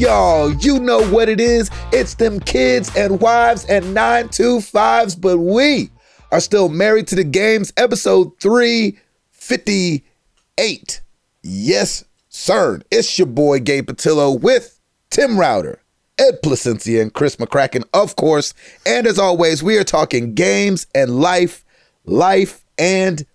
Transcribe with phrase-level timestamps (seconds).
[0.00, 0.50] Y'all.
[0.54, 1.70] You know what it is.
[1.92, 5.90] It's them kids and wives and 925s, but we
[6.32, 11.02] are still married to the games, episode 358.
[11.42, 12.80] Yes, sir.
[12.90, 15.82] It's your boy Gabe Patillo with Tim Router,
[16.16, 18.54] Ed Placencia, and Chris McCracken, of course.
[18.86, 21.62] And as always, we are talking games and life,
[22.06, 23.26] life and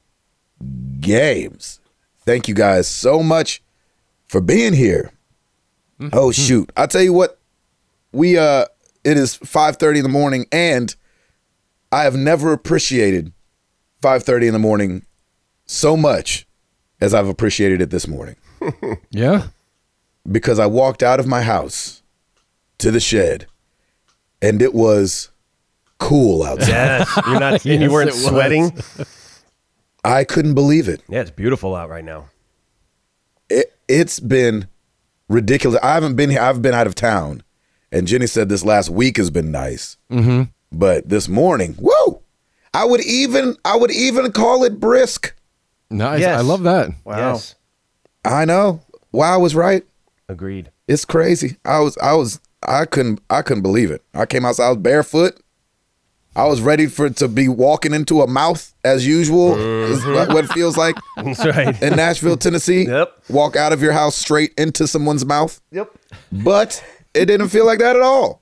[0.99, 1.79] games.
[2.21, 3.61] Thank you guys so much
[4.27, 5.11] for being here.
[6.13, 6.72] Oh shoot.
[6.76, 7.40] I'll tell you what,
[8.12, 8.66] we uh
[9.04, 10.95] it is 5:30 in the morning and
[11.91, 13.31] I have never appreciated
[14.02, 15.05] 5:30 in the morning
[15.66, 16.48] so much
[17.02, 18.35] as I've appreciated it this morning
[19.12, 19.48] Yeah.
[20.29, 22.02] because I walked out of my house
[22.80, 23.48] to the shed
[24.41, 25.30] and it was
[25.98, 26.68] cool outside.
[26.68, 27.65] Yes, you're not.
[27.65, 28.77] and you weren't sweating.
[30.04, 31.02] I couldn't believe it.
[31.09, 32.30] Yeah, it's beautiful out right now.
[33.49, 33.71] it.
[33.87, 34.68] It's been
[35.29, 35.79] ridiculous.
[35.84, 36.41] I haven't been here.
[36.41, 37.43] I've been out of town.
[37.91, 39.98] And Jenny said this last week has been nice.
[40.12, 40.43] Mm-hmm.
[40.71, 42.21] But this morning, whoa!
[42.73, 45.34] I would even I would even call it brisk.
[45.90, 46.21] Nice.
[46.21, 46.37] Yes.
[46.37, 46.90] I love that.
[47.05, 47.34] Wow.
[47.34, 47.55] Yes,
[48.26, 48.81] I know.
[49.12, 49.84] Wow, I was right.
[50.27, 50.71] agreed.
[50.87, 51.57] It's crazy.
[51.63, 54.03] I was I was I couldn't I couldn't believe it.
[54.13, 55.40] I came outside I was barefoot.
[56.35, 59.55] I was ready for it to be walking into a mouth as usual.
[59.55, 60.13] Is mm-hmm.
[60.13, 61.81] what what it feels like That's right.
[61.81, 62.85] in Nashville, Tennessee.
[62.85, 63.23] Yep.
[63.29, 65.61] Walk out of your house straight into someone's mouth.
[65.72, 65.91] Yep.
[66.31, 66.83] But
[67.13, 68.41] it didn't feel like that at all.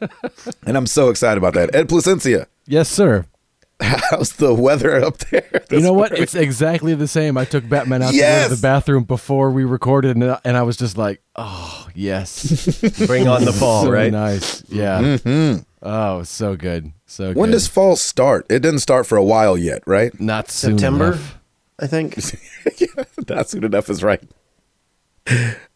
[0.66, 1.74] and I'm so excited about that.
[1.74, 3.26] Ed Placencia, Yes, sir.
[3.80, 5.48] how's the weather up there?
[5.52, 6.10] You this know what?
[6.10, 6.22] morning?
[6.22, 7.38] It's exactly the same.
[7.38, 8.48] I took Batman out Yes.
[8.48, 12.82] to the bathroom before we recorded, and, uh, and I was just like, "Oh, yes,
[13.06, 14.12] Bring on the fall, so right?
[14.12, 15.00] nice, yeah.
[15.00, 15.62] Mm-hmm.
[15.82, 17.52] Oh, so good, so when good.
[17.52, 18.44] does fall start?
[18.50, 20.18] It didn't start for a while yet, right?
[20.20, 21.38] not soon September, enough.
[21.78, 22.16] I think.
[22.78, 24.22] yeah, not soon enough is right.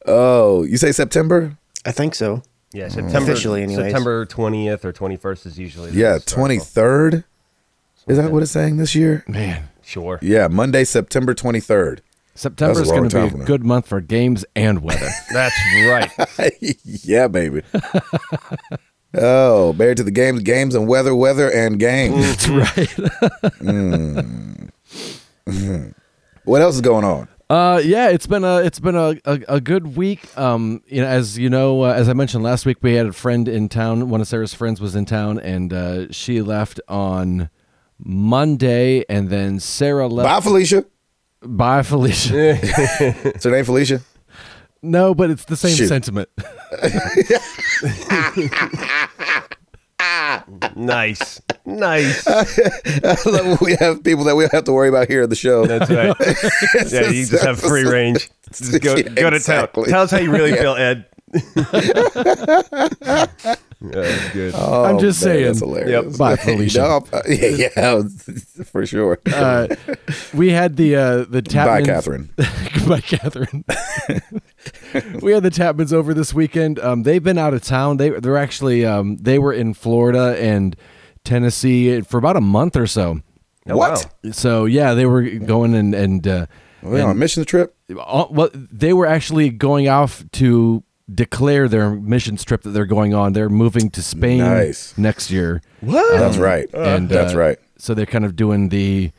[0.07, 1.57] Oh, you say September?
[1.87, 2.43] I think so.
[2.73, 3.19] Yeah, September.
[3.19, 3.87] Officially, anyways.
[3.87, 5.91] September twentieth or twenty first is usually.
[5.93, 6.65] the Yeah, start of twenty fall.
[6.67, 7.25] third.
[8.07, 9.25] Is that what it's saying this year?
[9.27, 10.19] Man, Sure.
[10.21, 12.03] Yeah, Monday, September twenty third.
[12.35, 13.45] September is going to be a now.
[13.45, 15.09] good month for games and weather.
[15.33, 15.55] That's
[15.87, 16.11] right.
[16.85, 17.63] yeah, baby.
[19.17, 22.17] Oh, married to the games, games and weather, weather and games.
[22.47, 22.91] That's right.
[26.45, 27.29] what else is going on?
[27.51, 30.37] Uh, yeah, it's been a it's been a, a, a good week.
[30.39, 33.13] Um, you know, as you know, uh, as I mentioned last week, we had a
[33.13, 34.09] friend in town.
[34.09, 37.51] One of Sarah's friends was in town, and uh, she left on
[37.99, 40.27] Monday, and then Sarah left.
[40.27, 40.41] Bye.
[40.41, 40.85] Felicia.
[41.43, 42.35] Bye, Felicia.
[43.37, 44.01] Is her name Felicia?
[44.85, 45.89] No, but it's the same Shoot.
[45.89, 46.29] sentiment.
[50.77, 51.41] nice.
[51.67, 52.27] Nice.
[52.29, 55.37] I love we have people that we don't have to worry about here at the
[55.37, 55.67] show.
[55.67, 56.15] That's right.
[56.93, 58.31] Yeah, you just have free range.
[58.53, 59.69] Just go, Yeah, go to town.
[59.87, 61.07] Tell us how you really feel, Ed.
[61.35, 63.27] Yeah,
[63.81, 64.55] that's good.
[64.57, 65.45] Oh, I'm just man, saying.
[65.47, 66.05] That's hilarious.
[66.05, 66.19] Yep.
[66.19, 66.79] Bye, Felicia.
[66.79, 68.03] No, uh, yeah, yeah,
[68.65, 69.19] for sure.
[69.33, 69.69] Uh,
[70.33, 71.67] we had the uh, the Tapmans.
[71.67, 72.31] Bye, Catherine.
[72.75, 73.65] Goodbye, Catherine.
[75.23, 76.79] we had the Tapmans over this weekend.
[76.79, 77.97] Um, they've been out of town.
[77.97, 80.77] They they're actually um, they were in Florida and
[81.25, 83.21] Tennessee for about a month or so.
[83.69, 84.07] Oh, what?
[84.25, 84.31] wow.
[84.33, 86.47] So yeah, they were going and and uh,
[86.83, 87.75] We on a mission trip?
[87.99, 90.83] all, well, they were actually going off to
[91.13, 93.33] declare their mission trip that they're going on.
[93.35, 94.97] They're moving to Spain Nice.
[94.97, 95.61] next year.
[95.81, 96.19] What?
[96.19, 96.69] That's right.
[96.73, 97.59] and That's uh, right.
[97.79, 99.11] So they're kind of doing the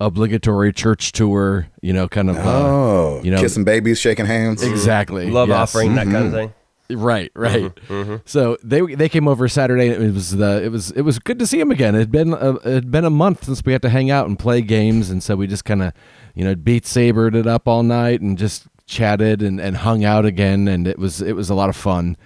[0.00, 1.68] obligatory church tour.
[1.82, 2.36] You know, kind of.
[2.36, 4.62] Uh, Oh, you know- kissing babies, shaking hands.
[4.62, 5.30] Exactly.
[5.30, 5.56] Love yes.
[5.56, 6.52] offering, that kind of thing.
[6.90, 7.74] Right, right.
[7.88, 9.88] Mm-hmm, So they they came over Saturday.
[9.88, 11.94] And it was the it was it was good to see him again.
[11.94, 14.28] It had been a, it had been a month since we had to hang out
[14.28, 15.92] and play games, and so we just kind of
[16.34, 20.24] you know beat sabered it up all night and just chatted and, and hung out
[20.24, 22.16] again, and it was it was a lot of fun.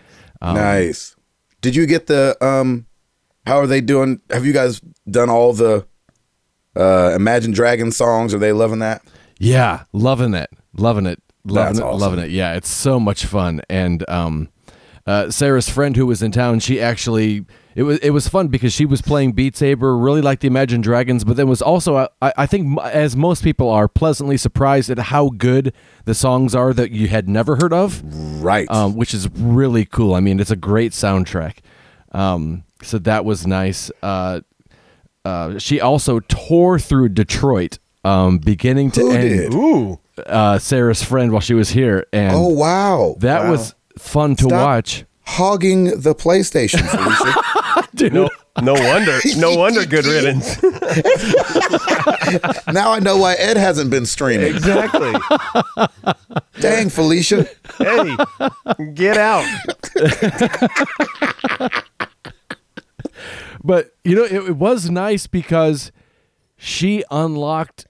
[0.41, 1.17] Um, nice.
[1.61, 2.87] Did you get the um?
[3.47, 4.21] How are they doing?
[4.31, 5.87] Have you guys done all the
[6.77, 8.35] uh Imagine Dragons songs?
[8.35, 9.03] Are they loving that?
[9.39, 12.01] Yeah, loving it, loving it, loving That's it, awesome.
[12.01, 12.31] loving it.
[12.31, 13.61] Yeah, it's so much fun.
[13.71, 14.49] And um,
[15.07, 17.47] uh, Sarah's friend who was in town, she actually
[17.79, 20.81] it was it was fun because she was playing Beat Saber, really liked the Imagine
[20.81, 24.91] Dragons, but then was also uh, I, I think as most people are pleasantly surprised
[24.91, 25.73] at how good
[26.05, 28.03] the songs are that you had never heard of,
[28.43, 28.69] Right.
[28.69, 30.15] um, which is really cool.
[30.15, 31.59] I mean, it's a great soundtrack.
[32.11, 33.91] Um, so that was nice.
[34.03, 34.41] Uh,
[35.25, 39.23] uh, she also tore through Detroit, um, beginning to Who end.
[39.51, 39.55] did?
[39.55, 40.01] Ooh.
[40.27, 43.15] Uh, Sarah's friend while she was here, and oh wow.
[43.21, 45.05] that was fun to Stop watch.
[45.23, 47.35] hogging the PlayStation, Felicia.
[48.01, 48.29] No,
[48.63, 49.19] no wonder.
[49.37, 49.85] No wonder.
[49.85, 50.63] Good riddance.
[52.73, 54.55] now I know why Ed hasn't been streaming.
[54.55, 55.13] exactly.
[56.61, 57.49] Dang, Felicia.
[57.79, 58.17] Hey,
[58.95, 59.45] get out.
[63.63, 65.91] But you know, it, it was nice because
[66.57, 67.87] she unlocked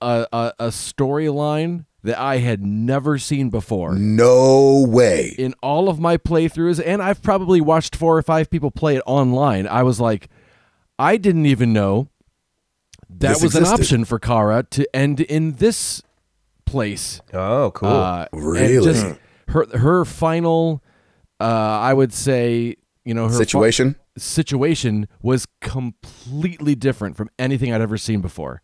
[0.00, 3.94] a, a, a storyline that I had never seen before.
[3.94, 5.34] No way.
[5.38, 9.02] In all of my playthroughs, and I've probably watched four or five people play it
[9.06, 10.28] online, I was like,
[10.98, 12.08] I didn't even know
[13.08, 16.02] that This was an option for Kara to end in this
[16.66, 17.20] place.
[17.32, 17.88] Oh, cool.
[17.88, 18.84] Uh, Really?
[18.84, 19.06] just
[19.48, 20.82] her her final,
[21.40, 23.96] uh, I would say, you know, her fi- Situation?
[24.16, 28.62] situation was completely different from anything I'd ever seen before.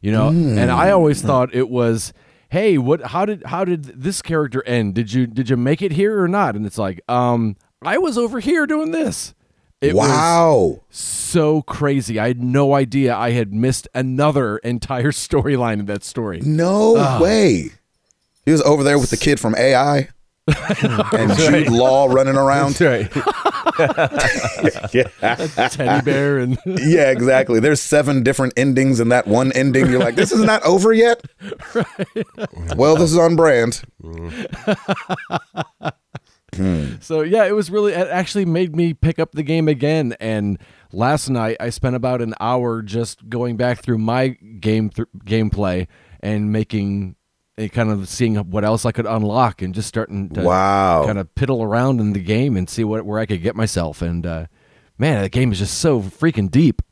[0.00, 2.12] You know, and I always thought it was,
[2.50, 3.00] hey, what?
[3.06, 4.94] How did how did this character end?
[4.94, 6.54] Did you did you make it here or not?
[6.56, 9.34] And it's like, um, I was over here doing this.
[9.80, 10.80] It was wow.
[10.90, 12.18] so crazy.
[12.20, 16.40] I had no idea I had missed another entire storyline in that story.
[16.42, 17.18] No Ah.
[17.22, 17.70] way.
[18.44, 20.08] He was over there with the kid from AI
[21.12, 22.74] and Jude Law running around.
[22.74, 23.10] That's right.
[25.72, 27.60] Teddy bear and Yeah, exactly.
[27.60, 29.90] There's seven different endings in that one ending.
[29.90, 31.22] You're like, this is not over yet?
[32.76, 33.82] Well, this is on brand.
[34.02, 35.88] Mm-hmm.
[36.54, 36.94] Hmm.
[37.00, 40.14] So yeah, it was really it actually made me pick up the game again.
[40.20, 40.58] And
[40.92, 45.86] last night I spent about an hour just going back through my game th- gameplay
[46.20, 47.14] and making
[47.60, 51.04] and kind of seeing what else I could unlock and just starting to Wow.
[51.06, 54.02] kind of piddle around in the game and see what where I could get myself.
[54.02, 54.46] And uh,
[54.98, 56.82] man, the game is just so freaking deep.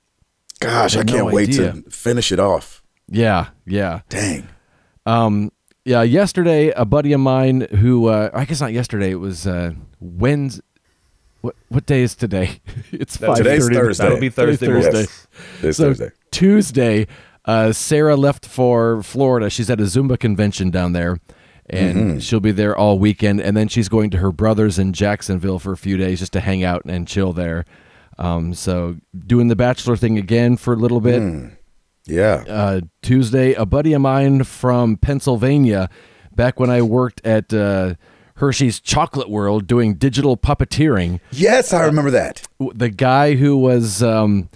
[0.61, 1.73] Gosh, I had can't no wait idea.
[1.73, 2.83] to finish it off.
[3.09, 4.01] Yeah, yeah.
[4.09, 4.49] Dang.
[5.07, 5.53] Um,
[5.85, 9.73] yeah, yesterday a buddy of mine who uh, I guess not yesterday, it was uh,
[10.01, 10.63] Wednesday.
[11.41, 12.61] What what day is today?
[12.93, 14.03] it's five Today's Thursday.
[14.05, 14.67] That'll be Thursday.
[14.67, 15.01] Thursday.
[15.03, 15.27] Yes.
[15.61, 16.11] This So Thursday.
[16.33, 17.07] Tuesday,
[17.49, 19.51] uh, Sarah left for Florida.
[19.51, 21.19] She's at a Zumba convention down there,
[21.69, 22.19] and Mm-hmm.
[22.21, 23.41] she'll be there all weekend.
[23.41, 26.41] And then she's going to her brother's in Jacksonville for a few days just to
[26.41, 27.65] hang out and chill there.
[28.19, 28.97] Um, so
[29.27, 31.21] doing the bachelor thing again for a little bit.
[31.23, 31.57] Mm.
[32.07, 32.45] Yeah.
[32.49, 35.89] Uh, Tuesday, a buddy of mine from Pennsylvania,
[36.35, 37.95] back when I worked at uh,
[38.37, 42.47] Hershey's Chocolate World doing digital puppeteering Yes, I remember that.
[42.75, 44.49] the guy who was um,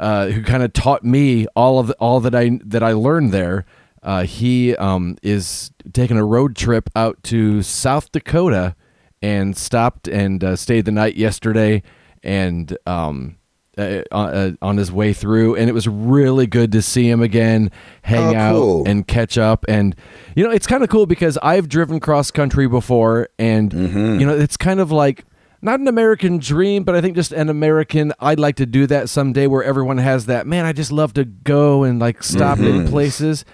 [0.00, 3.30] uh, who kind of taught me all of the, all that I that I learned
[3.32, 3.64] there.
[4.02, 8.74] Uh, he um, is taking a road trip out to South Dakota
[9.22, 11.82] and stopped and uh, stayed the night yesterday
[12.22, 13.36] and um,
[13.76, 15.54] uh, uh, on his way through.
[15.56, 17.70] And it was really good to see him again,
[18.02, 18.88] hang Oh, out cool.
[18.88, 19.66] and catch up.
[19.68, 19.94] And
[20.34, 24.20] you know, it's kind of cool because I've driven cross country before, and Mm-hmm.
[24.20, 25.24] you know, it's kind of like
[25.62, 28.12] not an American dream, but I think just an American.
[28.20, 30.46] I'd like to do that someday, where everyone has that.
[30.46, 32.80] Man, I just love to go and like stop Mm-hmm.
[32.82, 33.44] in places.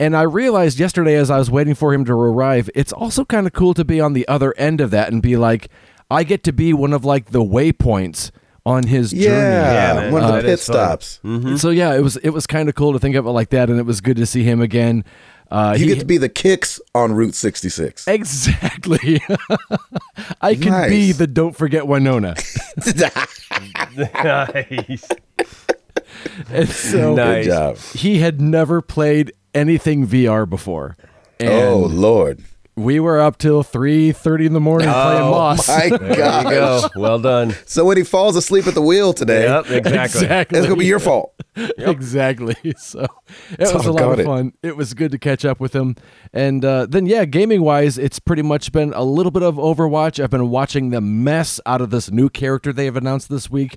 [0.00, 3.46] And I realized yesterday as I was waiting for him to arrive, it's also kind
[3.46, 5.68] of cool to be on the other end of that and be like,
[6.10, 8.32] I get to be one of like the waypoints
[8.66, 9.28] on his Yeah.
[9.28, 9.74] journey.
[9.74, 10.12] Yeah, man.
[10.12, 10.74] One of Uh, the that pit is fun.
[10.74, 11.20] stops.
[11.62, 13.70] So yeah, it was it was kind of cool to think of it like that,
[13.70, 15.04] and it was good to see him again.
[15.50, 18.08] Uh, You he- get to be the kicks on Route 66.
[18.08, 19.20] exactly.
[20.40, 20.90] I can Nice.
[20.90, 22.34] be the don't forget Winona.
[24.24, 25.08] nice.
[26.50, 27.44] And so Nice.
[27.46, 27.76] Good job.
[27.78, 30.96] he had never played anything VR before.
[31.38, 32.42] And Oh, Lord.
[32.76, 35.68] We were up till three thirty in the morning playing Oh, Moss.
[35.68, 36.44] my There you God.
[36.50, 36.88] go.
[36.96, 37.54] Well done.
[37.66, 39.98] So when he falls asleep at the wheel today, Yep, exactly.
[40.22, 40.58] exactly.
[40.58, 41.32] it's going to be your fault.
[41.78, 42.56] Exactly.
[42.76, 43.06] So
[43.52, 44.24] it was a lot Doggone of it.
[44.26, 44.52] fun.
[44.64, 45.94] It was good to catch up with him.
[46.32, 50.20] And uh, then, yeah, gaming wise, it's pretty much been a little bit of Overwatch.
[50.22, 53.76] I've been watching the mess out of this new character they have announced this week.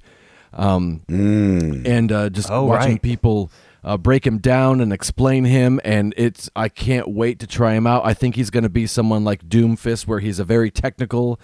[0.54, 3.02] Um, And uh, just Oh, watching right.
[3.02, 3.52] people
[3.84, 5.80] uh, break him down and explain him.
[5.84, 8.06] And it's, I can't wait to try him out.
[8.06, 11.40] I think he's going to be someone like Doomfist, where he's a very technical,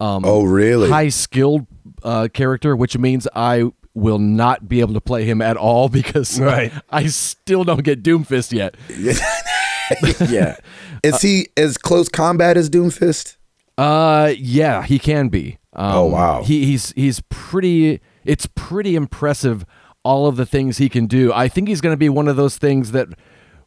[0.00, 0.88] um, Oh, really?
[0.90, 1.66] high skilled
[2.02, 6.40] uh, character, which means I will not be able to play him at all because
[6.40, 6.72] Right.
[6.90, 8.74] I still don't get Doomfist yet.
[10.30, 10.56] yeah.
[11.02, 13.36] Is he as close combat as Doomfist?
[13.76, 15.58] Uh, yeah, he can be.
[15.72, 16.42] Um, Oh, wow.
[16.44, 18.00] He, he's he's pretty.
[18.24, 19.64] It's pretty impressive.
[20.04, 21.32] All of the things he can do.
[21.32, 23.08] I think he's going to be one of those things that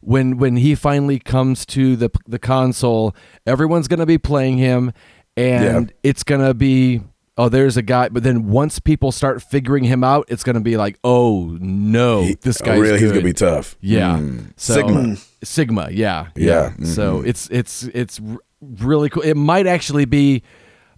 [0.00, 3.14] when when he finally comes to the the console,
[3.46, 4.92] everyone's going to be playing him,
[5.36, 5.94] and Yeah.
[6.10, 7.02] it's going to be.
[7.38, 10.60] Oh, there's a guy, but then once people start figuring him out, it's going to
[10.62, 12.98] be like, oh no, this Oh, guy's really?
[12.98, 13.76] He's going to be tough.
[13.82, 14.16] Yeah.
[14.16, 14.52] Mm.
[14.56, 15.16] So, Sigma.
[15.44, 16.28] Sigma, yeah.
[16.34, 18.20] Yeah, So it's it's it's
[18.62, 19.22] really cool.
[19.22, 20.44] It might actually be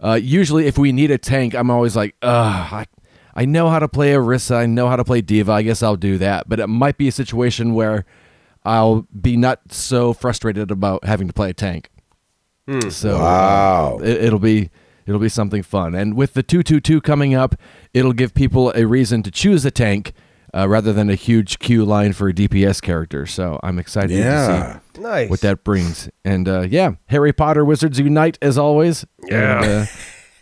[0.00, 2.86] uh, usually if we need a tank, I'm always like, uh, I
[3.38, 5.96] I know how to play Orisa, I know how to play D.Va, I guess I'll
[5.96, 6.48] do that.
[6.48, 8.04] But it might be a situation where
[8.64, 11.90] I'll be not so frustrated about having to play a tank.
[12.90, 13.98] So uh, Wow.
[14.02, 14.70] it, it'll be
[15.06, 15.94] it'll be something fun.
[15.94, 17.54] And with the two two two coming up,
[17.94, 20.12] it'll give people a reason to choose a tank
[20.54, 23.24] uh, rather than a huge queue line for a DPS character.
[23.24, 24.80] So I'm excited Yeah.
[24.92, 25.30] to see Nice.
[25.30, 26.10] what that brings.
[26.24, 29.06] And uh, yeah, Harry Potter Wizards Unite as always.
[29.28, 29.62] Yeah.
[29.62, 29.86] And, uh,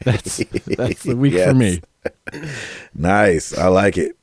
[0.06, 1.48] that's that's the week Yes.
[1.48, 1.80] for me.
[2.94, 3.56] Nice.
[3.56, 4.16] I like it.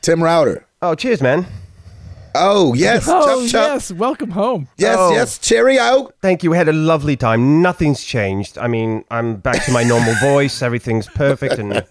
[0.00, 0.66] Tim Router.
[0.82, 1.46] Oh, cheers, man.
[2.38, 3.06] Oh, yes.
[3.08, 3.72] Oh Chup, chup.
[3.74, 4.68] yes, welcome home.
[4.76, 5.10] Yes, Oh.
[5.12, 5.38] yes.
[5.38, 6.10] Cheerio.
[6.20, 6.50] Thank you.
[6.50, 7.62] We had a lovely time.
[7.62, 8.58] Nothing's changed.
[8.58, 10.60] I mean, I'm back to my normal voice.
[10.60, 11.70] Everything's perfect and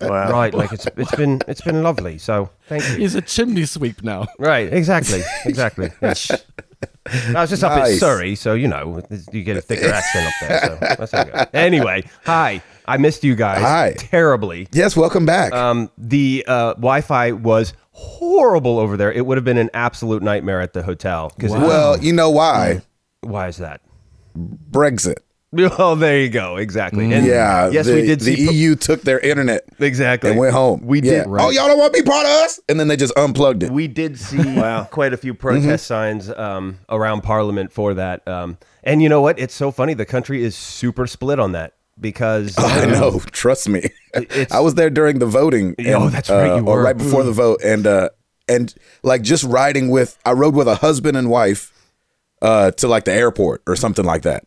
[0.00, 0.54] right.
[0.54, 2.18] Like it's it's been it's been lovely.
[2.18, 2.96] So thank you.
[2.98, 4.26] He's a chimney sweep now.
[4.38, 4.72] Right.
[4.72, 5.22] Exactly.
[5.44, 5.90] Exactly.
[6.02, 6.14] Yeah.
[7.06, 10.32] I was just up in Surrey, so you know you get a thicker accent up
[10.40, 10.60] there.
[10.98, 11.54] So that's.
[11.54, 12.62] Anyway, hi.
[12.86, 13.94] I missed you guys Hi.
[13.96, 14.68] terribly.
[14.72, 15.54] Yes, welcome back.
[15.54, 19.10] Um, the uh, Wi-Fi was horrible over there.
[19.10, 21.32] It would have been an absolute nightmare at the hotel.
[21.34, 22.82] Because well, you know why?
[23.20, 23.80] why is that?
[24.36, 25.18] Brexit.
[25.78, 26.56] Oh, there you go.
[26.56, 27.12] Exactly.
[27.12, 27.68] And yeah.
[27.70, 28.34] Yes, the, we did The.
[28.34, 30.30] EU took their internet exactly.
[30.30, 30.80] and went home.
[30.84, 31.24] We Yeah.
[31.24, 31.26] did.
[31.28, 32.60] Oh, y'all don't want to be part of us?
[32.68, 33.70] And then they just unplugged it.
[33.70, 34.38] We did see
[34.90, 38.26] quite a few protest signs um, around Parliament for that.
[38.26, 39.38] Um, and you know what?
[39.38, 39.94] It's so funny.
[39.94, 43.20] The country is super split on that because I uh, know.
[43.30, 43.88] Trust me.
[44.50, 45.74] I was there during the voting.
[45.86, 46.82] Oh, that's right, uh, you or were.
[46.82, 48.10] right before the vote, and uh,
[48.48, 50.18] and like just riding with.
[50.24, 51.72] I rode with a husband and wife
[52.42, 54.44] uh, to like the airport or something like that.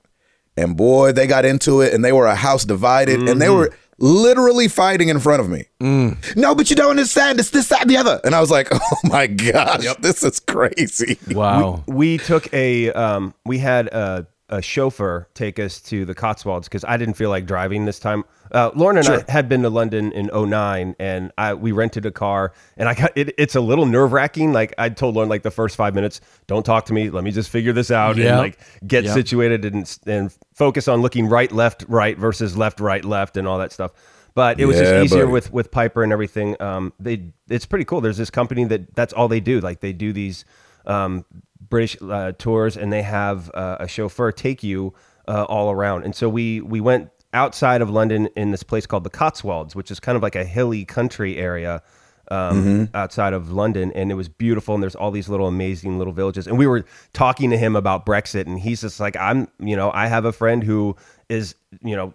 [0.58, 3.40] And boy, they got into it, and they were a house divided, and Mm-hmm.
[3.40, 5.66] they were literally fighting in front of me.
[5.82, 6.36] Mm.
[6.36, 7.40] No, but you don't understand.
[7.40, 8.20] It's this, that, the other.
[8.24, 11.18] And I was like, oh my gosh, this is crazy.
[11.32, 11.84] Wow.
[11.88, 16.86] we took a um, we had a, a chauffeur take us to the Cotswolds because
[16.86, 18.24] I didn't feel like driving this time.
[18.52, 22.12] Uh, Lauren and I had been to London in 09 and I we rented a
[22.12, 24.54] car and I got it, it's a little nerve wracking.
[24.54, 27.10] Like I told Lauren like the first five minutes, don't talk to me.
[27.10, 28.30] Let me just figure this out Yeah.
[28.30, 29.14] and like get Yeah.
[29.14, 33.60] situated and and focus on looking right, left, right versus left, right, left and all
[33.60, 33.92] that stuff.
[34.34, 35.32] But it was Yeah, just easier buddy.
[35.32, 36.60] with with Piper and everything.
[36.62, 38.02] Um, they it's pretty cool.
[38.02, 39.60] There's this company that that's all they do.
[39.60, 40.46] Like they do these
[40.86, 41.26] um,
[41.70, 44.94] British uh, tours, and they have uh, a chauffeur take you
[45.28, 46.04] uh, all around.
[46.04, 49.92] And so we we went outside of London in this place called the Cotswolds, which
[49.92, 51.82] is kind of like a hilly country area.
[52.30, 52.96] Um, mm-hmm.
[52.96, 54.74] outside of London, and it was beautiful.
[54.74, 56.46] And there's all these little amazing little villages.
[56.46, 59.92] And we were talking to him about Brexit, and he's just like, I'm, you know,
[59.94, 60.98] I have a friend who
[61.30, 62.14] is, you know,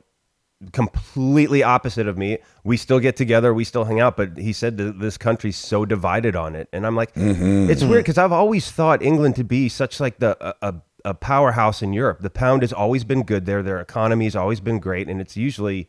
[0.73, 2.39] completely opposite of me.
[2.63, 5.85] We still get together, we still hang out, but he said that this country's so
[5.85, 7.71] divided on it, and I'm like, mm-hmm.
[7.71, 7.99] it's weird mm-hmm.
[8.01, 10.75] because I've always thought England to be such like the a, a,
[11.07, 12.21] a powerhouse in Europe.
[12.21, 13.63] The pound has always been good there.
[13.63, 15.89] Their economy's always been great, and it's usually.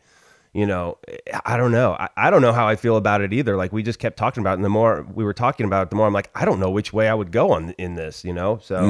[0.53, 0.99] You know,
[1.45, 1.93] I don't know.
[1.93, 3.57] I, I don't know how I feel about it either.
[3.57, 5.89] Like we just kept talking about, it, and the more we were talking about it,
[5.89, 8.23] the more I'm like, I don't know which way I would go on in this.
[8.23, 8.85] You know, so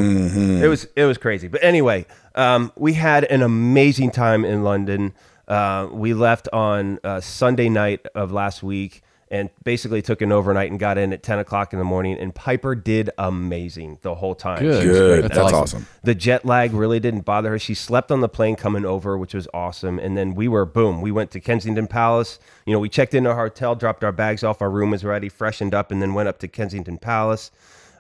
[0.64, 1.48] it was it was crazy.
[1.48, 2.06] But anyway,
[2.36, 5.14] um, we had an amazing time in London.
[5.48, 9.03] Uh, we left on uh, Sunday night of last week
[9.34, 12.20] and basically took an overnight and got in at 10 o'clock in the morning.
[12.20, 14.60] And Piper did amazing the whole time.
[14.60, 14.84] Good.
[14.84, 15.22] Good.
[15.22, 15.34] great.
[15.34, 15.88] That's awesome.
[16.04, 17.58] The jet lag really didn't bother her.
[17.58, 19.98] She slept on the plane coming over, which was awesome.
[19.98, 22.38] And then we were, boom, we went to Kensington Palace.
[22.68, 25.30] You know, we checked into our hotel, dropped our bags off, our room was ready,
[25.30, 27.50] freshened up, and then went up to Kensington Palace.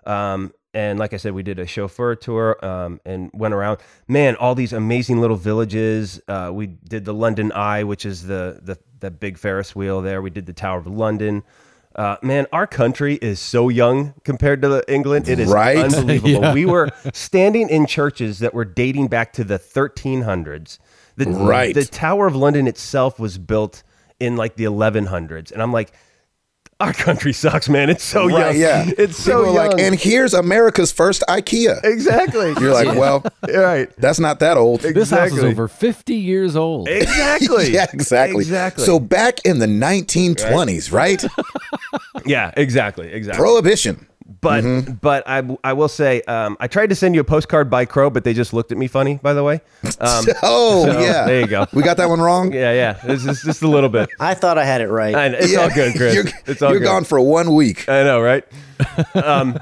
[0.05, 3.79] Um, and like I said, we did a chauffeur tour um, and went around.
[4.07, 6.19] Man, all these amazing little villages.
[6.27, 10.21] Uh, we did the London Eye, which is the the the big Ferris wheel there.
[10.21, 11.43] We did the Tower of London.
[11.95, 15.27] Uh, man, our country is so young compared to England.
[15.29, 15.77] It is Right?
[15.95, 16.51] unbelievable.
[16.53, 20.79] We were standing in churches that were dating back to the 1300s.
[21.17, 21.75] The, Right.
[21.75, 23.83] The Tower of London itself was built
[24.19, 25.93] in like the 1100s, and I'm like,
[26.79, 27.89] our country sucks, man.
[27.89, 28.87] It's so Right, young.
[28.87, 28.91] yeah.
[28.97, 29.55] it's so young.
[29.55, 31.83] like, and here's America's first IKEA.
[31.83, 32.53] exactly.
[32.59, 33.89] You're like, well, right.
[33.97, 34.81] that's not that old.
[34.81, 36.87] This house is over 50 years old.
[36.89, 37.71] Exactly.
[37.71, 38.41] yeah, exactly.
[38.41, 38.85] Exactly.
[38.85, 41.23] So back in the 1920s, right?
[42.25, 43.11] yeah, exactly.
[43.11, 43.41] Exactly.
[43.41, 44.07] Prohibition.
[44.41, 44.93] But Mm-hmm.
[45.01, 48.09] but I I will say um, I tried to send you a postcard by Crow,
[48.09, 49.19] but they just looked at me funny.
[49.21, 49.55] By the way,
[49.99, 51.25] um, oh, so, yeah.
[51.25, 51.65] there you go.
[51.73, 52.53] We got that one wrong?
[52.53, 54.09] yeah, yeah, it's just, just a little bit.
[54.19, 55.13] I thought I had it right.
[55.13, 55.59] I know, it's Yeah.
[55.59, 56.15] all good, Chris.
[56.15, 56.85] You're, it's all you're good.
[56.85, 57.87] gone for one week.
[57.89, 58.45] I know, right?
[59.13, 59.59] Um,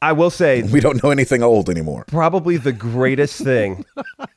[0.00, 2.04] I will say We don't know anything old anymore.
[2.08, 3.84] probably the greatest thing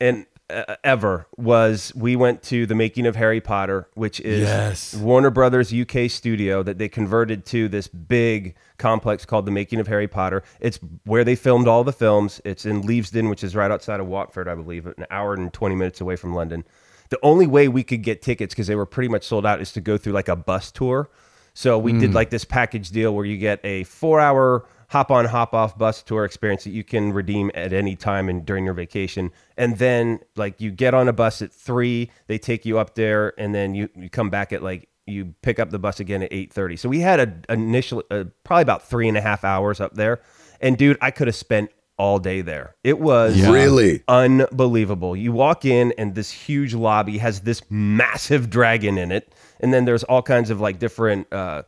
[0.00, 4.94] in uh, ever was we went to the making of Harry Potter, which is Yes.
[4.94, 9.88] Warner Brothers UK studio that they converted to this big complex called the Making of
[9.88, 10.42] Harry Potter.
[10.60, 12.40] It's where they filmed all the films.
[12.44, 15.74] It's in Leavesden, which is right outside of Watford, I believe, an hour and 20
[15.74, 16.64] minutes away from London.
[17.08, 19.72] The only way we could get tickets because they were pretty much sold out is
[19.72, 21.08] to go through like a bus tour.
[21.54, 25.24] So we did like this package deal where you get a four hour hop on,
[25.26, 28.74] hop off bus tour experience that you can redeem at any time and during your
[28.74, 29.30] vacation.
[29.56, 33.32] And then like you get on a bus at three, they take you up there,
[33.38, 36.32] and then you, you come back at like you pick up the bus again at
[36.32, 36.76] eight thirty.
[36.76, 40.20] So we had a initial uh, probably about three and a half hours up there.
[40.60, 42.74] And dude, I could have spent all day there.
[42.84, 43.50] It was Yeah.
[43.50, 44.02] Really?
[44.08, 45.16] unbelievable.
[45.16, 49.84] You walk in and this huge lobby has this massive dragon in it, and then
[49.84, 51.62] there's all kinds of like different uh,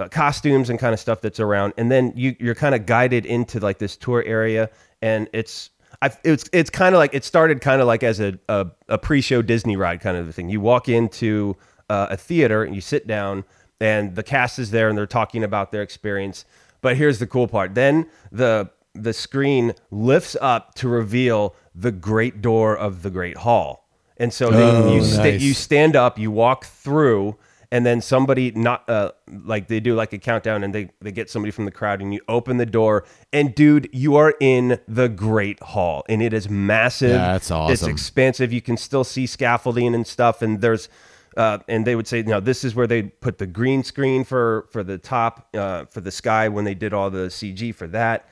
[0.00, 3.26] uh, costumes and kind of stuff that's around, and then you you're kind of guided
[3.26, 4.70] into like this tour area,
[5.02, 5.70] and it's.
[6.02, 8.96] I, it's it's kind of like it started kind of like as a, a, a
[8.96, 10.48] pre-show Disney ride kind of a thing.
[10.48, 11.56] You walk into
[11.90, 13.44] uh, a theater and you sit down,
[13.80, 16.46] and the cast is there and they're talking about their experience.
[16.80, 22.40] But here's the cool part: then the the screen lifts up to reveal the great
[22.40, 23.86] door of the great hall.
[24.16, 25.42] And so Oh, you sta- nice.
[25.42, 27.36] you stand up, you walk through,
[27.72, 29.12] and then somebody not uh,
[29.44, 32.12] like they do like a countdown, and they they get somebody from the crowd, and
[32.12, 36.48] you open the door, and dude, you are in the great hall, and it is
[36.48, 37.12] massive.
[37.12, 38.52] That's awesome It's expansive.
[38.52, 40.88] You can still see scaffolding and stuff, and there's.
[41.36, 44.66] Uh, and they would say, "No, this is where they put the green screen for
[44.72, 48.28] for the top uh, for the sky when they did all the CG for that."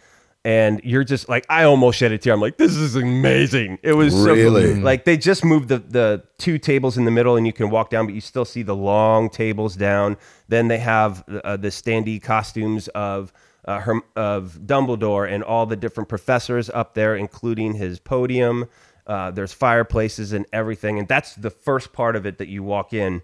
[0.48, 2.32] And you're just like, I almost shed a tear.
[2.32, 3.78] I'm like, this is amazing.
[3.82, 4.72] It was so Really?
[4.76, 4.82] cool.
[4.82, 7.90] like they just moved the the two tables in the middle, and you can walk
[7.90, 10.16] down, but you still see the long tables down.
[10.48, 13.30] Then they have uh, the standee costumes of
[13.66, 18.64] uh, Herm- of Dumbledore and all the different professors up there, including his podium.
[19.06, 22.94] Uh, there's fireplaces and everything, and that's the first part of it that you walk
[22.94, 23.20] in,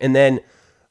[0.00, 0.40] and then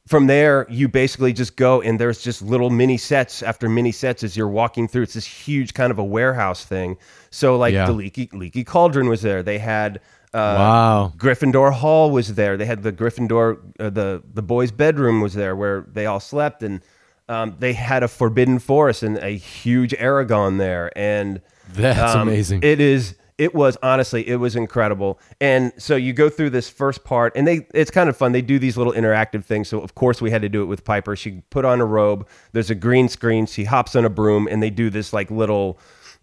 [0.07, 4.23] from there you basically just go and there's just little mini sets after mini sets
[4.23, 5.03] as you're walking through.
[5.03, 6.97] It's this huge kind of a warehouse thing.
[7.29, 7.85] So like Yeah.
[7.85, 9.43] the leaky leaky cauldron was there.
[9.43, 10.01] They had
[10.33, 11.13] uh, Wow.
[11.15, 12.57] Gryffindor Hall was there.
[12.57, 16.63] They had the Gryffindor, uh, the the boys' bedroom was there where they all slept,
[16.63, 16.81] and
[17.29, 21.39] um, they had a Forbidden Forest and a huge Aragorn there, and
[21.73, 22.61] That's um, amazing.
[22.63, 23.15] It is.
[23.37, 25.19] It was honestly, it was incredible.
[25.41, 28.31] And so you go through this first part, and they it's kind of fun.
[28.31, 29.67] They do these little interactive things.
[29.67, 31.15] So of course we had to do it with Piper.
[31.15, 32.27] She put on a robe.
[32.51, 33.45] There's a green screen.
[33.45, 35.79] She hops on a broom, and they do this like little,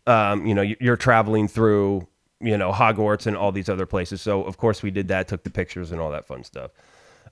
[0.07, 2.07] um, you know, you're traveling through,
[2.41, 4.23] you know, Hogwarts and all these other places.
[4.23, 6.71] So of course we did that, took the pictures and all that fun stuff.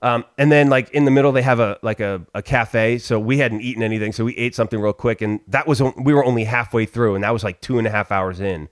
[0.01, 2.97] Um, and then like in the middle they have a like a, a cafe.
[2.99, 6.13] So we hadn't eaten anything, so we ate something real quick, and that was we
[6.13, 8.69] were only halfway through, and that was like two and a half hours in.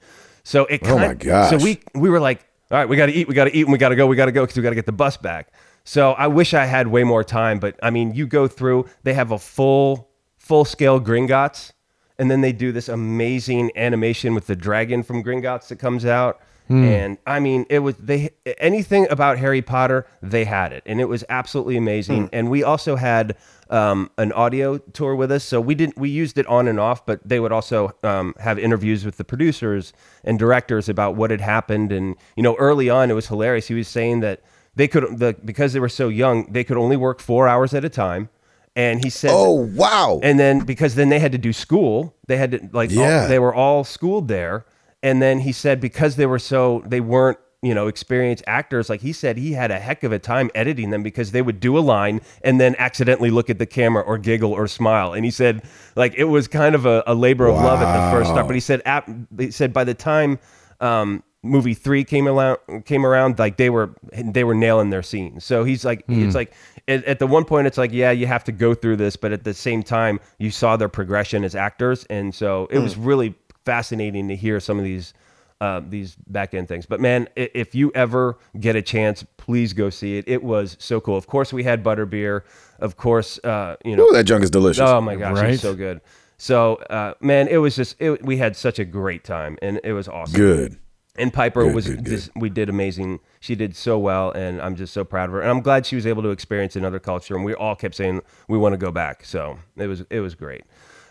[0.48, 1.50] So it Oh my gosh.
[1.50, 2.40] So we we were like,
[2.72, 4.08] all right, we got to eat, we got to eat, and we got to go,
[4.08, 5.50] we got to go because we got to get the bus back.
[5.84, 9.14] So I wish I had way more time, but I mean, you go through, they
[9.14, 10.08] have a full
[10.38, 11.74] full scale Gringotts,
[12.18, 16.40] and then they do this amazing animation with the dragon from Gringotts that comes out.
[16.70, 16.84] Hmm.
[16.86, 21.10] And I mean, it was they anything about Harry Potter, they had it, and it
[21.10, 22.28] was absolutely amazing.
[22.28, 22.30] Hmm.
[22.32, 23.36] And we also had
[23.70, 27.06] um, an audio tour with us, so we didn't we used it on and off,
[27.06, 31.42] but they would also um, have interviews with the producers and directors about what had
[31.42, 31.92] happened.
[31.92, 33.68] And you know, early on, it was hilarious.
[33.68, 34.42] He was saying that
[34.76, 37.84] they could the because they were so young, they could only work four hours at
[37.86, 38.30] a time.
[38.76, 40.20] And he said, Oh wow!
[40.22, 43.26] and then because then they had to do school they had to like all- Yeah.
[43.28, 44.66] they were all schooled there
[45.02, 49.02] and then he said because they were so they weren't you know experienced actors like
[49.02, 51.78] he said he had a heck of a time editing them because they would do
[51.78, 55.13] a line and then accidentally look at the camera or giggle or smile.
[55.13, 55.63] And he said
[55.96, 58.46] like it was kind of a, a labor of love at the first start.
[58.46, 60.39] But he said ap- he said by the time
[60.82, 63.93] um movie three came around came around like they were
[64.24, 66.52] they were nailing their scenes so he's like it's like
[66.88, 69.32] at, at the one point it's like yeah you have to go through this but
[69.32, 72.06] at the same time you saw their progression as actors.
[72.10, 73.34] And so it was really
[73.65, 75.13] fascinating to hear some of these
[75.62, 79.89] uh, these back end things but man if you ever get a chance please go
[79.89, 82.41] see it it was so cool of course we had butterbeer
[82.80, 84.82] of course uh, you know Ooh, that junk is delicious.
[84.88, 85.52] Oh my gosh, Right?
[85.52, 86.02] was so good.
[86.39, 89.93] So, uh, man, it was just it, we had such a great time, and it
[89.93, 90.36] was awesome.
[90.36, 90.78] Good.
[91.17, 92.12] And Piper Good, was good, good.
[92.12, 93.20] just we did amazing.
[93.39, 95.41] She did so well, and I'm just so proud of her.
[95.41, 97.36] And I'm glad she was able to experience another culture.
[97.36, 99.26] And we all kept saying we want to go back.
[99.26, 100.63] So it was it was great.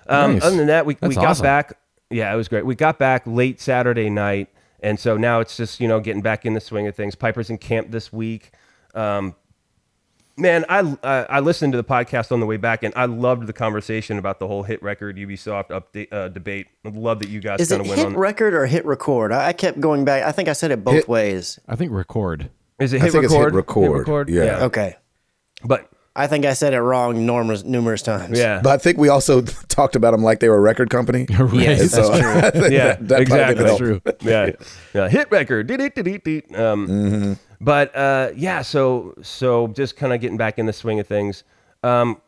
[0.08, 0.44] Um, Nice.
[0.44, 1.42] Other than that, we, we got awesome.
[1.42, 1.76] back.
[2.10, 2.64] Yeah, it was great.
[2.64, 4.48] We got back late Saturday night,
[4.80, 7.14] and so now it's just you know getting back in the swing of things.
[7.14, 8.52] Piper's in camp this week.
[8.94, 9.34] Um,
[10.38, 13.46] Man, I, I I listened to the podcast on the way back, and I loved
[13.46, 16.66] the conversation about the whole hit record Ubisoft update uh, debate.
[16.84, 18.14] I love that you guys Is it went hit on.
[18.16, 19.32] record or hit record?
[19.32, 20.24] I I kept going back.
[20.24, 21.58] I think I said it both Hit- ways.
[21.66, 22.50] I think record.
[22.78, 23.94] Is it I hit think it's hit record?
[24.00, 24.64] record, yeah.
[24.64, 24.96] Okay.
[25.64, 28.38] but I think I said it wrong numerous numerous times.
[28.38, 31.26] yeah, But I think we also talked about them like they were a record company.
[31.38, 31.52] Right.
[31.54, 32.68] Yes, And so that's true.
[32.70, 33.54] Yeah, that, that exactly.
[33.54, 33.78] probably did help.
[33.78, 34.28] true.
[34.30, 34.50] yeah,
[34.94, 35.70] yeah, hit record.
[35.70, 35.76] Um,
[36.88, 37.32] Mm-hmm.
[37.60, 41.42] But uh, yeah, so so just kind of getting back in the swing of things.
[41.82, 42.20] Um,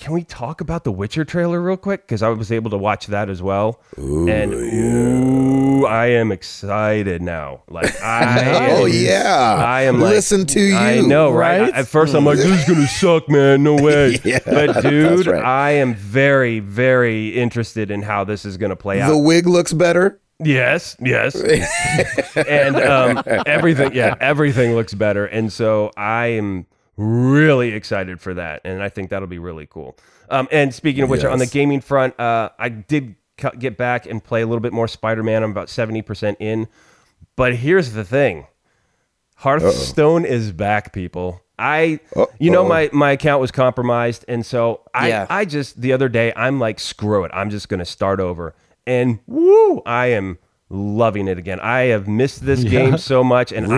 [0.00, 2.06] can we talk about the Witcher trailer real quick?
[2.06, 7.64] Because I was able to watch that as well, and ooh, I am excited now.
[7.68, 9.62] Like I, Oh yeah.
[9.62, 10.74] I am like, Listen to you.
[10.74, 11.60] I know, right?
[11.60, 11.74] right?
[11.74, 13.62] At first, I'm like, this is gonna suck, man.
[13.62, 14.18] No way.
[14.24, 15.44] Yeah, but dude, right.
[15.44, 19.10] I am very, very interested in how this is gonna play out.
[19.10, 20.18] The wig looks better.
[20.42, 21.34] Yes, yes.
[22.34, 25.26] and um, everything, yeah, everything looks better.
[25.26, 26.64] And so I am
[27.00, 28.60] really excited for that.
[28.64, 29.96] And I think that'll be really cool.
[30.28, 34.06] Um, and speaking of which, on the gaming front, uh, I did cu- get back
[34.06, 35.42] and play a little bit more Spider Man.
[35.42, 36.68] I'm about 70% in.
[37.36, 38.46] But here's the thing
[39.36, 41.42] Hearthstone is back, people.
[41.58, 42.00] I,
[42.38, 44.24] you know, my, my account was compromised.
[44.28, 45.26] And so I, Yeah.
[45.28, 47.30] I just, the other day, I'm like, screw it.
[47.34, 48.54] I'm just to start over.
[48.86, 50.38] And woo, I am
[50.70, 51.58] loving it again.
[51.60, 53.50] I have missed this game so much.
[53.52, 53.72] And I'm-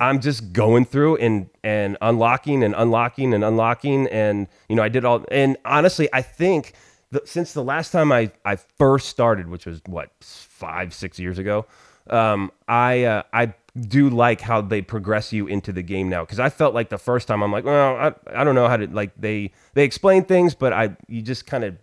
[0.00, 4.08] I'm, just going through and, and unlocking and unlocking and unlocking.
[4.08, 6.72] And, you know, I did all, and honestly, I think
[7.12, 11.38] the, since the last time I, I first started, which was what, five, six years
[11.38, 11.66] ago,
[12.10, 16.24] um, I, uh, I do like how they progress you into the game now.
[16.24, 18.76] Cause I felt like the first time I'm like, well, I, I don't know how
[18.76, 21.76] to, like they, they explain things, but I, you just kind of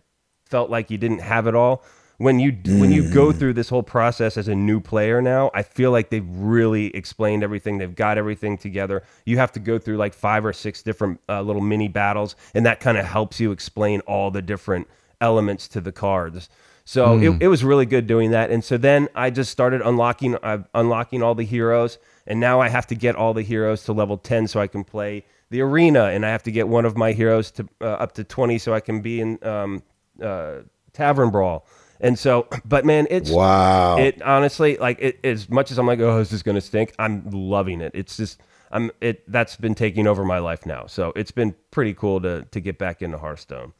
[0.50, 1.84] felt like you didn't have it all.
[2.20, 5.64] When you when you go through this whole process as a new player now, I
[5.64, 7.78] feel like they've really explained everything.
[7.78, 9.04] They've got everything together.
[9.26, 12.66] You have to go through like five or six different uh, little mini battles, and
[12.66, 14.90] that kind of helps you explain all the different
[15.22, 16.50] elements to the cards.
[16.84, 18.52] So it, it was really good doing that.
[18.52, 22.68] And so then I just started unlocking uh, unlocking all the heroes, and now I
[22.68, 26.06] have to get all the heroes to level ten so I can play the arena,
[26.08, 28.74] and I have to get one of my heroes to uh, up to twenty so
[28.74, 29.84] I can be in um,
[30.22, 31.66] uh, Tavern Brawl.
[32.02, 33.98] And so, but man, it's Wow.
[33.98, 36.94] It honestly, like, it as much as I'm like, oh, is this gonna stink?
[36.98, 37.92] I'm loving it.
[37.94, 39.30] It's just, I'm it.
[39.30, 40.86] That's been taking over my life now.
[40.88, 43.74] So it's been pretty cool to to get back into Hearthstone.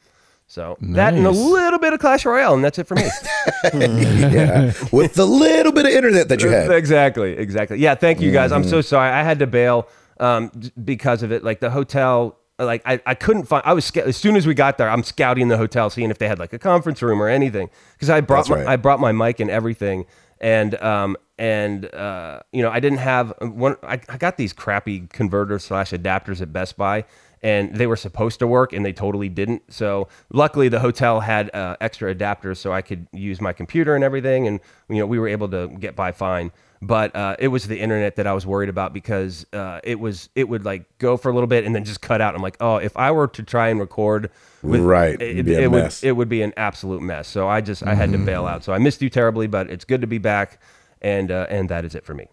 [0.48, 3.04] So that and a little bit of Clash Royale, and that's it for me.
[3.74, 4.74] yeah.
[4.92, 6.72] With the little bit of internet that you had.
[6.72, 7.78] exactly, exactly.
[7.78, 8.52] Yeah, thank you guys.
[8.52, 9.12] I'm so sorry.
[9.12, 9.88] I had to bail
[10.20, 10.52] um,
[10.84, 11.44] because of it.
[11.44, 13.64] Like the hotel, like I, I couldn't find.
[13.66, 16.28] I was as soon as we got there, I'm scouting the hotel, seeing if they
[16.28, 17.70] had like a conference room or anything.
[17.94, 18.68] Because I brought That's my, right.
[18.68, 20.06] I brought my mic and everything,
[20.40, 23.78] and um and uh you know I didn't have one.
[23.84, 27.06] I, I got these crappy converters slash adapters at Best Buy.
[27.42, 29.62] And they were supposed to work, and they totally didn't.
[29.72, 34.04] So luckily, the hotel had uh, extra adapters, so I could use my computer and
[34.04, 34.46] everything.
[34.46, 37.80] And you know, we were able to get by fine but uh, it was the
[37.80, 41.30] internet that I was worried about because uh, it was it would like go for
[41.30, 42.36] a little bit and then just cut out.
[42.36, 44.30] I'm like, oh, if I were to try and record,
[44.62, 46.02] with, Right, it, it'd be a it mess.
[46.02, 47.28] would it would be an absolute mess.
[47.28, 48.64] So I just I had to bail out.
[48.64, 50.62] So I missed you terribly, but it's good to be back,
[51.02, 52.28] and uh, and that is it for me.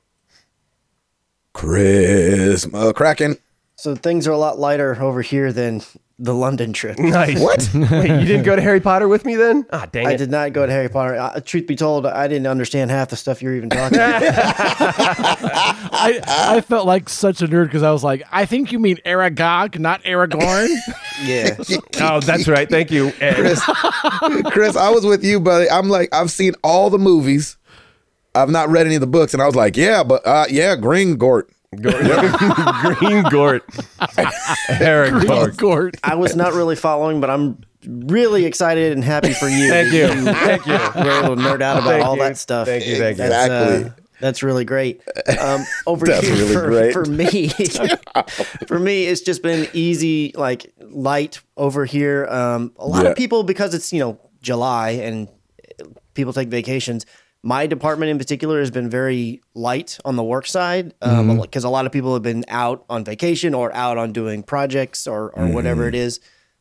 [1.53, 3.39] Chris Kraken.
[3.77, 5.83] So things are a lot lighter over here than
[6.19, 6.99] the London trip.
[7.07, 7.39] Nice.
[7.41, 7.69] What?
[7.75, 9.67] Wait, you didn't go to Harry Potter with me then?
[9.71, 10.09] Ah, dang it.
[10.09, 11.15] I did not go to Harry Potter.
[11.17, 14.23] Uh, truth be told, I didn't understand half the stuff you're even talking about.
[14.99, 18.97] I, I felt like such a nerd because I was like, I think you mean
[19.05, 20.69] Aragog, not Aragorn.
[21.25, 21.57] yeah.
[22.01, 22.69] Oh, that's right.
[22.69, 23.13] Thank you.
[23.21, 23.35] Ed.
[23.35, 23.63] Chris,
[24.53, 25.69] Chris, I was with you, buddy.
[25.71, 27.57] I'm like, I've seen all the movies.
[28.35, 30.77] I've not read any of the books, and I was like, yeah, but uh, yeah,
[30.77, 31.17] Green
[31.83, 31.97] Gort.
[32.99, 33.65] Green Gort.
[34.69, 35.57] Eric Gort.
[35.57, 35.97] Gort.
[36.05, 39.69] I was not really following, but I'm really excited and happy for you.
[39.69, 40.09] Thank you.
[40.33, 40.73] Thank you.
[40.73, 42.23] We're able to nerd out about Thank all you.
[42.23, 42.67] that stuff.
[42.67, 43.25] Thank you, thank you.
[43.29, 43.91] That's, Exactly.
[43.91, 45.03] uh, that's really great.
[45.39, 46.93] Um, over That's here really for, great.
[46.95, 47.49] for me,
[48.67, 52.27] for me, it's just been easy, like light over here.
[52.27, 53.11] Um, a lot Yeah.
[53.11, 55.29] of people because it's you know July and
[56.15, 57.05] people take vacations.
[57.43, 61.67] My department in particular has been very light on the work side because Mm-hmm.
[61.67, 65.31] a lot of people have been out on vacation or out on doing projects or,
[65.31, 65.53] or Mm-hmm.
[65.55, 66.21] whatever it is.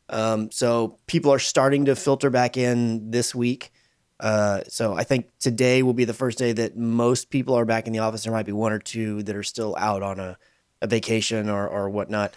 [0.09, 3.71] Um, so people are starting to filter back in this week.
[4.19, 7.87] Uh, so I think today will be the first day that most people are back
[7.87, 8.23] in the office.
[8.23, 10.37] There might be one or two that are still out on a,
[10.81, 12.33] a vacation or, or whatnot.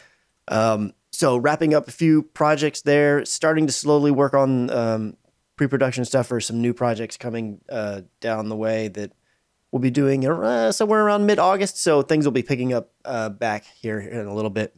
[0.49, 5.17] Um, so wrapping up a few projects there, starting to slowly work on um,
[5.59, 9.13] pre-production stuff for some new projects coming uh, down the way that
[9.71, 11.79] we'll be doing uh, somewhere around mid-August.
[11.83, 14.75] So things will be picking up uh, back here in a little bit.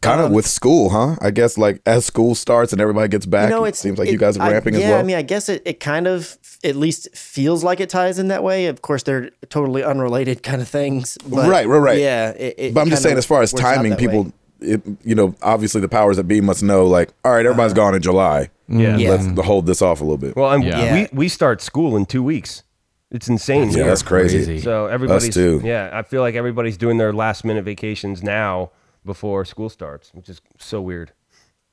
[0.00, 1.16] Kind of with school, huh?
[1.20, 4.08] I guess like as school starts and everybody gets back, You know, it seems like
[4.08, 4.92] it- you guys are I- ramping yeah, as well.
[4.92, 8.18] Yeah, I mean, I guess it, it kind of at least feels like it ties
[8.20, 8.66] in that way.
[8.66, 11.18] Of course, they're totally unrelated kind of things.
[11.26, 11.98] but Right, right, right.
[11.98, 14.32] Yeah, it but I'm just saying, as far as timing, people, way.
[14.64, 17.94] It, you know, obviously the powers that be must know, like, all right, everybody's gone
[17.94, 18.50] in July.
[18.68, 18.96] Yeah.
[18.96, 19.10] Yeah.
[19.10, 20.36] Let's hold this off a little bit.
[20.36, 20.94] Well, and Yeah.
[20.94, 22.62] we, we start school in two weeks.
[23.10, 23.68] It's insane.
[23.70, 23.86] yeah, here.
[23.86, 24.44] that's crazy.
[24.44, 24.60] Crazy.
[24.62, 25.60] So everybody's too.
[25.62, 25.90] yeah.
[25.92, 28.70] I feel like everybody's doing their last minute vacations now
[29.04, 31.12] before school starts, which is so weird.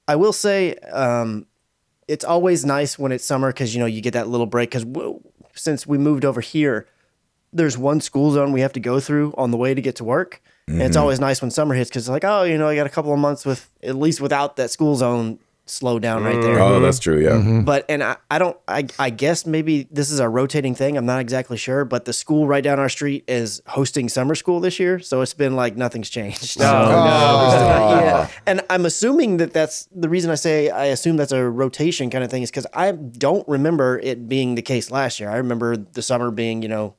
[0.07, 1.47] I will say, um,
[2.07, 4.69] it's always nice when it's summer because you know you get that little break.
[4.69, 5.21] Because w-
[5.53, 6.85] since we moved over here,
[7.53, 10.03] there's one school zone we have to go through on the way to get to
[10.03, 11.01] work, and it's mm-hmm.
[11.01, 13.19] always nice when summer hits because like, oh, you know, I got a couple of
[13.19, 15.39] months with at least without that school zone
[15.71, 16.57] slow down right there.
[16.57, 16.61] Mm.
[16.61, 17.21] Oh, that's true.
[17.21, 17.31] Yeah.
[17.31, 17.61] Mm-hmm.
[17.61, 20.97] But and I, I don't I, I guess maybe this is a rotating thing.
[20.97, 24.59] I'm not exactly sure, but the school right down our street is hosting summer school
[24.59, 26.57] this year, so it's been like nothing's changed.
[26.59, 26.63] Oh,
[28.03, 28.29] yeah.
[28.45, 32.23] And I'm assuming that that's the reason I say I assume that's a rotation kind
[32.23, 35.29] of thing is because I don't remember it being the case last year.
[35.29, 36.95] I remember the summer being, you know,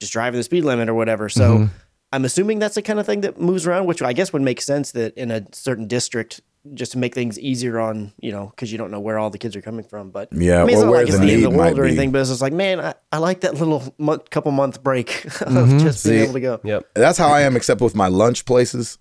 [0.00, 1.28] just driving the speed limit or whatever.
[1.28, 1.74] So mm-hmm.
[2.16, 4.62] I'm assuming that's the kind of thing that moves around, which I guess would make
[4.62, 6.40] sense that in a certain district,
[6.72, 9.36] just to make things easier on, you know, because you don't know where all the
[9.36, 10.10] kids are coming from.
[10.10, 11.74] But Yeah, I mean, it's or not like it's the the end of the world
[11.74, 11.88] might or be.
[11.90, 15.24] anything, but it's just like, man, I, I like that little month, couple month break
[15.26, 15.78] of mm-hmm.
[15.78, 16.60] just being able to go.
[16.64, 16.88] Yep.
[16.94, 18.96] That's how I am, except with my lunch places.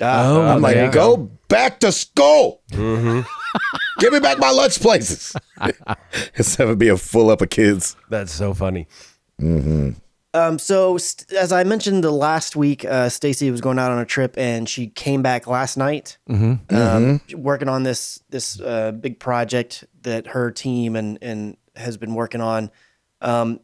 [0.00, 2.62] Ah, Oh, ah, I'm like, there go back to school.
[2.72, 3.20] Mm-hmm.
[3.98, 5.36] Give me back my lunch places.
[5.60, 5.78] it's
[6.36, 7.96] Instead of being full up of kids.
[8.08, 8.88] That's so funny.
[9.40, 9.90] Mm-hmm.
[10.36, 13.98] Um, so st- as I mentioned the last week, uh, Stacy was going out on
[13.98, 19.18] a trip and she came back last night, um, working on this this uh, big
[19.18, 22.70] project that her team and and has been working on.
[23.22, 23.60] Um,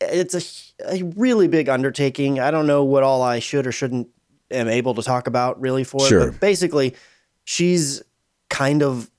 [0.00, 2.38] it's a, a really big undertaking.
[2.38, 4.08] I don't know what all I should or shouldn't
[4.50, 6.28] am able to talk about really for Sure.
[6.28, 6.94] it, but basically,
[7.44, 8.02] she's
[8.50, 9.10] kind of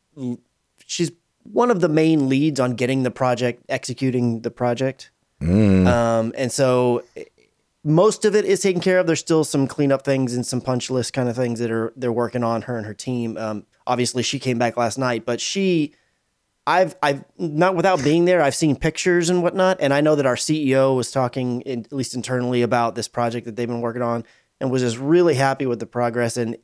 [0.85, 1.11] she's
[1.43, 5.09] one of the main leads on getting the project executing the project.
[5.41, 7.25] Um, and so eh,
[7.83, 9.07] most of it is taken care of.
[9.07, 12.11] There's still some cleanup things and some punch list kind of things that are they're
[12.11, 13.37] working on her and her team.
[13.37, 15.93] Um, obviously she came back last night, but she
[16.67, 20.25] I've I've not without being there, I've seen pictures and whatnot, and I know that
[20.25, 24.03] our CEO was talking in, at least internally about this project that they've been working
[24.03, 24.23] on
[24.59, 26.57] and was just really happy with the progress and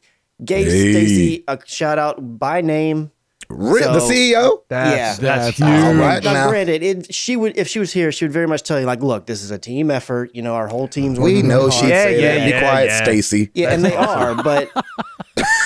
[0.44, 0.92] gave Hey.
[0.92, 3.12] Stacy a shout out by name.
[3.50, 4.62] Re- the CEO?
[4.68, 5.06] That's, Yeah.
[5.16, 5.68] that's That's huge.
[5.70, 6.50] All right Now, now.
[6.50, 9.02] granted, it, she would if she was here, she would very much tell you like,
[9.02, 10.32] look, this is a team effort.
[10.34, 11.90] You know, our whole team's We know really she'd.
[11.90, 12.46] Yeah, say yeah, that.
[12.46, 13.04] Be quiet, yeah.
[13.04, 13.52] Stacy.
[13.54, 14.70] Yeah, and they are, but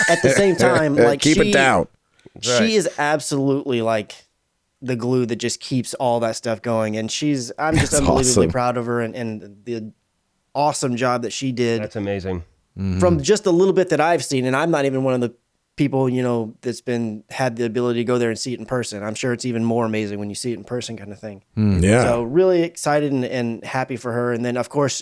[0.10, 1.88] at the same time, like Keep she, it down.
[2.42, 2.70] She Right.
[2.70, 4.14] is absolutely like
[4.82, 8.46] the glue that just keeps all that stuff going, and she's I'm just That's unbelievably
[8.46, 8.52] awesome.
[8.52, 9.92] proud of her and, and the
[10.56, 12.40] awesome job that she did That's amazing.
[12.78, 13.00] Mm-hmm.
[13.00, 15.34] from just a little bit that I've seen, and I'm not even one of the
[15.82, 18.68] people you know that's been had the ability to go there and see it in
[18.68, 19.02] person.
[19.02, 21.44] I'm sure it's even more amazing when you see it in person, kind of thing.
[21.56, 22.04] Yeah.
[22.04, 24.32] So really excited and, and happy for her.
[24.32, 25.02] And then of course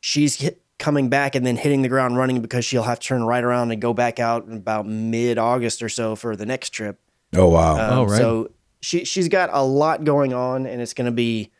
[0.00, 3.24] she's hit, coming back and then hitting the ground running because she'll have to turn
[3.24, 6.70] right around and go back out in about mid August or so for the next
[6.70, 7.00] trip.
[7.34, 7.72] oh, wow.
[7.72, 8.18] Um, Oh, right.
[8.18, 11.50] So she she's got a lot going on, and it's going to be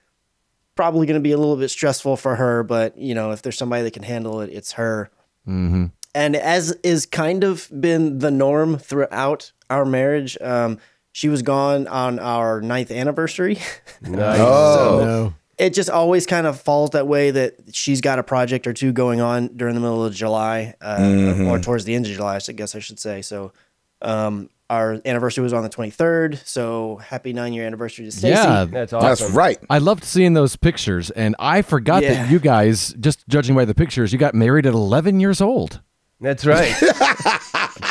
[0.76, 2.62] probably going to be a little bit stressful for her.
[2.62, 5.10] But you know, if there's somebody that can handle it, it's her.
[5.48, 5.86] Mm-hmm.
[6.14, 10.78] And as is kind of been the norm throughout our marriage, um,
[11.12, 13.58] she was gone on our ninth anniversary.
[14.02, 14.38] Nice.
[14.40, 15.00] oh.
[15.04, 15.34] No.
[15.58, 18.92] it just always kind of falls that way that she's got a project or two
[18.92, 22.52] going on during the middle of July uh, or towards the end of July, I
[22.52, 23.22] guess I should say.
[23.22, 23.52] So
[24.00, 26.46] um, our anniversary was on the 23rd.
[26.46, 28.28] So happy nine year anniversary to Stacy.
[28.28, 29.08] Yeah, That's awesome.
[29.26, 29.58] That's right.
[29.68, 32.14] I loved seeing those pictures, and I forgot Yeah.
[32.22, 35.80] that you guys, just judging by the pictures, you got married at 11 years old.
[36.20, 36.74] That's right.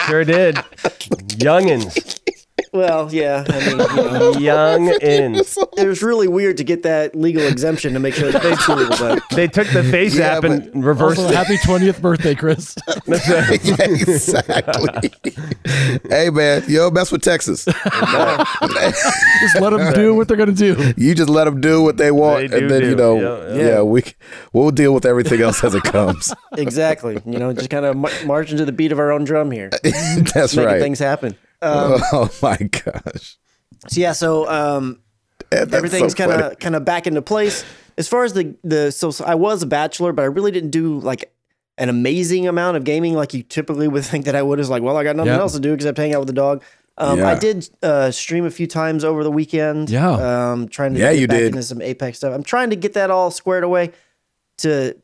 [0.08, 0.56] sure did.
[1.40, 2.17] Youngins.
[2.74, 3.44] Well, yeah.
[3.48, 5.58] I mean, you know, Youngins.
[5.78, 8.88] it was really weird to get that legal exemption to make sure that they cool,
[9.00, 11.36] but They took the face Yeah, app and but- reversed Also, it.
[11.36, 12.76] happy 20th birthday, Chris.
[13.06, 13.64] That's right.
[13.64, 15.12] Yeah, exactly.
[16.10, 17.66] hey, man, yo, don't mess with Texas.
[17.66, 20.94] just let them do what they're going to do.
[20.98, 23.16] You just let them do what they want, They do and then you know,
[23.50, 23.82] Yeah, yeah, yeah.
[23.82, 24.04] we
[24.54, 26.34] we'll deal with everything else as it comes.
[26.58, 27.22] exactly.
[27.26, 29.70] You know, just kind of marching to the beat of our own drum here,
[30.34, 30.82] That's making right.
[30.82, 31.36] things happen.
[31.62, 33.38] Um, oh my gosh,
[33.88, 35.00] so yeah, so um,
[35.52, 37.64] And everything's kind of kind of back into place
[37.98, 40.70] as far as the the so, so I was a bachelor, but I really didn't
[40.72, 41.34] do like
[41.80, 44.60] an amazing amount of gaming like you typically would think that I would.
[44.60, 45.40] Is like, well, I got nothing Yep.
[45.42, 46.64] else to do except hang out with the dog.
[47.00, 47.30] Um, Yeah.
[47.30, 49.90] I did uh, stream a few times over the weekend.
[49.90, 50.52] Yeah.
[50.52, 51.48] um, trying to Yeah, get you back did.
[51.48, 52.34] into some Apex stuff.
[52.34, 53.92] I'm trying to get that all squared away
[54.60, 54.96] to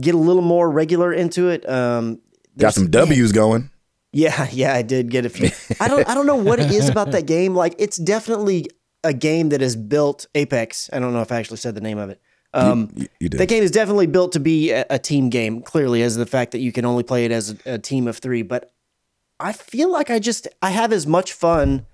[0.00, 1.68] get a little more regular into it.
[1.68, 2.20] Um,
[2.58, 3.70] got some W's going.
[4.14, 5.50] Yeah, yeah, I did get a few.
[5.80, 7.54] I don't I don't know what it is about that game.
[7.54, 8.66] Like it's definitely
[9.02, 10.88] a game that is built Apex.
[10.92, 12.20] I don't know if I actually said the name of it.
[12.54, 13.40] Um You, you did.
[13.40, 16.52] that game is definitely built to be a, a team game, clearly, as the fact
[16.52, 18.42] that you can only play it as a, a team of three.
[18.42, 18.72] But
[19.40, 21.86] I feel like I just I have as much fun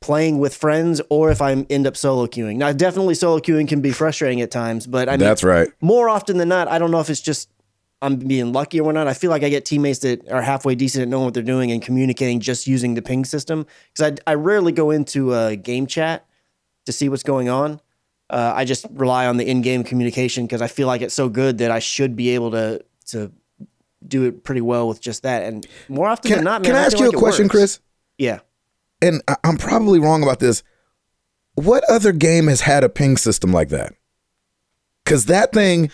[0.00, 2.56] playing with friends or if I end up solo queuing.
[2.56, 5.68] Now definitely solo queuing can be frustrating at times, but I mean That's right.
[5.80, 7.48] more often than not, I don't know if it's just
[8.04, 9.08] I'm being lucky or whatnot.
[9.08, 11.72] I feel like I get teammates that are halfway decent at knowing what they're doing
[11.72, 13.66] and communicating just using the ping system.
[13.92, 16.26] Because I, I rarely go into a game chat
[16.86, 17.80] to see what's going on.
[18.28, 21.58] Uh, I just rely on the in-game communication because I feel like it's so good
[21.58, 23.32] that I should be able to to
[24.06, 25.44] do it pretty well with just that.
[25.44, 27.44] And more often Can, than not, man, can I, I ask you like a question,
[27.44, 27.52] works.
[27.52, 27.80] Chris?
[28.18, 28.40] Yeah.
[29.00, 30.62] And I, I'm probably wrong about this.
[31.54, 33.94] What other game has had a ping system like that?
[35.04, 35.90] Because that thing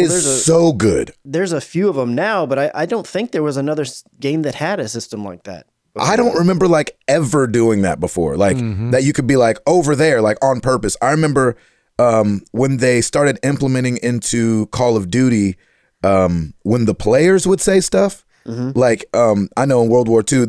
[0.00, 1.12] is there's a- so good.
[1.24, 3.84] There's a few of them now, but I, I don't think there was another
[4.20, 5.66] game that had a system like that.
[6.00, 8.36] I don't remember like ever doing that before.
[8.36, 8.56] Like
[8.92, 10.96] that you could be like over there, like on purpose.
[11.02, 11.56] I remember
[11.98, 15.56] um, when they started implementing into Call of Duty,
[16.04, 18.24] um, when the players would say stuff.
[18.46, 20.46] Like um, I know in World War II,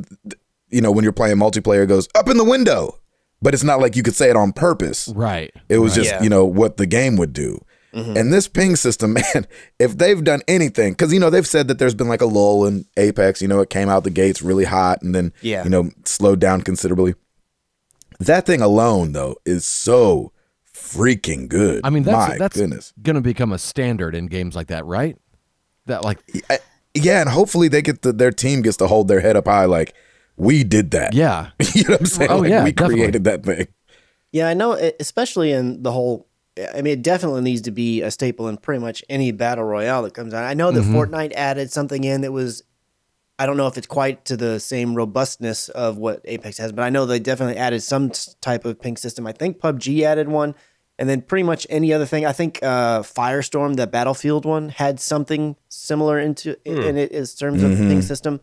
[0.70, 2.98] you know, when you're playing multiplayer, it goes up in the window,
[3.42, 5.10] but it's not like you could say it on purpose.
[5.10, 5.52] Right.
[5.68, 6.22] It was just, Yeah.
[6.24, 7.60] you know, what the game would do.
[7.94, 8.18] Mm-hmm.
[8.18, 9.48] And this ping system, man,
[9.80, 12.66] if they've done anything, because, you know, they've said that there's been like a lull
[12.66, 15.64] in Apex, you know, it came out the gates really hot and then, Yeah.
[15.64, 17.16] you know, slowed down considerably.
[18.20, 20.34] That thing alone, though, is so
[20.72, 21.82] freaking good.
[21.84, 22.94] I mean, that's My that's goodness.
[23.02, 25.18] going to become a standard in games like that, right?
[25.86, 26.60] That like, I-
[26.94, 29.66] yeah, and hopefully they get the, their team gets to hold their head up high
[29.66, 29.94] like,
[30.38, 31.14] we did that.
[31.14, 32.32] yeah, you know what I'm saying?
[32.32, 32.96] Oh, Like, yeah, we definitely.
[32.98, 33.68] created that thing.
[34.32, 36.28] Yeah, I know, especially in the whole.
[36.74, 40.04] I mean, it definitely needs to be a staple in pretty much any battle royale
[40.04, 40.44] that comes out.
[40.44, 40.96] I know that mm-hmm.
[40.96, 42.64] Fortnite added something in that was,
[43.38, 46.84] I don't know if it's quite to the same robustness of what Apex has, but
[46.84, 49.26] I know they definitely added some type of ping system.
[49.26, 50.56] I think PUBG added one,
[50.98, 52.26] and then pretty much any other thing.
[52.26, 56.82] I think uh, Firestorm, the Battlefield one, had something similar into hmm.
[56.82, 58.02] in it in terms of ping mm-hmm.
[58.02, 58.42] system.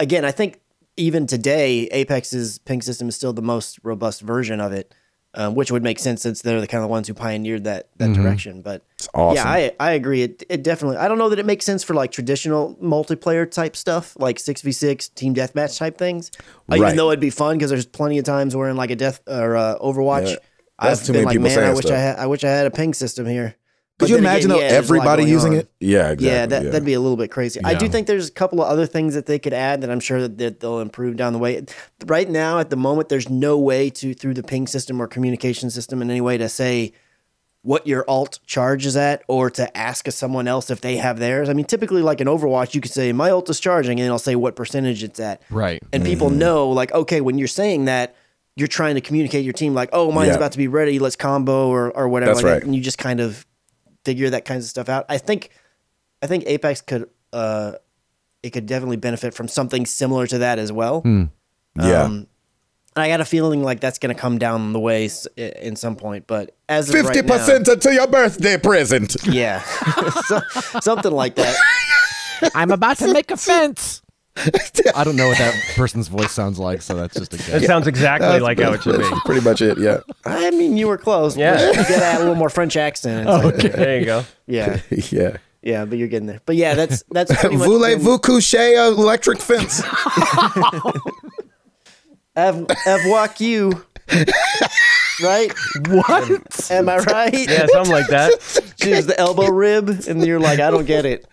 [0.00, 0.60] Again, I think
[0.96, 4.92] even today, Apex's ping system is still the most robust version of it,
[5.34, 8.12] um, which would make sense since they're the kind of ones who pioneered that that
[8.12, 8.62] direction.
[8.62, 9.36] But It's awesome.
[9.36, 10.22] yeah, I I agree.
[10.22, 10.96] It it definitely.
[10.98, 14.62] I don't know that it makes sense for like traditional multiplayer type stuff, like six
[14.62, 16.30] v six team deathmatch type things.
[16.68, 16.78] Right.
[16.78, 19.20] Even though it'd be fun because there's plenty of times where in like a death
[19.26, 20.36] or uh, Overwatch, Yeah.
[20.82, 21.96] That's I've too been many like, people man, I wish stuff.
[21.96, 23.54] I had I wish I had a ping system here.
[23.98, 25.58] Could you imagine again, though yeah, there's a lot everybody using on.
[25.60, 25.70] it?
[25.78, 26.26] Yeah, exactly.
[26.26, 26.70] Yeah, that, yeah.
[26.70, 27.60] that'd be a little bit crazy.
[27.62, 30.00] I do think there's a couple of other things that they could add that I'm
[30.00, 31.64] sure that, that they'll improve down the way.
[32.04, 35.70] Right now, at the moment, there's no way to through the ping system or communication
[35.70, 36.92] system in any way to say
[37.62, 41.48] what your alt charge is at or to ask someone else if they have theirs.
[41.48, 44.18] I mean, typically, like in Overwatch, you could say my alt is charging, and it'll
[44.18, 45.40] say what percentage it's at.
[45.50, 45.82] right.
[45.92, 46.38] And people Mm-hmm.
[46.40, 48.16] know, like, okay, when you're saying that,
[48.56, 50.34] you're trying to communicate your team, like, oh, mine's Yeah.
[50.34, 52.32] about to be ready, let's combo or, or whatever.
[52.34, 52.54] That's like that.
[52.58, 52.64] right.
[52.64, 53.46] And you just kind of
[54.04, 55.06] figure that kinds of stuff out.
[55.08, 55.50] I think,
[56.22, 57.72] I think Apex could, uh,
[58.42, 61.02] it could definitely benefit from something similar to that as well.
[61.04, 62.02] yeah.
[62.02, 62.26] Um,
[62.96, 65.96] and I got a feeling like that's going to come down the way in some
[65.96, 66.28] point.
[66.28, 69.16] But as of Fifty right now- percent to your birthday present.
[69.26, 69.60] yeah,
[70.26, 70.42] So-
[70.80, 71.56] something like that.
[72.54, 74.00] I'm about to make a fence.
[74.36, 77.66] I don't know what that person's voice sounds like, so that's just a That guess.
[77.66, 79.08] sounds exactly like how it should be.
[79.24, 79.78] Pretty much it.
[79.78, 80.00] Yeah.
[80.24, 81.36] I mean, you were close.
[81.36, 81.54] Yeah.
[81.54, 83.28] but you got to add a little more French accent.
[83.30, 84.24] It's like- There you go.
[84.46, 84.80] yeah.
[85.10, 85.36] yeah.
[85.62, 86.40] Yeah, but you're getting there.
[86.44, 87.64] But yeah, that's that's pretty much.
[87.66, 89.82] been- Voulez-vous coucher electric fence?
[92.36, 93.84] Av- avoir you.
[95.22, 95.52] right?
[95.88, 96.70] What?
[96.70, 97.32] Am I right?
[97.48, 98.32] Yeah, something like that.
[98.82, 101.24] She's the elbow rib, and you're like, I don't get it.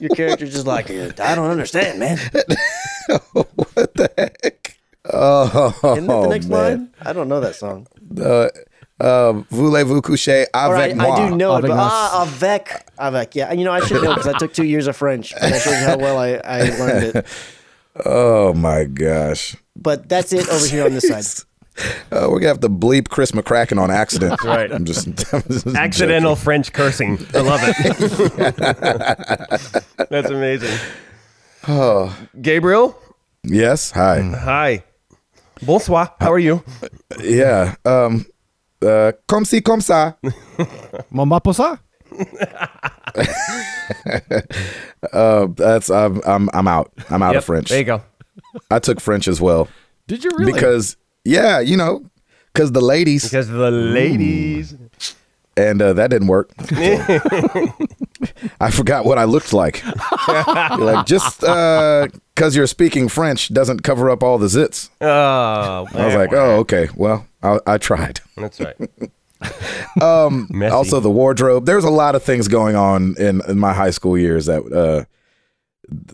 [0.00, 2.18] Your character's just like, I don't understand, man.
[3.32, 4.78] what the heck?
[5.10, 6.58] Oh, Isn't that the next man.
[6.58, 6.90] line?
[7.00, 7.86] I don't know that song.
[8.20, 8.48] Uh,
[9.00, 11.06] uh, Voulez-vous coucher avec moi?
[11.12, 13.34] I do know it, Avec but ah, avec, avec.
[13.34, 15.32] Yeah, you know, I should know because I took two years of French.
[15.34, 17.26] But that shows you how well I, I learned it.
[18.04, 19.56] Oh my gosh.
[19.74, 21.24] But that's it over here on this side.
[22.10, 24.30] Uh, we're gonna have to bleep Chris McCracken on accident.
[24.32, 24.72] That's right.
[24.72, 27.18] I'm just, I'm just Accidental French cursing.
[27.34, 28.56] I love it.
[30.10, 30.76] That's amazing.
[31.68, 32.98] Oh, Gabriel.
[33.44, 33.90] Yes.
[33.92, 34.20] Hi.
[34.22, 34.84] hi.
[35.62, 36.14] Bonsoir.
[36.20, 36.62] How are you?
[37.20, 37.74] Yeah.
[37.84, 38.26] Um.
[38.82, 39.12] Uh.
[39.28, 40.16] Comme si, comme ça.
[41.10, 41.78] Mon maposa?
[45.12, 45.46] Uh.
[45.56, 45.90] That's.
[45.90, 46.20] I'm.
[46.26, 46.50] I'm.
[46.52, 46.92] I'm out.
[47.10, 47.68] I'm out Yep, of French.
[47.68, 48.02] There you go.
[48.70, 49.68] I took French as well
[50.06, 50.52] Did you really?
[50.52, 50.96] because
[51.28, 52.04] yeah, you know,
[52.52, 54.74] because the ladies Because the ladies.
[55.56, 56.50] and uh, that didn't work.
[58.60, 59.82] I forgot what I looked like.
[59.84, 64.90] You're like just because you're speaking French doesn't cover up all the zits.
[65.00, 66.88] Oh, I was like, oh, okay.
[66.96, 68.20] Well, I, I tried.
[68.36, 68.76] That's right.
[70.02, 71.64] Um, also the wardrobe.
[71.64, 75.04] There's a lot of things going on in, in my high school years that uh,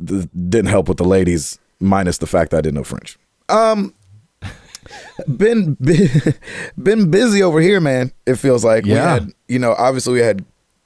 [0.07, 3.17] th- didn't help with the ladies, minus the fact that I didn't know French.
[3.49, 3.95] Um,
[5.37, 6.11] been been,
[6.83, 8.13] been busy over here, man.
[8.27, 9.15] It feels like we Yeah.
[9.15, 10.45] had, you know, obviously we had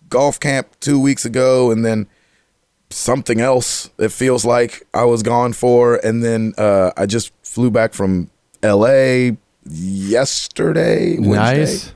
[0.09, 2.07] golf camp two weeks ago, and then
[2.91, 3.91] something else.
[3.99, 8.31] It feels like I was gone for, and then uh, I just flew back from
[8.63, 9.37] L.A.
[10.19, 11.17] yesterday.
[11.19, 11.35] Wednesday.
[11.61, 11.93] Nice.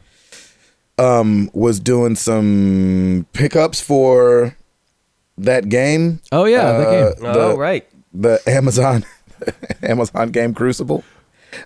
[0.98, 4.56] Um, was doing some pickups for
[5.38, 6.20] that game.
[6.30, 7.22] Oh yeah, the Uh, game.
[7.24, 7.86] oh right.
[8.12, 9.04] the Amazon
[9.82, 11.02] Amazon game Crucible.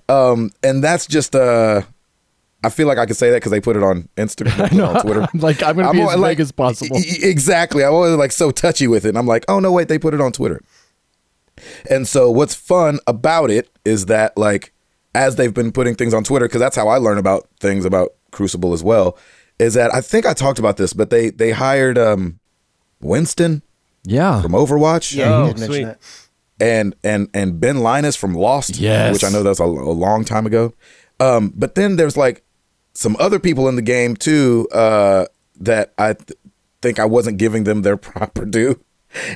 [0.09, 1.83] Um, and that's just uh
[2.65, 5.21] I feel like I could say that because they put it on Instagram, on Twitter.
[5.35, 6.97] I'm like, I'm gonna be I'm as al- vague as possible.
[7.23, 7.85] Exactly.
[7.85, 9.11] I'm always like so touchy with it.
[9.11, 10.61] And I'm like, oh no, wait, they put it on Twitter.
[11.89, 14.73] And so what's fun about it is that like
[15.15, 18.11] as they've been putting things on Twitter, because that's how I learn about things about
[18.33, 19.17] Crucible as well,
[19.59, 22.39] is that I think I talked about this, but they they hired um
[23.01, 23.63] Winston
[24.05, 24.43] Yeah.
[24.43, 25.85] from Overwatch Yeah, Oh, you sweet.
[25.85, 25.99] that.
[26.61, 29.13] And and and Ben Linus from Lost, Yes.
[29.13, 30.73] which I know that's a, a long time ago.
[31.21, 32.45] Um, but then there's like
[32.95, 35.27] some other people in the game too uh,
[35.61, 36.39] that I th-
[36.83, 38.81] think I wasn't giving them their proper due.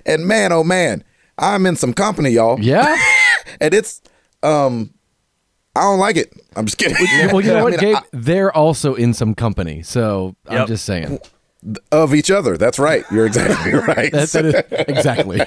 [0.07, 1.05] And man, oh man,
[1.39, 2.97] I'm in some company, y'all, Yeah.
[3.61, 4.03] and it's
[4.43, 4.93] um,
[5.77, 6.33] I don't like it.
[6.57, 6.97] I'm just kidding.
[7.33, 7.97] well, you know I what, mean, Gabe?
[7.97, 11.18] I- They're also in some company, so I'm just saying.
[11.93, 12.57] Of each other.
[12.57, 13.05] That's right.
[13.11, 14.11] You're exactly right.
[14.13, 14.55] That, that is,
[14.89, 15.41] exactly.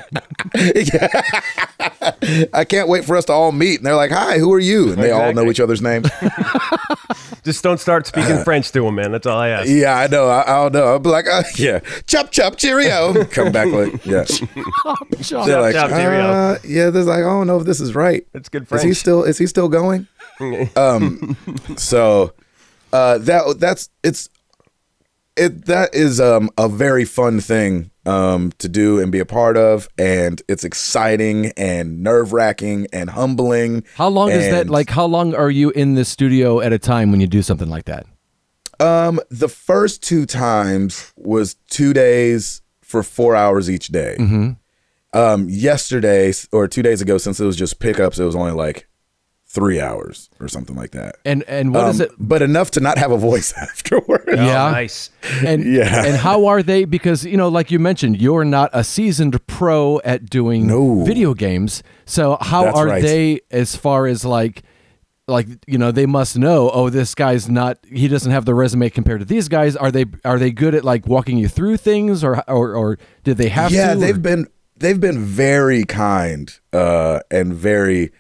[2.54, 3.80] I can't wait for us to all meet.
[3.80, 6.10] And they're like, "Hi, who are you?" And they all know each other's names.
[7.44, 9.12] Just don't start speaking French to them, man.
[9.12, 9.68] That's all I ask.
[9.70, 10.28] Yeah, I know.
[10.28, 10.86] I, I don't know.
[10.88, 13.26] I'll be like, uh, yeah, chop chop, cheerio.
[13.26, 14.24] Come back like, yeah.
[15.46, 16.22] They're like, chop, cheerio.
[16.22, 16.90] uh, yeah.
[16.90, 18.26] There's like, I don't know if this is right.
[18.34, 19.24] It's good Is he still?
[19.24, 20.08] Is he still going?
[20.76, 21.36] um.
[21.78, 22.34] So,
[22.92, 24.30] uh, that that's it's
[25.36, 29.58] it that is um a very fun thing um to do and be a part
[29.58, 33.84] of, and it's exciting and nerve wracking and humbling.
[33.96, 34.70] How long is that?
[34.70, 37.70] Like, how long are you in the studio at a time when you do something
[37.70, 38.06] like that?
[38.80, 44.18] Um, the first two times was two days for four hours each day.
[45.14, 48.88] Um, yesterday or two days ago, since it was just pickups, it was only like
[49.54, 51.18] three hours or something like that.
[51.26, 52.12] And and what is Um, it?
[52.18, 54.24] But enough to not have a voice afterward.
[54.28, 54.72] Oh, Yeah.
[54.72, 55.12] nice.
[55.46, 56.06] And Yeah.
[56.06, 56.86] and how are they?
[56.86, 61.04] Because you know, like you mentioned, you're not a seasoned pro at doing No.
[61.04, 61.84] video games.
[62.06, 63.02] So how That's are right.
[63.04, 64.64] they as far as like
[65.28, 68.90] like you know they must know oh this guy's not he doesn't have the resume
[68.90, 72.26] compared to these guys are they are they good at like walking you through things
[72.26, 76.60] or or, or did they have yeah, to they've or- been they've been very kind
[76.74, 78.12] uh, and very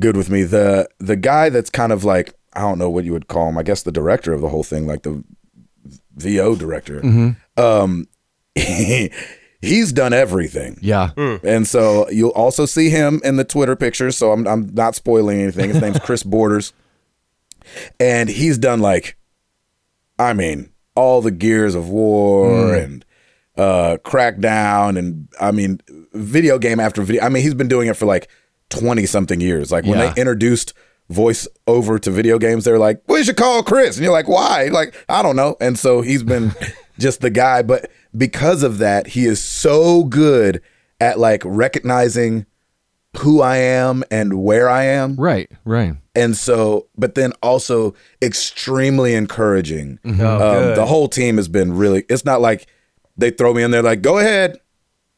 [0.00, 0.42] good with me.
[0.42, 3.58] The the guy that's kind of like I don't know what you would call him.
[3.58, 5.22] I guess the director of the whole thing, like the
[6.16, 7.00] VO director.
[7.56, 8.06] Um,
[8.54, 10.78] he's done everything.
[10.80, 11.10] yeah
[11.42, 14.16] And so you'll also see him in the Twitter pictures.
[14.16, 15.70] So I'm I'm not spoiling anything.
[15.70, 16.72] His name's Chris Borders,
[18.00, 19.16] and he's done like,
[20.18, 23.04] I mean, all the Gears of War and
[23.56, 25.80] uh, Crackdown, and I mean,
[26.12, 27.22] video game after video.
[27.22, 28.28] I mean, he's been doing it for like
[28.70, 29.70] twenty something years.
[29.72, 30.12] Like when Yeah.
[30.12, 30.72] they introduced
[31.08, 34.68] voice over to video games, they're like, "We should call Chris," and you're like, "Why?"
[34.72, 35.56] Like, I don't know.
[35.60, 36.52] And so he's been
[36.98, 40.60] just the guy, but because of that, he is so good
[41.00, 42.46] at like recognizing
[43.18, 45.16] who I am and where I am.
[45.16, 49.98] right right And so, but then also extremely encouraging.
[50.04, 52.66] Oh, Um, the whole team has been really, it's not like
[53.16, 54.58] they throw me in there like, go ahead.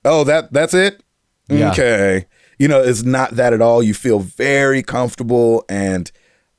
[0.05, 1.03] Oh, that that's it?
[1.49, 1.73] Yeah.
[1.73, 2.27] Okay.
[2.59, 3.83] You know, it's not that at all.
[3.83, 6.11] You feel very comfortable and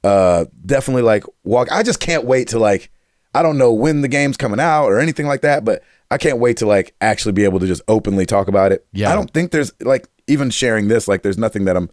[0.04, 1.72] uh definitely like walk.
[1.72, 2.92] I just can't wait to like
[3.34, 6.40] I don't know when the game's coming out or anything like that, but I can't
[6.40, 8.86] wait to like actually be able to just openly talk about it.
[8.94, 9.12] Yeah.
[9.12, 11.90] I don't think there's like even sharing this, like there's nothing that I'm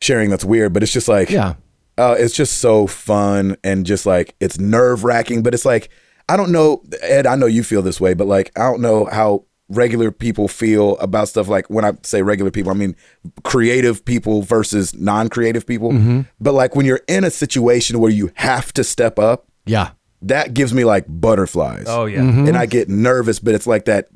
[0.00, 1.54] sharing that's weird, but it's just like yeah
[1.96, 5.90] uh, it's just so fun and just like it's nerve wracking, but it's like
[6.28, 7.26] I don't know, Ed.
[7.26, 10.96] I know you feel this way, but like I don't know how regular people feel
[10.98, 11.48] about stuff.
[11.48, 12.96] Like when I say regular people, I mean
[13.42, 15.92] creative people versus non-creative people.
[15.92, 16.20] Mm-hmm.
[16.40, 19.90] But like when you're in a situation where you have to step up, yeah
[20.24, 21.84] that gives me like butterflies.
[21.86, 22.20] Oh yeah.
[22.20, 22.48] Mm-hmm.
[22.48, 24.08] and I get nervous, but it's like that.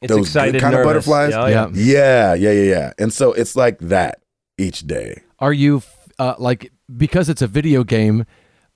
[0.00, 1.32] It's Those excited kind of butterflies?
[1.32, 1.68] Yeah, Yeah.
[1.72, 1.74] yeah.
[1.74, 2.92] Yeah, yeah, yeah, yeah.
[2.98, 4.20] And so it's like that
[4.56, 5.22] each day.
[5.40, 5.82] Are you
[6.18, 8.24] uh, like because it's a video game?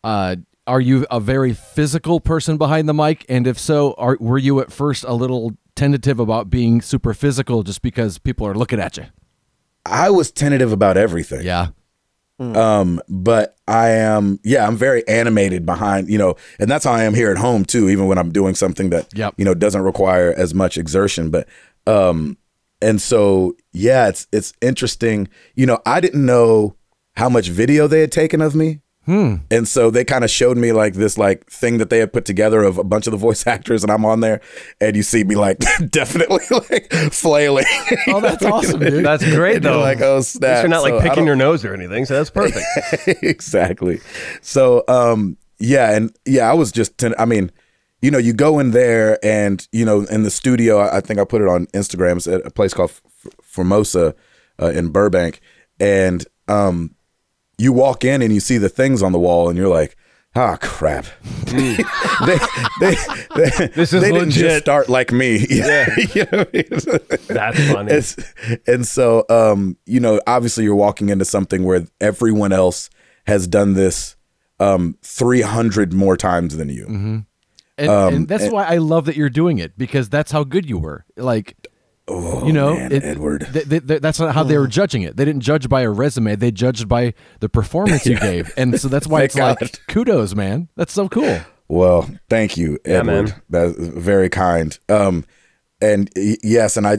[0.02, 0.36] Uh,
[0.66, 3.24] are you a very physical person behind the mic?
[3.28, 7.62] And if so, are were you at first a little tentative about being super physical
[7.62, 9.06] just because people are looking at you?
[9.84, 11.42] I was tentative about everything.
[11.44, 11.68] Yeah,
[12.38, 17.04] Um, but I am, yeah, I'm very animated behind, you know, and that's how I
[17.04, 19.34] am here at home too, even when I'm doing something that, Yep.
[19.38, 21.30] you know, doesn't require as much exertion.
[21.30, 21.48] But,
[21.86, 22.36] um,
[22.80, 25.28] and so, yeah, it's, it's interesting.
[25.54, 26.74] You know, I didn't know
[27.16, 30.72] how much video they had taken of me And so they kind of showed me
[30.72, 33.46] like this like thing that they had put together of a bunch of the voice
[33.48, 34.40] actors, and I'm on there,
[34.80, 35.58] and you see me like
[35.90, 37.64] definitely like flailing.
[38.08, 39.04] Oh, that's awesome, dude.
[39.04, 39.80] That's great And though.
[39.80, 40.62] like, oh snap!
[40.62, 42.64] you're not So like picking your nose or anything, so that's perfect.
[43.22, 44.00] exactly.
[44.40, 47.50] So, um, yeah, and yeah, I was just, ten- I mean,
[48.00, 51.20] you know, you go in there and, you know, in the studio, I I think
[51.20, 54.14] I put it on Instagram, it's at a place called F- Formosa
[54.60, 55.40] uh, in Burbank.
[55.78, 56.94] And um,
[57.58, 59.96] you walk in and you see the things on the wall and you're like,
[60.34, 61.04] ah, crap.
[61.44, 61.76] they,
[62.26, 62.38] they,
[62.80, 65.46] they, This is they didn't just start like me.
[65.50, 65.94] Yeah.
[66.14, 67.18] you know I mean?
[67.28, 67.92] That's funny.
[67.92, 68.16] It's,
[68.66, 72.88] and so, um, you know, obviously you're walking into something where everyone else
[73.26, 74.16] has done this
[74.58, 76.86] um, 300 more times than you.
[77.78, 80.68] And, Um, and that's why I love that you're doing it because that's how good
[80.68, 81.04] you were.
[81.16, 81.56] Like,
[82.46, 83.48] you know, Oh, man, Edward.
[83.52, 85.16] th- th- th- that's not how they were judging it.
[85.16, 86.36] They didn't judge by a resume.
[86.36, 90.34] They judged by the performance you gave, and so that's why Thank it's like kudos,
[90.34, 90.68] man.
[90.76, 91.40] That's so cool.
[91.68, 93.28] Well, thank you, Edward.
[93.30, 93.42] man.
[93.48, 94.78] That's very kind.
[94.88, 95.24] Um,
[95.80, 96.98] and yes, and I,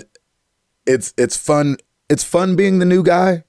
[0.85, 1.77] it's it's fun.
[2.09, 3.43] It's fun being the new guy,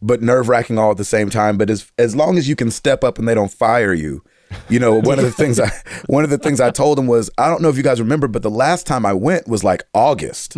[0.00, 1.58] but nerve wracking all at the same time.
[1.58, 4.22] But as as long as you can step up and they don't fire you,
[4.68, 5.70] you know, one of the things I
[6.06, 8.28] one of the things I told him was I don't know if you guys remember,
[8.28, 10.56] but the last time I went was like August,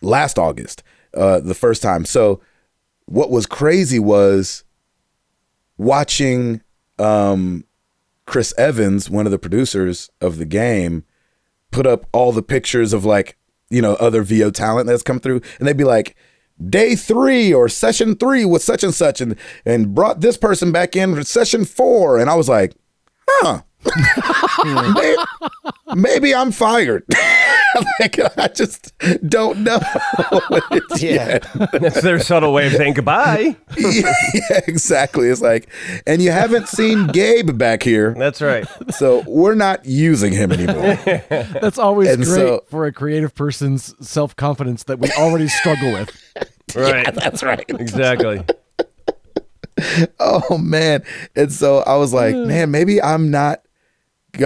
[0.00, 0.82] last August,
[1.14, 2.04] uh, the first time.
[2.04, 2.40] So
[3.06, 4.64] what was crazy was
[5.76, 6.62] watching
[6.98, 7.64] um,
[8.26, 11.04] Chris Evans, one of the producers of the game,
[11.70, 13.36] put up all the pictures of like,
[13.70, 15.40] you know, other VO talent that's come through.
[15.58, 16.16] And they'd be like,
[16.70, 19.36] day three or session three with such and such and
[19.66, 22.18] and brought this person back in for session four.
[22.18, 22.74] And I was like,
[23.28, 23.60] huh.
[24.64, 25.16] maybe,
[25.94, 27.04] maybe I'm fired.
[28.00, 28.92] like I just
[29.28, 29.78] don't know.
[30.96, 31.38] Yeah.
[31.72, 33.56] That's their subtle way of saying goodbye.
[33.76, 34.12] yeah,
[34.66, 35.28] exactly.
[35.28, 35.68] It's like,
[36.06, 38.64] and you haven't seen Gabe back here, That's right.
[38.94, 40.94] so we're not using him anymore.
[41.28, 45.92] That's always And great so- for a creative person's self confidence that we already struggle
[45.92, 46.10] with.
[46.76, 47.12] Right.
[47.14, 47.64] That's right.
[47.68, 48.42] Exactly.
[50.20, 51.04] Oh man.
[51.36, 53.62] And so I was like, man, maybe I'm not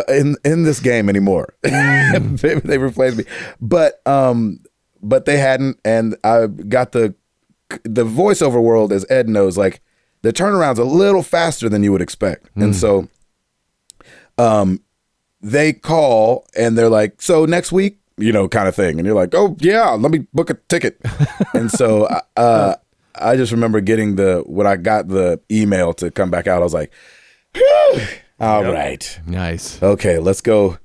[0.08, 1.54] in in this game anymore.
[1.62, 3.24] maybe they replaced me.
[3.60, 4.60] But um
[5.02, 7.14] but they hadn't and I got the
[7.84, 9.80] the voiceover world as Ed knows like
[10.22, 12.50] the turnaround's a little faster than you would expect.
[12.56, 13.08] And so
[14.36, 14.80] um
[15.40, 19.14] they call and they're like, "So next week, you know, kind of thing." And you're
[19.14, 21.00] like, "Oh, yeah, let me book a ticket."
[21.54, 22.74] and so uh
[23.20, 26.64] I just remember getting the when I got the email to come back out, I
[26.64, 26.92] was like,
[27.54, 28.00] "Whew,
[28.40, 29.82] all right, Nice.
[29.82, 30.78] okay, let's go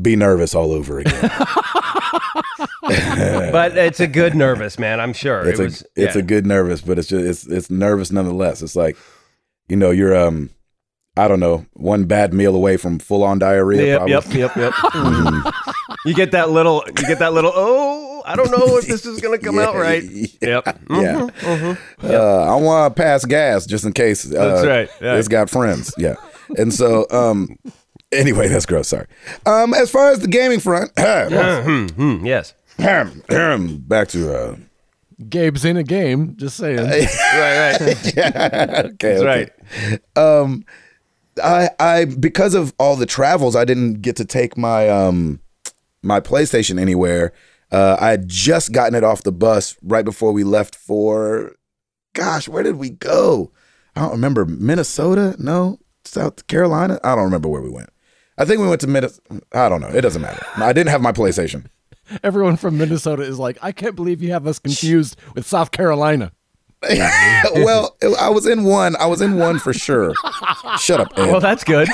[0.00, 1.30] be nervous all over again."
[3.52, 5.00] But it's a good nervous, man.
[5.00, 5.40] I'm sure.
[5.48, 6.20] it's it a was, it's yeah.
[6.20, 8.62] a good nervous, but it's just it's it's nervous nonetheless.
[8.62, 8.96] It's like,
[9.68, 10.50] you know, you're um,
[11.16, 14.06] I don't know, one bad meal away from full on diarrhea.
[14.06, 14.40] Yep, probably.
[14.40, 15.54] yep, yep, yep.
[16.06, 17.52] you get that little, you get that little.
[17.54, 20.02] Oh, I don't know if this is gonna come out right.
[20.40, 20.60] yeah.
[20.66, 21.32] Yep.
[22.02, 22.16] Yeah.
[22.18, 24.24] Uh, I want to pass gas just in case.
[24.26, 25.16] Uh, That's right, yeah.
[25.16, 25.92] It's got friends.
[25.98, 26.14] Yeah.
[26.56, 27.58] And so, um,
[28.10, 28.88] anyway, that's gross.
[28.88, 29.06] Sorry.
[29.46, 32.54] Um, as far as the gaming front, Hmm, yes.
[32.78, 34.56] back to, uh,
[35.28, 36.34] Gabe's in a game.
[36.36, 36.78] Just saying.
[36.78, 38.16] Right, right.
[38.16, 38.82] yeah.
[38.86, 39.24] okay, That's okay.
[39.24, 40.00] right.
[40.16, 40.64] Um,
[41.42, 45.40] I, I, because of all the travels, I didn't get to take my, um,
[46.02, 47.32] my PlayStation anywhere.
[47.72, 51.54] Uh, I had just gotten it off the bus right before we left for,
[52.14, 53.52] gosh, where did we go?
[53.94, 54.44] I don't remember.
[54.44, 55.36] Minnesota?
[55.38, 56.98] No, South Carolina.
[57.04, 57.90] I don't remember where we went.
[58.38, 59.42] I think we went to Minnesota.
[59.52, 59.88] I don't know.
[59.88, 60.44] It doesn't matter.
[60.56, 61.66] I didn't have my PlayStation.
[62.24, 66.32] Everyone from Minnesota is like, I can't believe you have us confused with South Carolina.
[67.54, 68.96] well, I was in one.
[68.96, 70.14] I was in one for sure.
[70.78, 71.26] Shut up, Ed.
[71.30, 71.88] Well, that's good.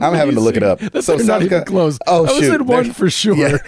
[0.00, 0.80] I'm having to look it up.
[0.80, 1.98] That's so not South even Ca- close.
[2.08, 3.36] Oh I was shoot, in one They're- for sure.
[3.36, 3.58] yeah.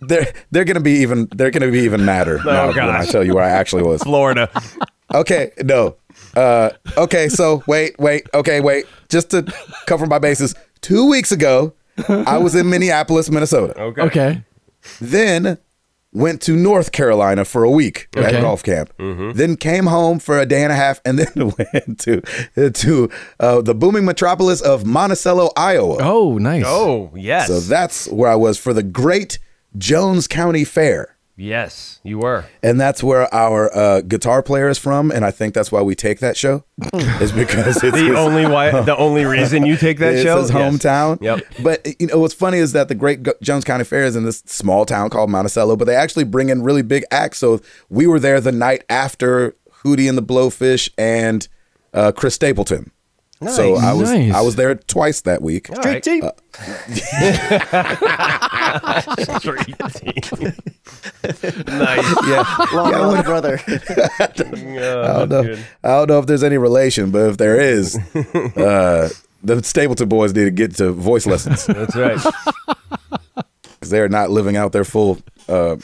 [0.00, 1.28] They're they're gonna be even.
[1.34, 4.02] They're gonna be even madder now when I tell you where I actually was.
[4.02, 4.50] Florida.
[5.14, 5.96] Okay, no.
[6.36, 8.28] Uh, okay, so wait, wait.
[8.34, 8.86] Okay, wait.
[9.08, 9.42] Just to
[9.86, 11.72] cover my bases, two weeks ago,
[12.08, 13.80] I was in Minneapolis, Minnesota.
[13.80, 14.02] Okay.
[14.02, 14.44] Okay.
[15.00, 15.58] Then
[16.12, 18.92] went to North Carolina for a week at golf camp.
[18.98, 22.20] Then came home for a day and a half, and then went to
[22.70, 25.98] to uh, the booming metropolis of Monticello, Iowa.
[26.00, 26.64] Oh, nice.
[26.66, 27.48] Oh, yes.
[27.48, 29.38] So that's where I was for the Great
[29.78, 31.16] Jones County Fair.
[31.36, 32.44] yes, you were.
[32.64, 35.94] And that's where our uh, guitar player is from, and I think that's why we
[35.94, 36.64] take that show.
[37.20, 40.40] is because it's The his, only why, the only reason you take that it's show.
[40.40, 40.58] his Yes.
[40.58, 41.22] hometown.
[41.22, 41.40] Yep.
[41.62, 44.24] But you know what's funny is that the Great Go- Jones County Fair is in
[44.24, 47.38] this small town called Monticello, but they actually bring in really big acts.
[47.38, 49.54] So we were there the night after
[49.84, 51.46] Hootie and the Blowfish and
[51.94, 52.90] uh, Chris Stapleton.
[53.46, 54.34] So I was Nice.
[54.34, 55.70] I was there twice that week.
[55.70, 56.02] All Street right.
[56.02, 56.22] team.
[59.38, 60.52] Street team.
[61.66, 62.26] nice.
[62.26, 63.60] Yeah, Long yeah, I lost went- brother.
[64.18, 65.56] I don't know.
[65.84, 67.96] I don't know if there's any relation, but if there is,
[68.56, 69.08] uh,
[69.42, 72.18] the Stapleton boys need to get to voice lessons That's right.
[73.36, 75.18] because they're not living out their full,
[75.48, 75.76] uh,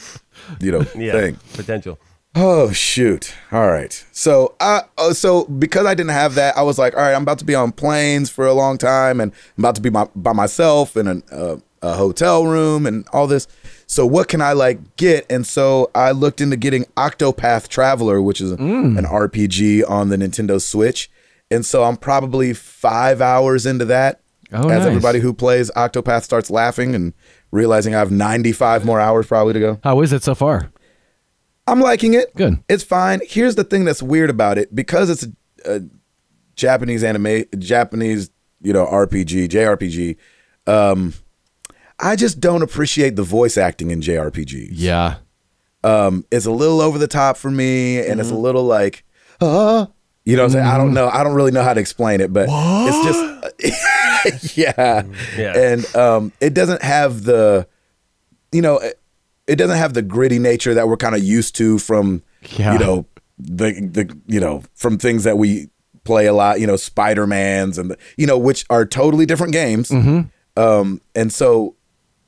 [0.59, 1.11] you know, Yeah.
[1.13, 1.37] thing.
[1.53, 1.97] Potential.
[2.37, 3.33] Oh shoot!
[3.51, 4.05] All right.
[4.11, 4.81] So, uh,
[5.13, 7.55] so because I didn't have that, I was like, all right, I'm about to be
[7.55, 11.07] on planes for a long time, and I'm about to be my, by myself in
[11.07, 13.47] an, uh, a hotel room and all this.
[13.87, 15.25] So, what can I like get?
[15.29, 20.61] And so I looked into getting Octopath Traveler, which is an RPG on the Nintendo
[20.61, 21.09] Switch.
[21.51, 24.19] And so I'm probably five hours into that.
[24.51, 24.85] Oh, as nice.
[24.85, 27.13] everybody who plays Octopath starts laughing and
[27.51, 29.79] realizing I have 95 more hours probably to go.
[29.83, 30.71] How is it so far?
[31.67, 32.35] I'm liking it.
[32.35, 32.59] Good.
[32.69, 33.21] It's fine.
[33.25, 35.23] Here's the thing that's weird about it because it's
[35.65, 35.81] a, a
[36.55, 38.29] Japanese anime, Japanese,
[38.61, 40.17] you know, RPG, JRPG.
[40.71, 41.13] Um,
[41.99, 44.69] I just don't appreciate the voice acting in JRPGs.
[44.71, 45.17] Yeah.
[45.83, 49.03] Um, it's a little over the top for me, and it's a little like,
[49.41, 49.85] uh,
[50.23, 51.07] you know, what I'm saying I don't know.
[51.09, 53.05] I don't really know how to explain it, but it's
[54.33, 55.03] just, yeah,
[55.37, 55.55] Yeah.
[55.57, 57.67] and um, it doesn't have the,
[58.51, 58.79] you know,
[59.47, 62.73] it, doesn't have the gritty nature that we're kind of used to from, Yeah.
[62.73, 63.05] you know,
[63.37, 65.69] the the you know from things that we
[66.05, 69.51] play a lot, you know, Spider Mans and the, you know, which are totally different
[69.53, 69.91] games.
[70.57, 71.75] Um, and so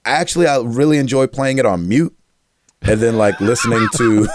[0.04, 2.14] actually, I really enjoy playing it on mute
[2.82, 4.28] and then like listening to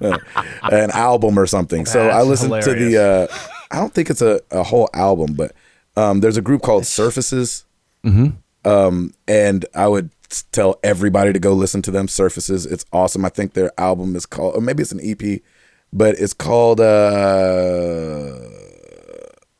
[0.62, 1.86] an album or something.
[1.86, 3.02] So I listen listened to the.
[3.30, 3.36] Uh,
[3.70, 5.52] I don't think it's a, a whole album, but
[5.96, 7.64] um, there's a group called Surfaces,
[8.64, 10.10] um, and I would
[10.52, 12.08] tell everybody to go listen to them.
[12.08, 13.24] Surfaces, it's awesome.
[13.24, 15.40] I think their album is called, or maybe it's an EP,
[15.92, 18.34] but it's called uh,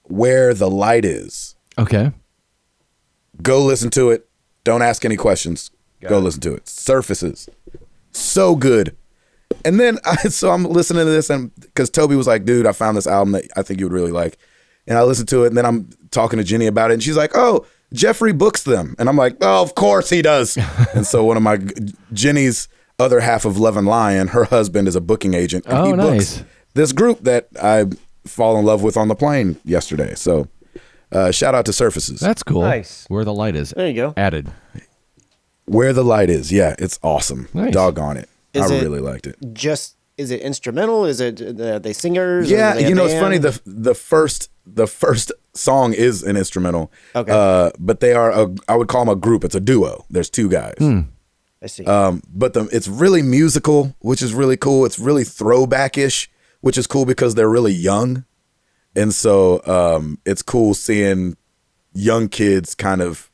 [0.04, 2.12] "Where the Light Is." Okay.
[3.42, 4.28] Go listen to it.
[4.64, 5.70] Don't ask any questions.
[6.06, 6.68] Go listen to it.
[6.68, 7.48] Surfaces.
[8.12, 8.96] So good.
[9.64, 12.72] And then I so I'm listening to this and because Toby was like, dude, I
[12.72, 14.38] found this album that I think you would really like.
[14.86, 17.16] And I listened to it and then I'm talking to Jenny about it and she's
[17.16, 18.94] like, oh, Jeffrey books them.
[18.98, 20.56] And I'm like, oh, of course he does.
[20.94, 21.58] and so one of my
[22.12, 22.68] Jenny's
[22.98, 25.64] other half of Love and Lion, her husband is a booking agent.
[25.66, 26.38] And Oh, he nice.
[26.38, 27.86] books this group that I
[28.26, 30.14] fall in love with on the plane yesterday.
[30.14, 30.48] So
[31.12, 32.20] uh, shout out to Surfaces.
[32.20, 32.62] That's cool.
[32.62, 33.04] Nice.
[33.08, 33.70] Where the light is.
[33.70, 34.14] There you go.
[34.16, 34.50] Added.
[35.66, 37.48] Where the light is, yeah, it's awesome.
[37.52, 37.72] Nice.
[37.74, 39.36] Doggone it, Is I it- really liked it.
[39.52, 41.04] Just is it instrumental?
[41.04, 42.50] Is it uh, are they singers?
[42.50, 43.38] Yeah, they you know, it's funny.
[43.38, 46.92] The the first the first song is an instrumental.
[47.14, 47.32] Okay.
[47.32, 49.44] uh, but they are a I would call them a group.
[49.44, 50.04] It's a duo.
[50.10, 50.74] There's two guys.
[51.60, 51.84] I see.
[51.84, 54.84] Um, but the it's really musical, which is really cool.
[54.84, 56.28] It's really throwbackish,
[56.60, 58.24] which is cool because they're really young,
[58.94, 61.36] and so um, it's cool seeing
[61.92, 63.30] young kids kind of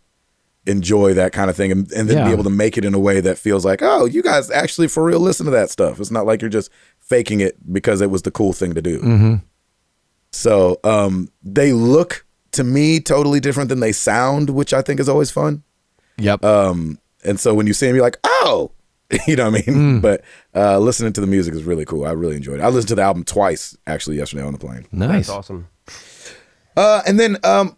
[0.67, 2.25] enjoy that kind of thing and, and then Yeah.
[2.25, 4.89] be able to make it in a way that feels like oh you guys actually
[4.89, 6.71] for real listen to that stuff it's not like you're just
[7.01, 9.41] faking it because it was the cool thing to do
[10.35, 15.09] so um, they look to me totally different than they sound which i think is
[15.09, 15.63] always fun
[16.19, 16.45] Yep.
[16.45, 18.71] um, and so when you see him, you're like, oh,
[19.27, 20.01] you know what I mean?
[20.01, 20.23] But
[20.55, 22.05] uh, listening to the music is really cool.
[22.05, 22.63] I really enjoyed it.
[22.63, 24.87] I listened to the album twice actually yesterday on the plane.
[24.93, 25.27] nice.
[25.27, 25.67] That's awesome.
[26.77, 27.77] Uh, and then um,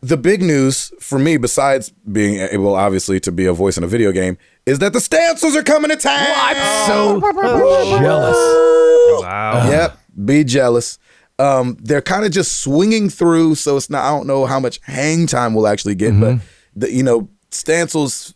[0.00, 3.88] the big news for me, besides being able, obviously, to be a voice in a
[3.88, 6.18] video game, is that the Stancils are coming to town.
[6.28, 7.20] Oh, I'm so
[8.00, 9.22] jealous.
[9.22, 9.68] Wow.
[9.70, 10.98] Yep, be jealous.
[11.38, 14.04] Um, they're kind of just swinging through, so it's not.
[14.04, 16.38] I don't know how much hang time we'll actually get, but
[16.74, 18.34] the, you know, Stansel's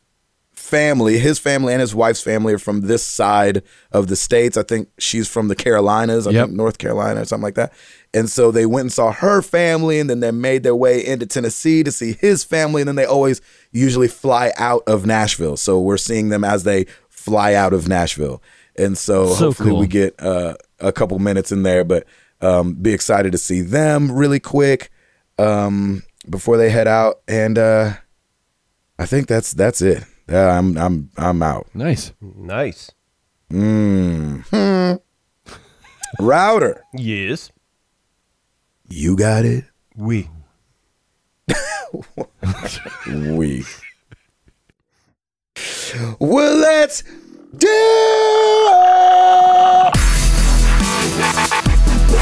[0.53, 4.57] family, his family and his wife's family are from this side of the states.
[4.57, 6.46] I think she's from the Carolinas, I Yep.
[6.46, 7.72] think North Carolina or something like that.
[8.14, 11.26] And so they went and saw her family, and then they made their way into
[11.26, 13.40] Tennessee to see his family, and then they always
[13.72, 15.57] usually fly out of Nashville.
[15.57, 18.40] So we're seeing them as they fly out of Nashville.
[18.76, 19.80] And so, So hopefully cool.
[19.80, 22.07] we get uh, a couple minutes in there, but
[22.43, 24.90] um, be excited to see them really quick
[25.38, 27.20] um, before they head out.
[27.28, 27.95] And uh,
[28.99, 30.05] I think that's that's it.
[30.28, 31.68] Yeah, I'm I'm I'm out.
[31.74, 32.12] Nice.
[32.20, 32.90] Nice.
[33.51, 35.01] Mm.
[36.20, 37.51] Router, Yes.
[38.88, 39.64] you got it.
[39.97, 40.28] We.
[43.07, 43.64] We.
[46.18, 47.03] well, let's
[47.57, 47.68] do.
[51.64, 51.72] it!
[52.12, 52.18] All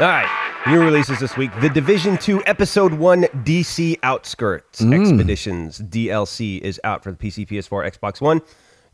[0.00, 0.28] right.
[0.66, 4.98] New releases this week: The Division Two Episode One DC Outskirts mm.
[4.98, 8.40] Expeditions DLC is out for the PC, PS4, Xbox One.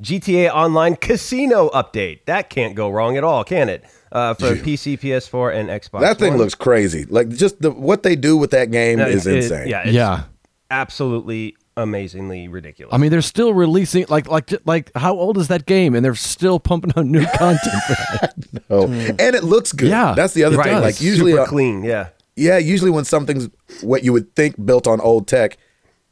[0.00, 3.84] GTA Online Casino update that can't go wrong at all, can it?
[4.12, 6.00] Uh, for PC, PS4, and Xbox.
[6.00, 6.38] That thing One.
[6.40, 7.04] looks crazy.
[7.04, 9.68] Like just the what they do with that game Uh, is it- insane.
[9.68, 10.22] yeah, it's Yeah.
[10.70, 12.92] absolutely amazingly ridiculous.
[12.92, 15.94] I mean, they're still releasing like like like how old is that game?
[15.94, 17.82] And they're still pumping out new content.
[17.86, 18.34] For that.
[18.72, 19.88] Oh, and it looks good.
[19.88, 20.14] Yeah.
[20.16, 20.80] that's the other right, thing.
[20.80, 21.82] Like usually, super uh, clean.
[21.82, 23.48] Yeah, yeah, usually when something's
[23.82, 25.56] what you would think built on old tech,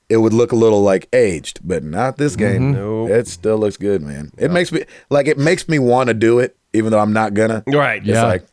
[0.08, 2.72] it would look a little like aged, but not this game.
[2.72, 3.10] Nope.
[3.10, 4.30] It still looks good, man.
[4.38, 7.34] It makes me like it makes me want to do it, even though I'm not
[7.34, 7.62] gonna.
[7.66, 7.98] right.
[8.00, 8.24] It's Yeah.
[8.24, 8.44] like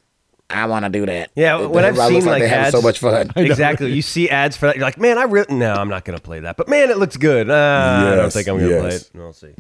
[0.50, 1.32] I want to do that.
[1.36, 3.32] Yeah, It- when I've everybody seen looks like, they have ads, so much fun.
[3.36, 3.92] exactly.
[3.92, 6.40] You see ads for that, you're like, man, I really no, I'm not gonna play
[6.42, 6.56] that.
[6.58, 7.50] But man, it looks good.
[7.50, 9.02] Uh, I don't Yes, think I'm gonna play yes.
[9.04, 9.12] it.
[9.16, 9.54] We'll see.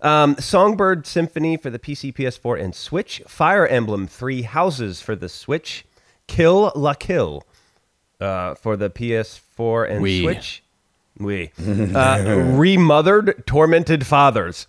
[0.00, 3.22] Um, Songbird Symphony for the PC, PS4, and Switch.
[3.28, 5.84] Fire Emblem Three Houses for the Switch.
[6.26, 7.44] Kill La Kill
[8.20, 10.22] uh, for the PS4 and Wii.
[10.22, 10.62] Switch.
[11.22, 11.52] We
[11.94, 14.66] uh, remothered Tormented Fathers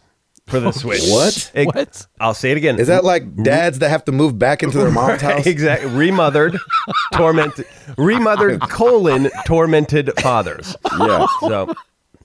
[0.47, 1.01] for the Switch.
[1.09, 1.51] What?
[1.53, 2.05] It- What?
[2.19, 2.79] I'll say it again.
[2.79, 5.45] Is that like dads that have to move back into their mom's house?
[5.45, 5.89] Exactly.
[5.89, 6.57] Remothered,
[7.13, 7.65] tormented,
[7.97, 10.75] remothered colon tormented fathers.
[10.99, 11.25] Yeah.
[11.41, 11.73] So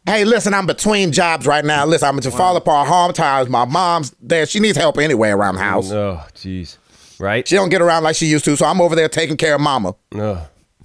[0.07, 1.85] Hey, listen, I'm between jobs right now.
[1.85, 3.51] Listen, I'm to fall apart home times.
[3.51, 4.47] My mom's there.
[4.47, 5.93] She needs help anyway around the house.
[5.93, 6.79] oh jeez,
[7.19, 7.47] right?
[7.47, 9.61] She don't get around like she used to, so I'm over there taking care of
[9.61, 9.95] mama.
[10.15, 10.39] Ugh.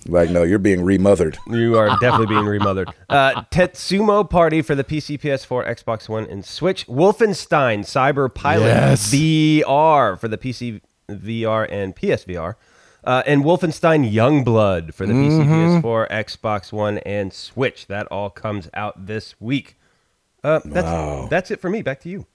[0.07, 1.37] Like, no, you're being remothered.
[1.47, 2.89] You are definitely being remothered.
[3.09, 6.85] Uh, Tetsumo Party for the PC, PS4, Xbox One, and Switch.
[6.87, 9.13] Wolfenstein Cyber Pilot Yes.
[9.13, 12.55] VR for the PC, VR, and PSVR.
[13.05, 15.45] Uh, and Wolfenstein Youngblood for the PC,
[15.81, 17.87] PS4, Xbox One, and Switch.
[17.87, 19.77] That all comes out this week.
[20.43, 21.81] Uh, that's that's it for me.
[21.81, 22.25] Back to you.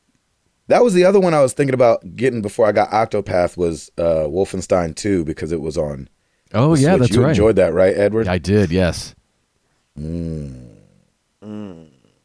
[0.68, 3.90] That was the other one I was thinking about getting before I got Octopath was
[3.96, 6.10] uh, Wolfenstein 2 because it was on.
[6.54, 7.30] Oh yeah, that's you right.
[7.30, 8.26] enjoyed that, right, Edward?
[8.28, 8.70] I did.
[8.70, 9.14] Yes.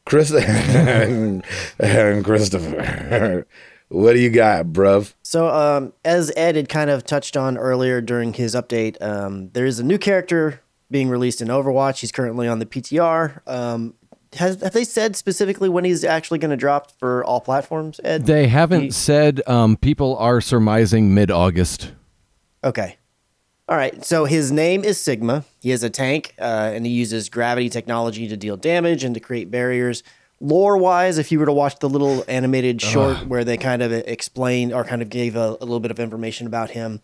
[0.06, 0.30] Chris
[1.78, 3.46] and Christopher,
[3.88, 5.14] what do you got, bruv?
[5.22, 9.64] So, um, as Ed had kind of touched on earlier during his update, um, there
[9.66, 10.60] is a new character
[10.90, 12.00] being released in Overwatch.
[12.00, 13.40] He's currently on the PTR.
[13.48, 13.94] Um,
[14.34, 17.98] has have they said specifically when he's actually going to drop for all platforms?
[18.04, 19.40] Ed, They haven't He- said.
[19.46, 21.92] Um, people are surmising mid-August.
[22.62, 22.96] Okay.
[23.66, 24.04] All right.
[24.04, 25.44] So his name is Sigma.
[25.60, 29.20] He is a tank, uh, and he uses gravity technology to deal damage and to
[29.20, 30.02] create barriers.
[30.40, 33.92] Lore wise, if you were to watch the little animated short where they kind of
[33.92, 37.00] explained or kind of gave a, a little bit of information about him,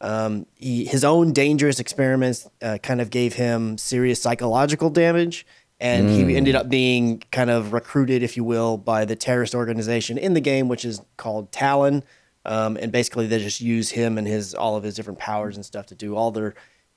[0.00, 5.44] um, he, his own dangerous experiments uh, kind of gave him serious psychological damage.
[5.80, 10.16] And he ended up being kind of recruited, if you will, by the terrorist organization
[10.16, 12.04] in the game, which is called Talon.
[12.46, 15.64] Um, and basically, they just use him and his all of his different powers and
[15.64, 16.54] stuff to do all their a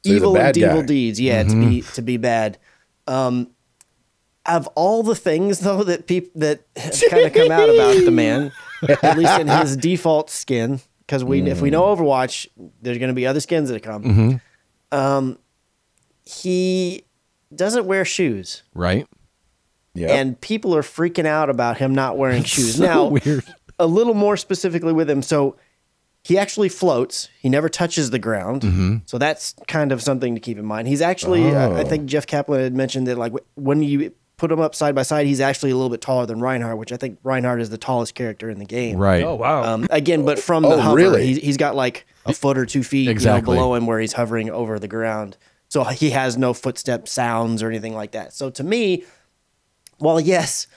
[0.10, 1.20] evil and evil deeds.
[1.20, 2.58] Yeah, to be to be bad.
[3.08, 3.52] Um,
[4.46, 6.62] of all the things though that people that
[7.10, 8.52] kind of come out about the man,
[8.88, 12.48] at least in his default skin, because we if we know Overwatch,
[12.82, 14.42] there's going to be other skins that come.
[14.92, 15.38] Um,
[16.26, 17.04] he
[17.56, 19.08] doesn't wear shoes, Right.
[19.94, 20.10] Yeah.
[20.14, 22.76] and people are freaking out about him not wearing shoes.
[22.76, 23.44] So now, weird.
[23.80, 25.22] A little more specifically with him.
[25.22, 25.56] So
[26.24, 27.30] he actually floats.
[27.40, 28.62] He never touches the ground.
[28.64, 28.98] Mm-hmm.
[29.06, 30.88] So that's kind of something to keep in mind.
[30.88, 34.60] He's actually, uh, I think Jeff Kaplan had mentioned that like when you put him
[34.60, 37.18] up side by side, he's actually a little bit taller than Reinhardt, which I think
[37.24, 38.98] Reinhardt is the tallest character in the game.
[38.98, 39.24] Right.
[39.24, 39.64] Oh wow.
[39.64, 41.26] Um, again, but from Oh, the hover, really?
[41.28, 43.54] he's, he's got like a foot or two feet Exactly.
[43.54, 45.38] you know, below him where he's hovering over the ground.
[45.70, 48.34] So he has no footstep sounds or anything like that.
[48.34, 49.04] So to me,
[49.98, 50.68] while yes,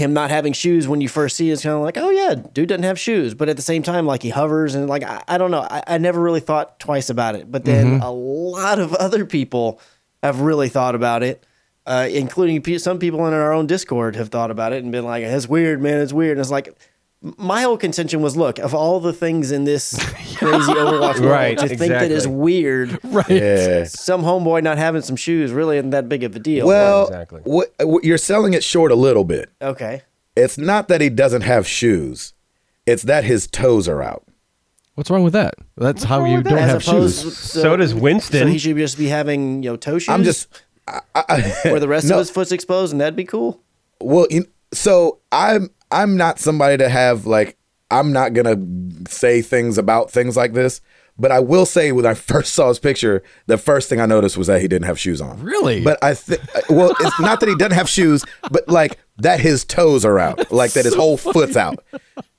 [0.00, 2.68] him not having shoes when you first see is kind of like, oh yeah, dude
[2.68, 3.34] doesn't have shoes.
[3.34, 5.82] But at the same time, like he hovers and like I, I don't know, I,
[5.86, 7.50] I never really thought twice about it.
[7.50, 9.80] But then a lot of other people
[10.22, 11.46] have really thought about it,
[11.86, 15.22] uh, including some people in our own Discord have thought about it and been like,
[15.22, 16.32] it's weird, man, it's weird.
[16.32, 16.76] And it's like.
[17.22, 19.92] My whole contention was, look, of all the things in this
[20.36, 23.28] crazy Overwatch world, Right, to think that is weird, Right.
[23.28, 23.84] yeah.
[23.84, 26.66] some homeboy not having some shoes really isn't that big of a deal.
[26.66, 27.42] Well, Exactly.
[27.44, 29.50] what, what you're selling it short a little bit.
[29.60, 30.02] okay.
[30.36, 32.32] It's not that he doesn't have shoes.
[32.86, 34.24] It's that his toes are out.
[34.94, 35.54] What's wrong with that?
[35.76, 37.36] That's how you don't As have opposed- shoes.
[37.36, 38.40] So does Winston.
[38.40, 40.08] So he should just be having you know toe shoes.
[40.08, 40.46] I'm just
[40.86, 43.60] I, I, where the rest no, of his foot's exposed, and that'd be cool.
[44.00, 47.56] Well, you, so I'm I'm not somebody to have like
[47.90, 48.56] I'm not gonna
[49.08, 50.80] say things about things like this,
[51.18, 54.36] but I will say when I first saw his picture, the first thing I noticed
[54.36, 55.42] was that he didn't have shoes on.
[55.42, 55.82] Really?
[55.82, 59.40] But I think uh, well, it's not that he doesn't have shoes, but like that
[59.40, 61.84] his toes are out, like that his whole foot's out.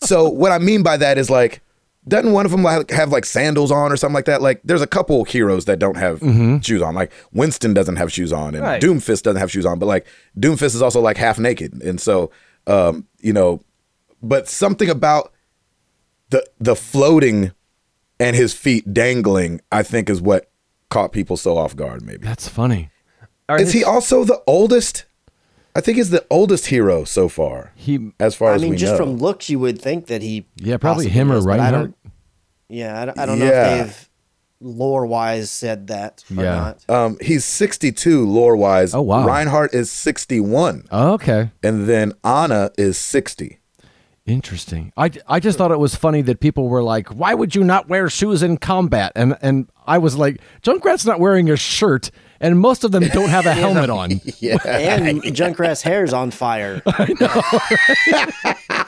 [0.02, 1.62] So what I mean by that is like
[2.08, 4.42] doesn't one of them like have like sandals on or something like that?
[4.42, 6.60] Like there's a couple heroes that don't have mm-hmm.
[6.60, 6.96] shoes on.
[6.96, 8.82] Like Winston doesn't have shoes on, and Right.
[8.82, 9.78] Doomfist doesn't have shoes on.
[9.78, 10.08] But like
[10.40, 12.32] Doomfist is also like half naked, and so
[12.68, 13.62] um, you know,
[14.22, 15.32] but something about
[16.30, 17.52] the the floating
[18.20, 20.50] and his feet dangling, I think, is what
[20.90, 22.04] caught people so off guard.
[22.04, 22.90] Maybe That's funny.
[23.50, 25.06] Are is he also the oldest?
[25.76, 28.72] I think he's the oldest hero so far, He as far as I as mean,
[28.72, 28.98] we just know.
[28.98, 30.46] from looks, you would think that he.
[30.58, 31.94] Yeah, probably him or is, but Reinhardt.
[32.68, 34.10] Yeah, I don't, I don't know if they've
[34.62, 36.56] lore wise said that or Yeah.
[36.88, 36.90] not.
[36.90, 38.94] um, he's 62 lore wise.
[38.94, 39.26] Oh, wow.
[39.26, 41.50] Reinhardt is 61, Oh, okay.
[41.64, 43.58] and then Ana is 60.
[44.28, 44.94] Interesting.
[44.96, 47.90] I, I just thought it was funny that people were like, "Why would you not
[47.90, 52.60] wear shoes in combat?" And and I was like, "Junkrat's not wearing a shirt, and
[52.60, 56.84] most of them don't have a helmet on." Yeah, And Junkrat's hair's on fire.
[56.86, 58.81] I know.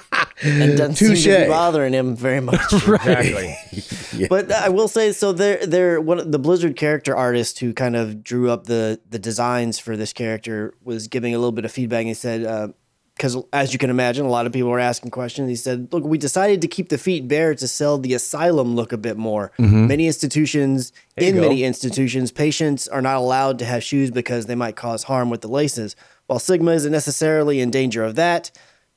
[0.43, 2.61] And doesn't seem to be bothering him very much.
[2.71, 3.55] exactly?
[4.29, 7.95] But I will say, so they're they're one of the Blizzard character artist who kind
[7.95, 11.71] of drew up the the designs for this character was giving a little bit of
[11.71, 12.05] feedback.
[12.05, 12.67] He said, uh,
[13.15, 15.49] because as you can imagine, a lot of people were asking questions.
[15.49, 18.91] He said, "Look, we decided to keep the feet bare to sell the asylum look
[18.91, 19.51] a bit more.
[19.57, 19.87] Mm-hmm.
[19.87, 21.41] Many institutions, you in go.
[21.41, 25.41] many institutions, patients are not allowed to have shoes because they might cause harm with
[25.41, 25.95] the laces.
[26.27, 28.51] While Sigma isn't necessarily in danger of that."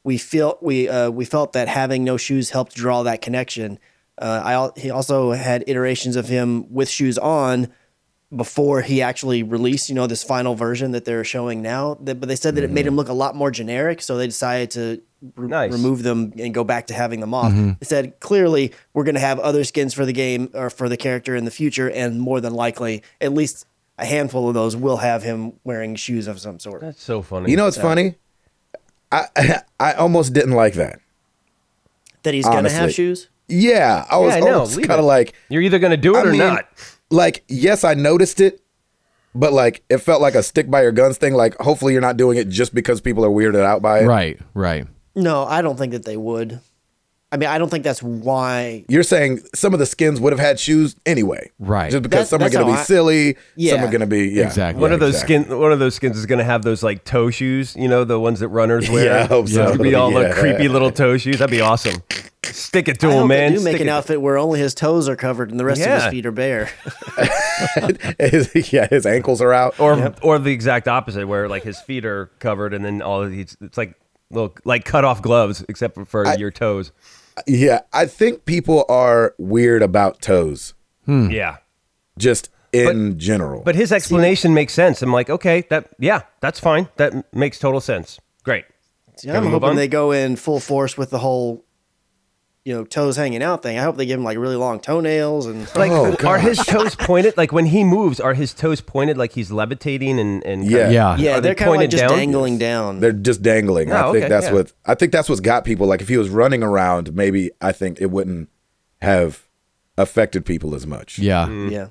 [0.06, 3.80] We feel we uh, we felt that having no shoes helped draw that connection.
[4.16, 7.72] Uh, I he also had iterations of him with shoes on
[8.34, 11.96] before he actually released, you know, this final version that they're showing now.
[12.02, 14.26] That, but they said that it made him look a lot more generic, so they
[14.26, 15.02] decided to
[15.34, 15.72] re- Nice.
[15.72, 17.52] remove them and go back to having them off.
[17.52, 20.96] They said clearly we're going to have other skins for the game or for the
[20.96, 23.66] character in the future, and more than likely, at least
[23.98, 26.80] a handful of those will have him wearing shoes of some sort.
[26.82, 27.50] That's so funny.
[27.50, 28.14] You know what's funny?
[29.16, 31.00] I I almost didn't like that.
[32.22, 33.28] That he's going to have shoes.
[33.48, 36.18] Yeah, I was Yeah, I know, almost kind of like, you're either gonna do it
[36.18, 36.66] I or mean, not.
[37.10, 38.60] like yes, I noticed it,
[39.36, 41.34] but like it felt like a stick by your guns thing.
[41.34, 44.06] Like hopefully you're not doing it just because people are weirded out by it.
[44.06, 44.86] right, right.
[45.14, 46.60] No, I don't think that they would.
[47.36, 48.84] I mean, I don't think that's why.
[48.88, 51.90] You're saying some of the skins would have had shoes anyway, Right.
[51.90, 53.84] Just because That's- some are going to be I- silly, some Yeah.
[53.84, 54.80] are going to be yeah, Exactly.
[54.80, 55.44] One yeah, of those exactly.
[55.44, 57.76] skin, one of those skins is gonna have those like toe shoes.
[57.76, 59.04] You know, the ones that runners wear.
[59.04, 59.62] Yeah, I hope so.
[59.64, 60.28] It's gonna be all Yeah.
[60.28, 61.38] the creepy little toe shoes.
[61.40, 62.02] That'd be awesome.
[62.44, 63.52] Stick it to I him, hope man.
[63.52, 65.64] they do make Stick an it- outfit where only his toes are covered and the
[65.66, 66.70] rest of his feet are bare.
[68.18, 69.78] His- yeah, his ankles are out.
[69.80, 73.30] or or the exact opposite, where like his feet are covered and then all of
[73.30, 73.56] these.
[73.60, 73.94] It's like
[74.30, 76.92] little like cut off gloves, except for your toes.
[77.46, 80.74] Yeah, I think people are weird about toes,
[81.04, 81.30] hmm.
[81.30, 81.56] Yeah.
[82.18, 83.62] just in general.
[83.62, 85.02] But his explanation makes sense.
[85.02, 86.88] I'm like, okay, that yeah, that's fine.
[86.96, 88.18] That makes total sense.
[88.42, 88.64] Great.
[89.16, 89.76] See, Can I'm hoping on?
[89.76, 91.64] they go in full force with the whole,
[92.66, 93.78] you know, toes hanging out thing.
[93.78, 96.96] I hope they give him like really long toenails and Like, Oh, are his toes
[96.96, 97.36] pointed?
[97.36, 100.90] Like when he moves, are his toes pointed like he's levitating and and kinda- Yeah.
[100.90, 101.16] Yeah.
[101.16, 102.10] yeah, Are they they're kind of like just down?
[102.10, 102.98] dangling down.
[102.98, 103.92] They're just dangling.
[103.92, 104.52] I Oh, think okay, that's yeah.
[104.52, 105.86] what I think that's what's got people.
[105.86, 108.48] Like if he was running around, maybe I think it wouldn't
[109.00, 109.46] have
[109.96, 111.20] affected people as much.
[111.20, 111.48] Yeah.
[111.48, 111.88] yeah,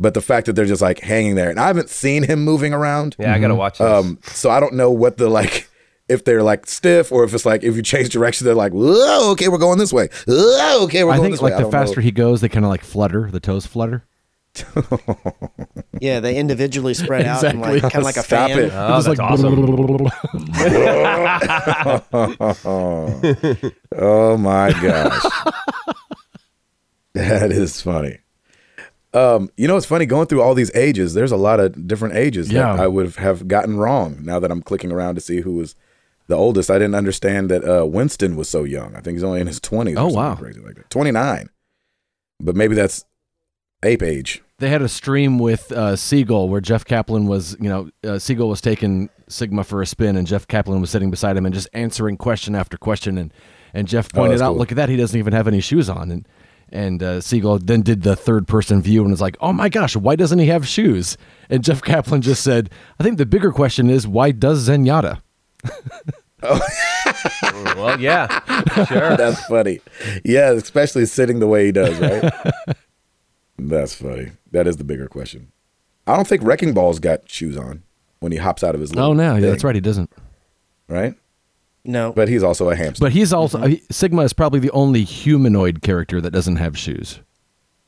[0.00, 2.74] But the fact that they're just like hanging there, and I haven't seen him moving
[2.74, 3.14] around.
[3.18, 3.88] Yeah, I gotta watch this.
[3.88, 5.68] Um, so I don't know what the like
[6.08, 9.30] if they're like stiff or if it's like if you change direction, they're like, Whoa,
[9.32, 10.08] okay, we're going this way.
[10.26, 11.50] Whoa, okay, we're I going think this way.
[11.50, 11.78] like I the don't know.
[11.86, 13.30] faster he goes, they kind of like flutter.
[13.30, 14.04] The toes flutter.
[16.00, 17.90] yeah, they individually spread out and like Exactly.
[17.90, 18.58] kind of like a Stop fan.
[18.60, 18.70] it.
[18.72, 19.54] oh, Just that's like awesome.
[23.96, 25.22] Oh my gosh.
[27.14, 28.18] that is funny.
[29.12, 31.14] Um, you know, it's funny going through all these ages.
[31.14, 32.74] There's a lot of different ages Yeah.
[32.76, 34.18] that I would have gotten wrong.
[34.22, 35.76] Now that I'm clicking around to see who was
[36.26, 38.94] the oldest, I didn't understand that uh, Winston was so young.
[38.96, 39.94] I think he's only in his 20s.
[39.96, 40.34] Oh, wow.
[40.36, 40.90] crazy like that.
[40.90, 41.48] 29.
[42.40, 43.04] But maybe that's
[43.82, 44.42] ape age.
[44.58, 48.48] They had a stream with uh, Seagull where Jeff Kaplan was, you know, uh, Seagull
[48.48, 51.68] was taking Sigma for a spin, and Jeff Kaplan was sitting beside him and just
[51.74, 53.18] answering question after question.
[53.18, 53.32] And
[53.74, 54.58] and Jeff Oh, pointed that's out, cool.
[54.58, 56.10] look at that, he doesn't even have any shoes on.
[56.12, 56.28] And
[56.70, 59.96] and uh, Seagull then did the third person view and was like, oh my gosh,
[59.96, 61.16] why doesn't he have shoes?
[61.50, 65.20] And Jeff Kaplan just said, I think the bigger question is why does Zenyatta?
[66.42, 69.16] well, yeah, sure.
[69.16, 69.80] That's funny.
[70.24, 72.76] Yeah, especially sitting the way he does, right?
[73.58, 74.32] that's funny.
[74.52, 75.52] That is the bigger question.
[76.06, 77.82] I don't think Wrecking Ball's got shoes on
[78.20, 80.10] when he hops out of his little Oh no, yeah, thing, that's right, he doesn't.
[80.88, 81.14] Right?
[81.86, 83.04] No, But he's also a hamster.
[83.04, 87.20] But he's also uh, Sigma is probably the only humanoid character that doesn't have shoes.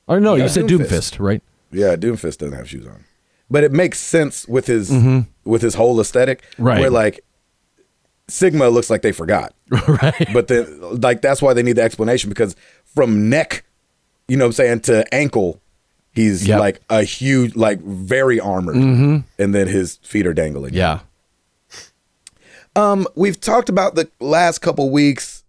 [0.07, 1.17] Or no, Yeah, you said Doomfist.
[1.17, 1.43] Doomfist, right?
[1.73, 3.05] Yeah, Doomfist doesn't have shoes on,
[3.51, 4.91] but it makes sense with his
[5.45, 6.81] with his whole aesthetic, Right.
[6.81, 7.21] Where like
[8.29, 10.29] Sigma looks like they forgot, right.
[10.33, 13.65] but then like that's why they need the explanation because from neck,
[14.29, 15.61] you know what I'm saying, to ankle,
[16.13, 16.61] he's Yep.
[16.61, 19.19] like a huge, like very armored, mm-hmm.
[19.39, 20.75] and then his feet are dangling.
[20.75, 21.01] Yeah.
[22.75, 25.45] Um, we've talked about the last couple weeks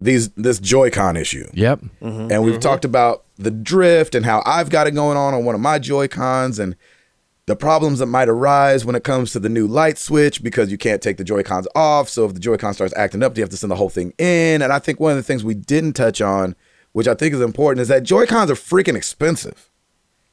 [0.00, 1.48] these this Joy-Con issue.
[1.52, 1.80] Yep.
[2.00, 2.32] Mm-hmm.
[2.32, 2.60] And we've mm-hmm.
[2.60, 5.78] talked about the drift and how I've got it going on on one of my
[5.78, 6.76] Joy Cons and
[7.50, 10.78] the problems that might arise when it comes to the new light switch because you
[10.78, 12.08] can't take the Joy Cons off.
[12.08, 13.88] So if the Joy Con starts acting up, do you have to send the whole
[13.90, 14.62] thing in.
[14.62, 16.54] And I think one of the things we didn't touch on,
[16.92, 19.68] which I think is important, is that Joy Cons are freaking expensive.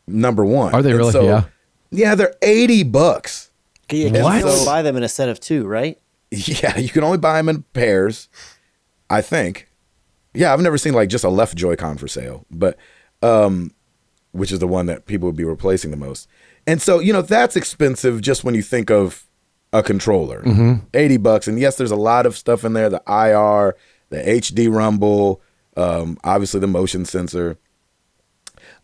[0.06, 0.76] Number one.
[0.76, 1.12] Are they And really?
[1.12, 1.44] so- Yeah.
[1.90, 3.50] Yeah, they're 80 bucks.
[3.92, 4.44] You can What?
[4.44, 5.98] only buy them in a set of two, right?
[6.32, 8.28] Yeah, you can only buy them in pairs,
[9.10, 9.70] I think.
[10.34, 12.78] Yeah, I've never seen like just a left Joy-Con for sale, but
[13.24, 13.72] um
[14.34, 16.28] which is the one that people would be replacing the most.
[16.68, 19.26] And so, you know, that's expensive just when you think of
[19.74, 20.44] a controller.
[20.94, 21.48] 80 bucks.
[21.48, 23.76] And yes, there's a lot of stuff in there, the IR,
[24.10, 25.42] the HD rumble,
[25.76, 27.58] um obviously the motion sensor.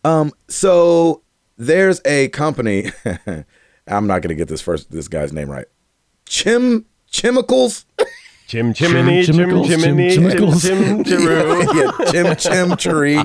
[0.04, 1.22] Um so
[1.56, 2.90] there's a company
[3.86, 5.66] I'm not going to get this first this guy's name right.
[6.26, 7.84] Chim Chemicals
[8.46, 10.62] Jim Chimney, Jim Chimicals, Chimney, Jim Jim Chimicals.
[10.64, 12.12] Jim Chiroo.
[12.12, 13.18] Chim Chim Tree.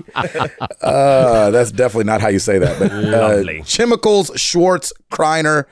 [0.82, 2.80] Uh, that's definitely not how you say that.
[2.80, 3.62] But, uh, Lovely.
[3.64, 5.66] Chimicles Schwartz Kriner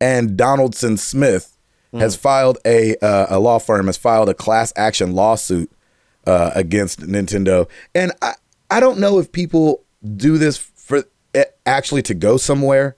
[0.00, 1.56] and Donaldson Smith
[1.92, 5.70] has filed a uh, a law firm has filed a class action lawsuit
[6.26, 8.34] uh, against Nintendo, and I
[8.70, 9.82] I don't know if people
[10.16, 12.96] do this for eh, actually to go somewhere,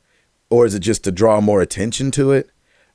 [0.51, 2.51] or is it just to draw more attention to it?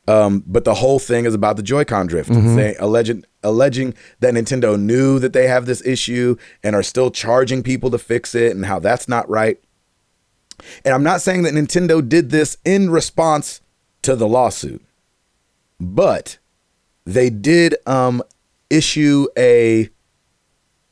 [0.08, 2.30] Um, but the whole thing is about the Joy-Con drift.
[2.56, 7.62] They alleging alleging that Nintendo knew that they have this issue and are still charging
[7.62, 9.60] people to fix it, and how that's not right.
[10.86, 13.62] And I'm not saying that Nintendo did this in response
[14.04, 14.82] to the lawsuit,
[15.80, 16.38] but
[17.06, 18.24] they did um,
[18.70, 19.90] issue a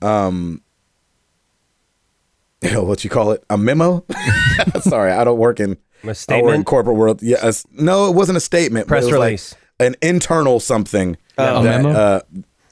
[0.01, 0.61] um
[2.73, 4.05] what you call it a memo.
[4.81, 5.77] Sorry, I don't work in
[6.09, 7.21] A I work in corporate world.
[7.21, 8.87] Yes, no, it wasn't a statement.
[8.87, 9.55] Press it was like release.
[9.79, 11.17] an internal something.
[11.37, 11.89] A that, memo?
[11.91, 12.19] Uh,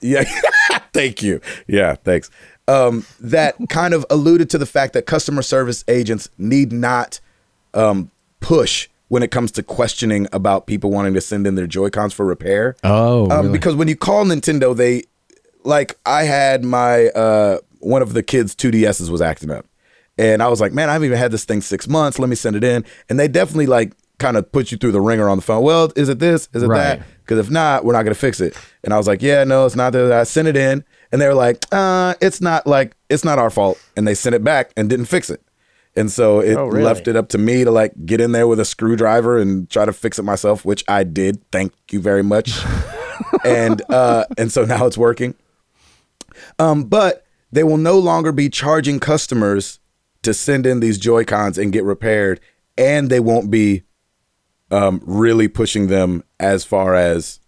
[0.01, 0.23] yeah,
[0.93, 1.41] thank you.
[1.67, 2.29] Yeah, thanks.
[2.67, 7.19] Um, that kind of alluded to the fact that customer service agents need not
[7.73, 8.09] um,
[8.39, 12.13] push when it comes to questioning about people wanting to send in their Joy Cons
[12.13, 12.75] for repair.
[12.83, 13.51] Oh, Um, really?
[13.51, 15.03] because when you call Nintendo, they
[15.63, 19.65] like I had my uh one of the kids' 2DSs was acting up.
[20.17, 22.19] And I was like, man, I haven't even had this thing six months.
[22.19, 22.85] Let me send it in.
[23.09, 25.63] And they definitely like kind of put you through the ringer on the phone.
[25.63, 26.47] Well, is it this?
[26.53, 26.99] Is it Right.
[26.99, 27.03] that?
[27.21, 28.55] Because if not, we're not gonna fix it.
[28.83, 30.11] And I was like, yeah, no, it's not that.
[30.11, 33.49] I sent it in, and they were like, uh, it's not like it's not our
[33.49, 33.81] fault.
[33.97, 35.41] And they sent it back and didn't fix it.
[35.95, 36.83] And so it Oh, really?
[36.83, 39.85] left it up to me to like get in there with a screwdriver and try
[39.85, 41.41] to fix it myself, which I did.
[41.51, 42.59] Thank you very much.
[43.45, 45.33] and uh, and so now it's working.
[46.59, 49.79] Um, but they will no longer be charging customers
[50.23, 52.39] to send in these Joy Cons and get repaired,
[52.77, 53.83] and they won't be
[54.71, 57.39] um, really pushing them as far as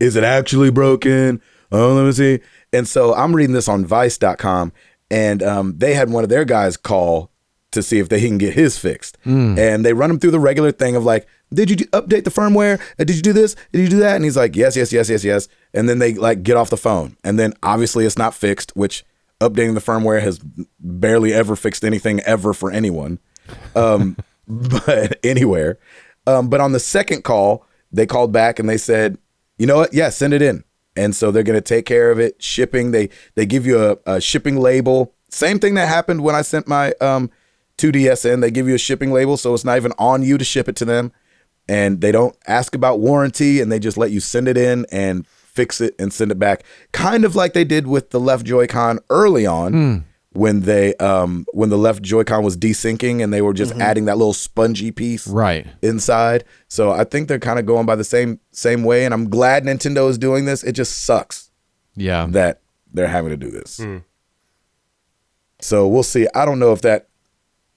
[0.00, 1.40] is it actually broken?
[1.70, 2.40] Oh, let me see.
[2.72, 4.72] And so I'm reading this on Vice.com,
[5.10, 7.30] and um, they had one of their guys call
[7.70, 10.72] to see if they can get his fixed, and they run him through the regular
[10.72, 12.78] thing of like, did you do, update the firmware?
[12.98, 13.56] Uh, Did you do this?
[13.72, 14.16] Did you do that?
[14.16, 15.48] And he's like, yes, yes, yes, yes, yes.
[15.72, 19.04] And then they like get off the phone, and then obviously it's not fixed, which
[19.40, 20.40] updating the firmware has
[20.80, 23.18] barely ever fixed anything ever for anyone
[23.74, 24.16] um,
[24.48, 25.78] but anywhere.
[26.26, 29.18] Um, but on the second call, they called back and they said,
[29.58, 29.94] you know what?
[29.94, 30.64] Yeah, send it in.
[30.96, 32.42] And so they're going to take care of it.
[32.42, 35.14] Shipping, they they give you a, a shipping label.
[35.30, 37.30] Same thing that happened when I sent my um,
[37.76, 38.40] 2DS in.
[38.40, 40.76] They give you a shipping label, so it's not even on you to ship it
[40.76, 41.12] to them.
[41.68, 45.26] And they don't ask about warranty, and they just let you send it in and
[45.58, 46.62] fix it and send it back.
[46.92, 49.96] Kind of like they did with the left Joy-Con early on hmm.
[50.38, 53.82] when they um when the left Joy-Con was desyncing and they were just mm-hmm.
[53.82, 55.66] adding that little spongy piece right.
[55.82, 56.44] inside.
[56.68, 59.64] So I think they're kind of going by the same same way and I'm glad
[59.64, 60.62] Nintendo is doing this.
[60.62, 61.50] It just sucks
[61.96, 62.28] Yeah.
[62.30, 62.60] that
[62.94, 63.78] they're having to do this.
[63.78, 63.98] Hmm.
[65.60, 66.28] So we'll see.
[66.36, 67.08] I don't know if that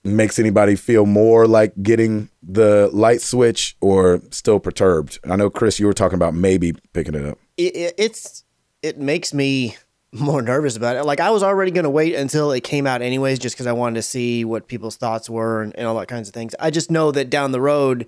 [0.03, 5.17] makes anybody feel more like getting the light switch or still perturbed.
[5.27, 7.39] I know Chris you were talking about maybe picking it up.
[7.67, 8.43] It, it, it's
[8.81, 9.77] it makes me
[10.11, 11.03] more nervous about it.
[11.03, 13.71] Like I was already going to wait until it came out anyways, just because I
[13.71, 16.53] wanted to see what people's thoughts were and, and all that kinds of things.
[16.59, 18.07] I just know that down the road,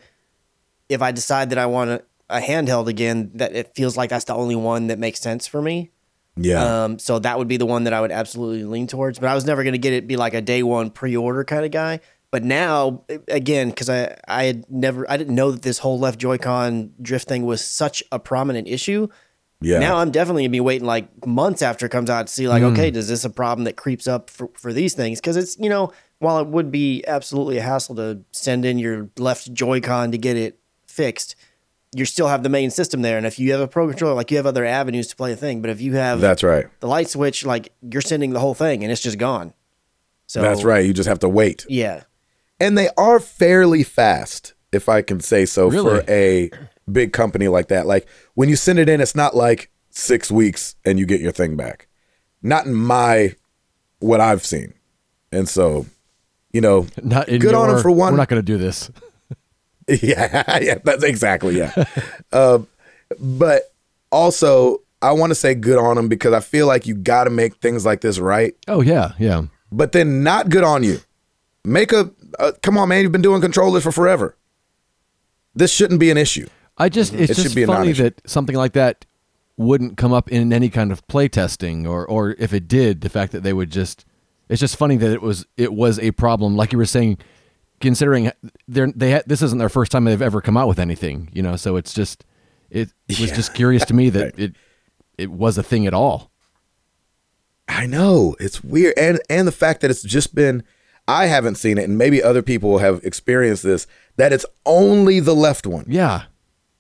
[0.89, 4.26] if I decide that I want a, a handheld again, that it feels like that's
[4.26, 5.91] the only one that makes sense for me.
[6.36, 6.84] Yeah.
[6.84, 9.20] Um, so that would be the one that I would absolutely lean towards.
[9.20, 11.43] But I was never going to get it be like a day one pre order
[11.43, 11.99] kind of guy.
[12.32, 16.20] But now, again, because I I had never I didn't know that this whole left
[16.20, 19.08] Joy-Con drift thing was such a prominent issue.
[19.64, 19.80] Yeah.
[19.80, 22.64] Now I'm definitely gonna be waiting like months after it comes out to see like,
[22.64, 22.72] mm.
[22.74, 25.20] okay, does this a problem that creeps up for, for these things?
[25.20, 29.09] Because it's you know, while it would be absolutely a hassle to send in your
[29.18, 31.36] left Joy-Con to get it fixed,
[31.95, 33.18] you still have the main system there.
[33.18, 35.36] And if you have a pro controller, like you have other avenues to play a
[35.36, 35.61] thing.
[35.61, 36.68] But if you have That's right.
[36.80, 39.53] the light switch, like you're sending the whole thing and it's just gone.
[40.28, 40.86] So That's right.
[40.86, 41.66] You just have to wait.
[41.70, 42.03] Yeah.
[42.59, 45.99] And they are fairly fast, if I can say so, Really?
[45.99, 46.49] for a
[46.91, 47.86] big company like that.
[47.86, 51.31] Like when you send it in, it's not like six weeks and you get your
[51.31, 51.88] thing back.
[52.41, 53.36] Not in my
[53.99, 54.73] what I've seen.
[55.31, 55.86] And so,
[56.51, 58.13] you know, Not in good on them for one.
[58.13, 58.91] We're not going to do this.
[59.88, 61.86] yeah, yeah, that's exactly yeah.
[62.31, 62.67] um,
[63.19, 63.73] but
[64.11, 67.29] also, I want to say good on them because I feel like you got to
[67.29, 68.55] make things like this right.
[68.67, 69.43] Oh yeah, yeah.
[69.71, 70.99] But then not good on you.
[71.65, 73.01] Make a uh, come on, man.
[73.01, 74.36] You've been doing controllers for forever.
[75.55, 76.47] This shouldn't be an issue.
[76.78, 77.24] I just mm-hmm.
[77.24, 79.05] it's It just funny that something like that
[79.57, 83.09] wouldn't come up in any kind of play testing or or if it did, the
[83.09, 84.05] fact that they would just
[84.49, 87.17] it's just funny that it was it was a problem like you were saying
[87.80, 88.32] considering
[88.67, 91.41] they're they ha- this isn't their first time they've ever come out with anything, you
[91.41, 92.26] know, so it's just
[92.69, 94.55] it, it was just curious to me that it
[95.17, 96.32] it was a thing at all.
[97.67, 100.63] I know it's weird, and and the fact that it's just been.
[101.05, 103.88] I haven't seen it, and maybe other people have experienced this.
[104.15, 105.84] That it's only the left one.
[105.86, 106.24] Yeah.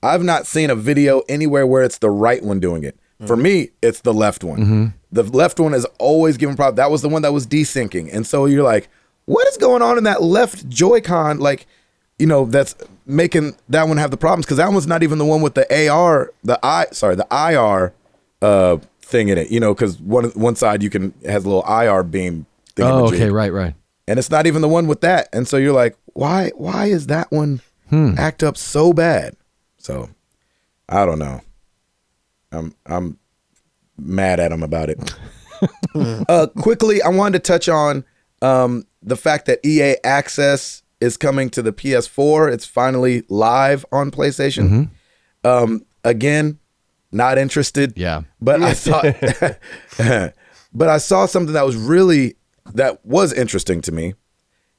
[0.03, 2.97] I've not seen a video anywhere where it's the right one doing it.
[3.25, 4.93] For me, it's the left one.
[5.13, 6.75] The left one is always giving problem.
[6.75, 8.09] That was the one that was desyncing.
[8.13, 8.89] And so you're like,
[9.25, 11.39] what is going on in that left Joy-Con?
[11.39, 11.65] Like,
[12.19, 12.75] you know, that's
[13.05, 15.87] making that one have the problems because that one's not even the one with the
[15.89, 17.93] AR, the I, sorry, the IR
[18.41, 19.49] uh, thing in it.
[19.49, 22.45] You know, because one one side you can has a little IR beam.
[22.75, 23.75] Thing Oh, okay, right, right.
[24.07, 25.29] and it's not even the one with that.
[25.31, 27.61] And so you're like, why why is that one
[28.17, 29.35] act up so bad?
[29.83, 30.09] So
[30.87, 31.41] I don't know.
[32.53, 33.19] I'm I'm
[33.97, 35.13] mad at him about it.
[36.29, 38.05] uh, quickly, I wanted to touch on
[38.41, 42.51] um, the fact that EA Access is coming to the PS4.
[42.51, 44.89] It's finally live on PlayStation.
[45.43, 46.59] Um, again,
[47.11, 47.93] not interested.
[47.97, 48.21] Yeah.
[48.39, 49.03] But I thought,
[50.73, 52.35] but I saw something that was really
[52.73, 54.13] that was interesting to me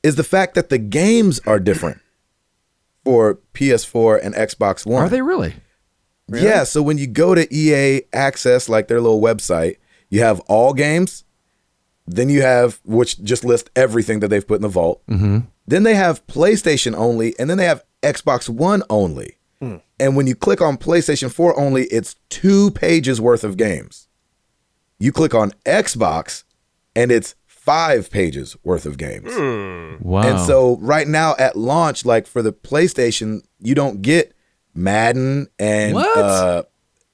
[0.02, 2.00] is the fact that the games are different
[3.04, 5.02] for PS4 and Xbox One.
[5.02, 5.54] Are they really?
[6.28, 6.64] Yeah.
[6.64, 9.76] So when you go to EA Access, like their little website,
[10.08, 11.24] you have all games.
[12.06, 15.02] Then you have which just lists everything that they've put in the vault.
[15.06, 15.38] Mm-hmm.
[15.66, 19.38] Then they have PlayStation only, and then they have Xbox One only.
[19.98, 24.08] And when you click on PlayStation 4 only, it's two pages worth of games.
[24.98, 26.44] You click on Xbox,
[26.94, 27.34] and it's
[27.64, 29.30] five pages worth of games.
[30.00, 30.22] Wow.
[30.22, 34.34] And so right now at launch, like for the PlayStation, you don't get
[34.74, 36.18] Madden and What?
[36.18, 36.62] uh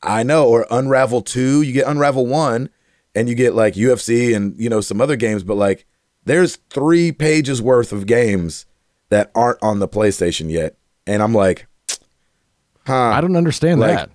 [0.03, 1.61] I know, or Unravel 2.
[1.63, 2.71] You get Unravel 1
[3.15, 5.87] and you get like UFC and you know some other games, but like
[6.25, 8.67] there's three pages worth of games
[9.11, 10.75] that aren't on the PlayStation yet.
[11.07, 11.67] And I'm like,
[12.87, 12.95] huh.
[12.95, 14.11] I don't understand like- that.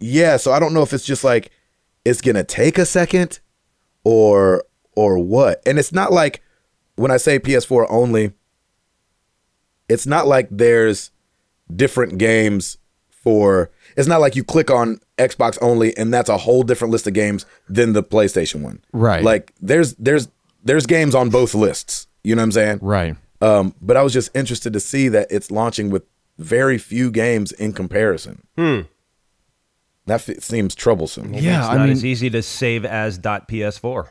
[0.00, 1.50] Yeah, so I don't know if it's just like
[2.04, 3.40] it's gonna take a second
[4.02, 4.64] or
[4.96, 5.62] or what.
[5.66, 6.42] And it's not like
[6.96, 8.32] when I say PS4 only,
[9.88, 11.10] it's not like there's
[11.74, 12.78] different games
[13.08, 17.06] for it's not like you click on Xbox only and that's a whole different list
[17.06, 18.82] of games than the PlayStation one.
[18.92, 19.22] Right.
[19.24, 20.28] Like there's there's
[20.62, 22.06] there's games on both lists.
[22.22, 22.78] You know what I'm saying?
[22.82, 23.16] Right.
[23.40, 26.04] Um, but I was just interested to see that it's launching with
[26.38, 28.46] very few games in comparison.
[28.56, 28.80] Hmm.
[30.06, 31.32] That f- seems troublesome.
[31.34, 34.08] Yeah, it's I not mean, as easy to save as .ps4.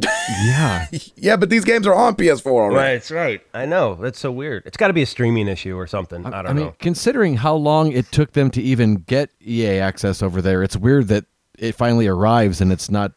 [0.00, 0.86] yeah.
[1.16, 2.94] Yeah, but these games are on PS4 already.
[2.96, 3.40] That's right.
[3.54, 3.94] I know.
[3.96, 4.62] That's so weird.
[4.66, 6.24] It's got to be a streaming issue or something.
[6.26, 6.74] I, don't I mean, know.
[6.78, 11.08] considering how long it took them to even get EA access over there, it's weird
[11.08, 11.24] that
[11.58, 13.12] it finally arrives and it's not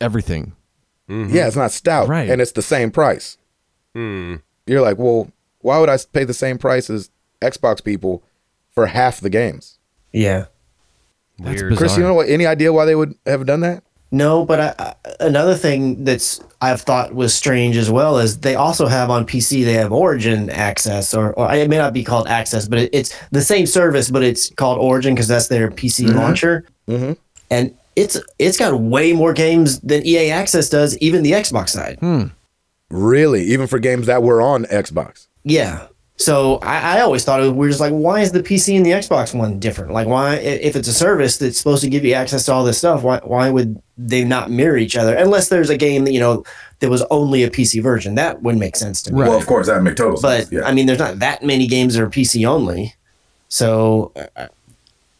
[0.00, 0.52] everything.
[1.08, 2.28] Yeah, it's not stout, Right.
[2.28, 3.38] and it's the same price.
[3.94, 4.36] Hmm.
[4.66, 5.30] You're like, well,
[5.60, 7.10] why would I pay the same price as
[7.40, 8.22] Xbox people
[8.72, 9.78] for half the games?
[10.12, 10.46] Yeah.
[11.38, 11.76] That's Weird.
[11.76, 12.28] Chris, you know what?
[12.28, 13.84] Any idea why they would have done that?
[14.12, 18.86] No, but I, another thing that's I've thought was strange as well is they also
[18.86, 22.68] have on PC they have Origin access, or, or it may not be called access,
[22.68, 26.64] but it, it's the same service, but it's called Origin because that's their PC launcher,
[26.88, 27.12] Mm-hmm.
[27.50, 31.98] and it's it's got way more games than EA Access does, even the Xbox side.
[32.90, 33.42] Really?
[33.42, 35.26] Even for games that were on Xbox?
[35.44, 35.88] Yeah.
[36.18, 37.72] So I, I always thought it was weird.
[37.72, 39.92] Just like, why is the PC and the Xbox one different?
[39.92, 42.78] Like, why if it's a service that's supposed to give you access to all this
[42.78, 45.14] stuff, why why would they not mirror each other?
[45.14, 46.42] Unless there's a game that you know
[46.80, 49.20] that was only a PC version, that wouldn't make sense to me.
[49.20, 49.28] Right.
[49.28, 51.94] Well, of course, that would make total But I mean, there's not that many games
[51.94, 52.94] that are PC only.
[53.48, 54.48] So uh,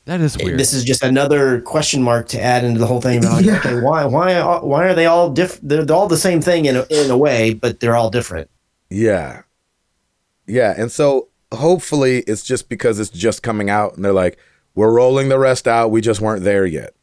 [0.07, 0.59] That is weird.
[0.59, 3.23] This is just another question mark to add into the whole thing.
[3.23, 5.69] Like, okay, why why why are they all different?
[5.69, 8.49] They're, they're all the same thing in a, in a way, but they're all different.
[8.89, 9.43] Yeah.
[10.47, 10.75] Yeah.
[10.77, 14.39] And so hopefully it's just because it's just coming out and they're like,
[14.75, 15.91] we're rolling the rest out.
[15.91, 16.95] We just weren't there yet.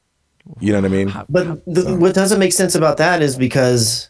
[0.59, 1.13] You know what I mean?
[1.29, 4.09] But the, what doesn't make sense about that is because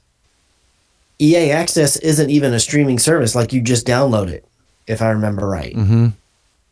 [1.20, 3.36] EA Access isn't even a streaming service.
[3.36, 4.46] Like you just download it,
[4.88, 5.76] if I remember right.
[5.76, 6.08] mm-hmm.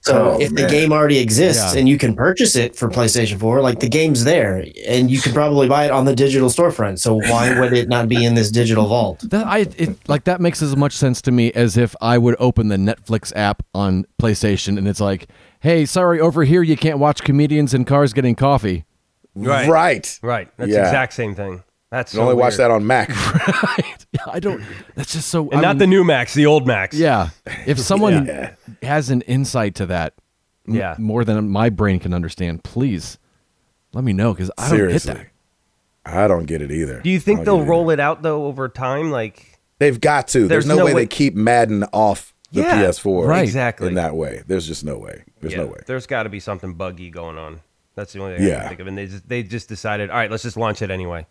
[0.04, 1.80] So Oh, if the game already exists Yeah.
[1.80, 5.32] and you can purchase it for PlayStation 4, like the game's there and you can
[5.32, 6.98] probably buy it on the digital storefront.
[7.00, 9.24] So why would it not be in this digital vault?
[9.30, 12.36] That I it like that makes as much sense to me as if I would
[12.40, 15.28] open the Netflix app on PlayStation and it's like,
[15.60, 18.86] "Hey, sorry, over here you can't watch comedians in cars getting coffee."
[19.36, 19.70] Right.
[19.70, 20.20] Right.
[20.24, 20.50] Right.
[20.58, 20.78] That's Yeah.
[20.82, 21.64] the exact same thing.
[21.92, 23.10] That's You so only watch that on Mac.
[23.64, 24.06] right?
[24.28, 24.64] I don't.
[24.96, 25.50] That's just so.
[25.52, 26.96] and not the new Max, the old Max.
[26.98, 27.30] Yeah,
[27.68, 28.54] if someone Yeah.
[28.82, 30.14] has an insight to that,
[30.68, 30.96] m- Yeah.
[30.98, 33.18] more than my brain can understand, please
[33.94, 35.14] let me know because I don't Seriously.
[35.14, 35.28] get
[36.06, 36.14] that.
[36.24, 37.02] I don't get it either.
[37.02, 39.12] Do you think they'll it roll it out though over time?
[39.12, 40.40] Like, They've got to.
[40.48, 43.44] There's, There's no, no way, way- they keep Madden off the Yeah, PS4 right.
[43.44, 43.88] Exactly.
[43.90, 44.44] in that way.
[44.48, 45.24] There's just no way.
[45.42, 45.82] There's yeah, no way.
[45.88, 47.60] There's got to be something buggy going on.
[47.96, 48.60] That's the only thing I Yeah.
[48.60, 48.88] can think of.
[48.88, 51.26] And they just, they just decided, all right, let's just launch it anyway.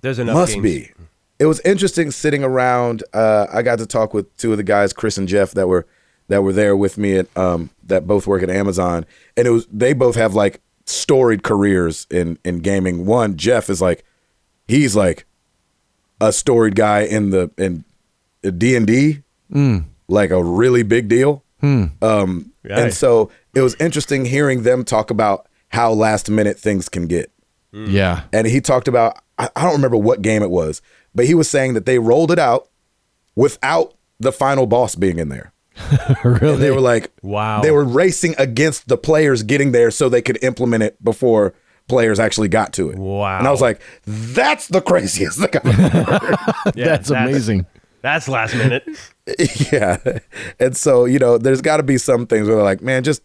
[0.00, 0.34] There's enough.
[0.34, 0.62] Must games.
[0.62, 0.92] be.
[1.38, 3.04] It was interesting sitting around.
[3.12, 5.86] Uh, I got to talk with two of the guys, Chris and Jeff, that were
[6.28, 9.06] that were there with me at um, that both work at Amazon,
[9.36, 13.06] and it was they both have like storied careers in in gaming.
[13.06, 14.04] One, Jeff is like
[14.66, 15.26] he's like
[16.20, 17.84] a storied guy in the in
[18.42, 19.22] D and D,
[20.08, 21.44] like a really big deal.
[22.02, 27.06] Um, and so it was interesting hearing them talk about how last minute things can
[27.06, 27.32] get
[27.72, 30.82] Yeah, and he talked about I, I don't remember what game it was,
[31.14, 32.68] but he was saying that they rolled it out
[33.34, 35.52] without the final boss being in there.
[36.24, 36.54] really.
[36.54, 37.62] And they were like, Wow.
[37.62, 41.54] They were racing against the players getting there so they could implement it before
[41.86, 42.98] players actually got to it.
[42.98, 43.38] Wow.
[43.38, 45.48] And I was like, that's the craziest thing.
[45.54, 46.36] I've ever heard.
[46.74, 47.66] Yeah, that's amazing.
[48.02, 48.86] That's last minute.
[49.72, 50.18] yeah.
[50.60, 53.22] And so, you know, there's got to be some things where they're like, man, just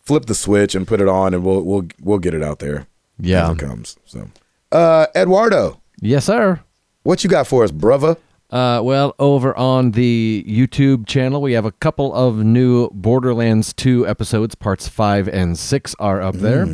[0.00, 2.86] flip the switch and put it on and we'll we'll we'll get it out there.
[3.18, 3.52] Yeah.
[3.52, 3.96] It comes.
[4.04, 4.28] So,
[4.72, 6.60] uh Eduardo, Yes, sir.
[7.02, 8.16] what you got for us, brother?
[8.50, 14.06] Uh, well, over on the YouTube channel, we have a couple of new Borderlands 2
[14.06, 14.54] episodes.
[14.54, 16.64] Parts 5 and 6 are up there.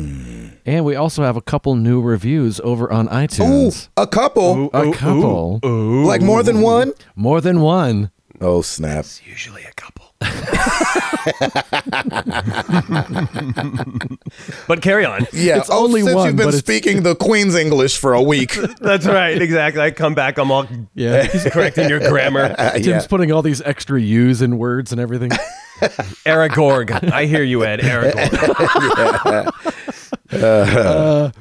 [0.65, 3.87] And we also have a couple new reviews over on Ooh, iTunes.
[3.95, 4.69] a couple.
[4.73, 5.61] a couple.
[5.63, 6.91] Like more than one?
[7.15, 8.11] More than one.
[8.41, 9.05] Oh, snap.
[9.25, 9.98] Usually a couple.
[14.67, 15.27] But carry on.
[15.33, 18.53] Yeah, It's oh, only since one, you've been speaking the Queen's English for a week.
[18.81, 19.41] That's right.
[19.41, 19.81] Exactly.
[19.81, 20.37] I come back.
[20.37, 21.23] I'm all Yeah.
[21.31, 22.55] He's correcting your grammar.
[22.73, 23.07] Tim's yeah.
[23.07, 25.31] putting all these extra U's in words and everything.
[26.25, 27.11] Aragorn.
[27.11, 27.79] I hear you, Ed.
[27.79, 29.49] Aragorn.
[30.31, 31.31] Uh,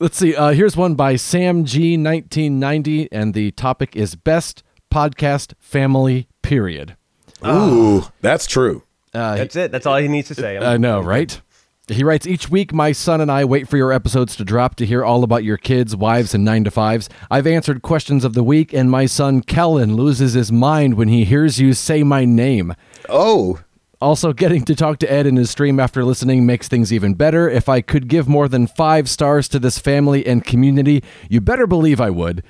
[0.00, 0.34] let's see.
[0.34, 4.62] Uh, here's one by Sam G, 1990, and the topic is best
[4.92, 6.28] podcast family.
[6.42, 6.96] Period.
[7.46, 8.82] Ooh, that's true.
[9.12, 9.70] Uh, That's it.
[9.70, 10.58] That's all he needs to say.
[10.58, 11.40] I know, right?
[11.86, 14.86] He writes each week, my son and I wait for your episodes to drop to
[14.86, 17.08] hear all about your kids, wives, and nine to fives.
[17.30, 21.24] I've answered questions of the week, and my son Kellen loses his mind when he
[21.24, 22.74] hears you say my name.
[23.08, 23.60] Oh,
[24.00, 27.48] Also, getting to talk to Ed in his stream after listening makes things even better.
[27.48, 31.66] If I could give more than five stars to this family and community, you better
[31.68, 32.42] believe I would.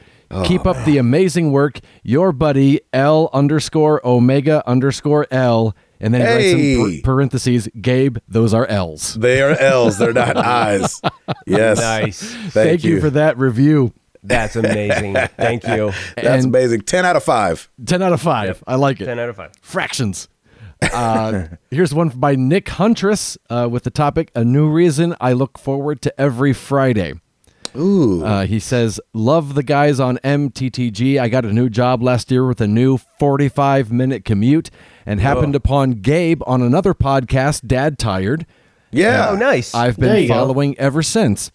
[0.44, 1.80] Keep up the amazing work.
[2.02, 5.74] Your buddy L underscore Omega underscore L.
[6.00, 9.14] And then he writes in parentheses, Gabe, those are L's.
[9.14, 9.96] they are L's.
[9.98, 11.00] They're not I's.
[11.46, 11.78] Yes.
[11.80, 12.20] Nice.
[12.22, 13.00] Thank, Thank, you.
[13.00, 13.92] for that review.
[14.22, 15.14] That's amazing.
[15.36, 15.92] Thank you.
[16.16, 16.82] That's and amazing.
[16.82, 17.70] 10 out of 5.
[17.84, 18.64] 10 out of 5.
[18.66, 19.04] I like it.
[19.06, 19.52] 10 out of 5.
[19.60, 20.28] Fractions.
[20.82, 25.58] Uh, here's one by Nick Huntress uh, with the topic A New Reason I Look
[25.58, 27.14] Forward to Every Friday.
[27.76, 28.24] Ooh.
[28.24, 31.18] Uh, he says, Love the guys on MTTG.
[31.18, 34.70] I got a new job last year with a new 45 minute commute
[35.06, 38.46] and happened upon Gabe on another podcast, Dad Tired.
[38.90, 39.28] yeah.
[39.30, 39.74] Oh, nice.
[39.74, 40.34] I've been you go.
[40.34, 41.50] following ever since.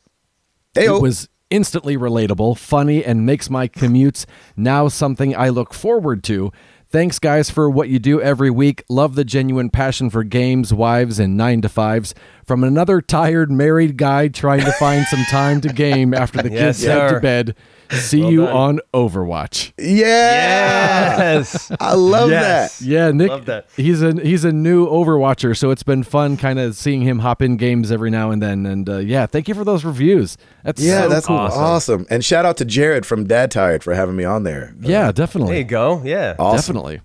[0.76, 0.98] Ayo.
[0.98, 4.26] It was instantly relatable, funny, and makes my commutes
[4.56, 6.52] now something I look forward to.
[6.92, 8.84] Thanks, guys, for what you do every week.
[8.90, 12.16] Love the genuine passion for games, wives, and nine to fives.
[12.48, 16.80] From another tired married guy trying to find some time to game after the Yes,
[16.80, 17.56] kids head to bed.
[17.92, 18.56] See Well you done.
[18.56, 19.72] on Overwatch.
[19.78, 21.18] yeah.
[21.18, 21.72] Yes.
[21.80, 22.80] I love Yes.
[22.80, 22.86] that.
[22.86, 23.30] Yeah, Nick.
[23.30, 23.68] Love that.
[23.76, 27.42] He's a he's a new Overwatcher, so it's been fun kind of seeing him hop
[27.42, 28.66] in games every now and then.
[28.66, 30.38] And uh, yeah, thank you for those reviews.
[30.64, 31.38] That's Yeah, so that's cool.
[31.38, 32.06] awesome.
[32.10, 34.74] And shout out to Jared from Dad Tired for having me on there.
[34.82, 35.54] Yeah, definitely.
[35.54, 36.02] There you go.
[36.04, 36.36] Yeah.
[36.38, 36.58] Awesome.
[36.76, 37.02] Definitely.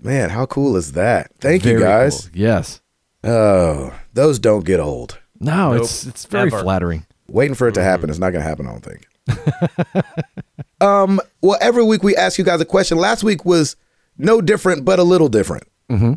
[0.00, 1.32] Man, how cool is that?
[1.40, 2.28] Thank you guys.
[2.28, 2.30] cool.
[2.40, 2.80] Yes.
[3.24, 5.18] Oh, those don't get old.
[5.40, 5.82] No, Nope.
[5.82, 6.62] it's it's very Ever.
[6.62, 7.06] flattering.
[7.28, 8.10] Waiting for it to happen.
[8.10, 9.06] It's not going to happen, I don't think.
[10.80, 12.98] um, well, every week we ask you guys a question.
[12.98, 13.76] Last week was
[14.18, 15.64] no different, but a little different.
[15.90, 16.14] Mm-hmm.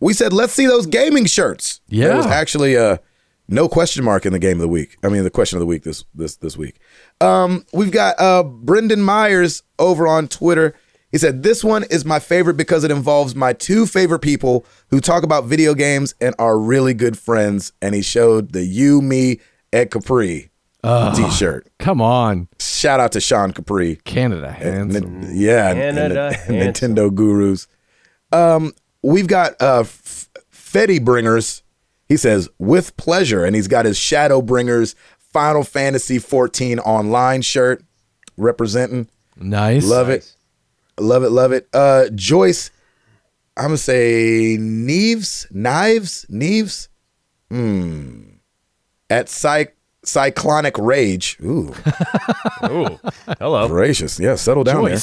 [0.00, 1.80] We said, let's see those gaming shirts.
[1.88, 2.08] Yeah.
[2.08, 2.98] There was actually uh,
[3.48, 4.96] no question mark in the game of the week.
[5.02, 6.80] I mean, the question of the week this this this week.
[7.20, 10.74] Um, we've got uh, Brendan Myers over on Twitter.
[11.10, 15.00] He said, This one is my favorite because it involves my two favorite people who
[15.00, 17.72] talk about video games and are really good friends.
[17.80, 19.38] And he showed the You, Me,
[19.72, 20.51] Ed Capri
[20.84, 21.66] t shirt.
[21.78, 23.96] Come on, Shout out to Sean Capri.
[24.04, 25.20] Canada handsome.
[25.20, 26.94] Nin- yeah, and- and Canada handsome.
[26.94, 27.66] Nintendo gurus.
[28.32, 28.72] Um,
[29.02, 31.62] we've got uh, F- Fetty Bringers.
[32.08, 34.94] He says with pleasure, and he's got his Shadow Bringers
[35.32, 37.82] Final Fantasy 14 online shirt
[38.36, 39.08] representing.
[39.36, 39.84] Nice.
[39.86, 40.34] Love it,
[40.98, 41.68] love it, love it.
[41.72, 42.70] Uh, Joyce,
[43.56, 46.88] I'm gonna say Neves, Knives, Neves.
[47.50, 48.22] Hmm.
[49.08, 49.68] At Cy-
[50.04, 51.36] Cyclonic Rage.
[51.42, 51.72] Ooh,
[52.64, 52.98] Ooh,
[53.38, 53.68] hello.
[53.68, 54.18] gracious.
[54.18, 54.98] Yeah, settle down there.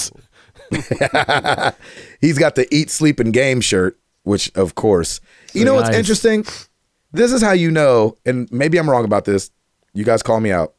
[2.22, 5.20] He's got the eat, sleep, and game shirt, which of course.
[5.54, 5.98] You know what's Nice.
[5.98, 6.46] interesting?
[7.12, 9.50] This is how you know, and maybe I'm wrong about this.
[9.94, 10.76] You guys call me out.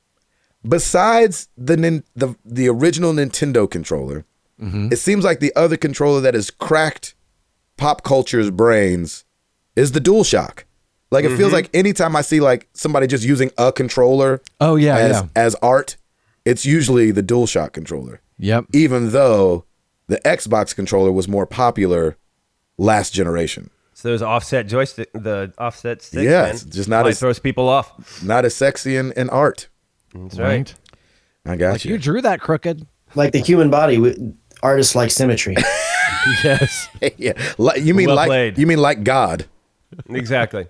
[0.68, 4.26] Besides the nin- the the original Nintendo controller,
[4.60, 4.88] mm-hmm.
[4.92, 7.14] it seems like the other controller that has cracked
[7.76, 9.24] pop culture's brains
[9.74, 10.64] is the DualShock.
[11.10, 11.54] Like it feels mm-hmm.
[11.54, 15.26] like anytime I see like somebody just using a controller Oh yeah, as yeah.
[15.34, 15.96] as art,
[16.44, 18.66] it's usually the DualShock controller Yep.
[18.72, 19.64] even though
[20.06, 22.16] the Xbox controller was more popular
[22.78, 23.70] last generation.
[23.92, 26.24] So those offset joystick, the offset sticks.
[26.24, 28.22] Yeah, man, just not Probably as- throws people off.
[28.22, 29.68] Not as sexy in, in art.
[30.14, 30.46] That's Right.
[30.48, 30.74] right.
[31.44, 31.92] I got Like you.
[31.92, 32.86] you drew that crooked.
[33.14, 34.32] Like the human body, we-
[34.62, 35.56] artists like symmetry.
[36.44, 36.88] yes.
[37.18, 38.58] yeah, Li- you mean Well like played.
[38.58, 39.46] you mean like God?
[40.08, 40.66] Exactly.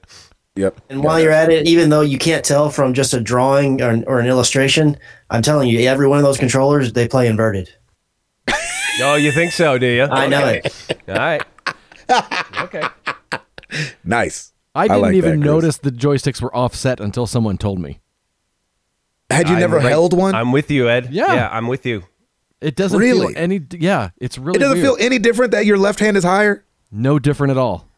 [0.61, 0.81] Yep.
[0.91, 4.03] And while you're at it, even though you can't tell from just a drawing or,
[4.07, 4.97] or an illustration,
[5.31, 7.69] I'm telling you, every one of those controllers, they play inverted.
[9.03, 10.03] Oh, you think so, do you?
[10.03, 10.75] I know it.
[11.09, 11.43] All right.
[12.61, 12.83] Okay.
[14.05, 14.53] Nice.
[14.75, 18.01] I didn't like even that, notice the joysticks were offset until someone told me.
[19.31, 20.35] Had you I'm never right- held one?
[20.35, 21.09] I'm with you, Ed.
[21.13, 21.33] Yeah.
[21.35, 22.03] Yeah, I'm with you.
[22.61, 23.33] It doesn't Really?
[23.33, 23.61] feel any.
[23.71, 24.57] Yeah, it's really.
[24.59, 24.99] it doesn't weird.
[24.99, 26.65] feel any different that your left hand is higher.
[26.91, 27.89] no different at all.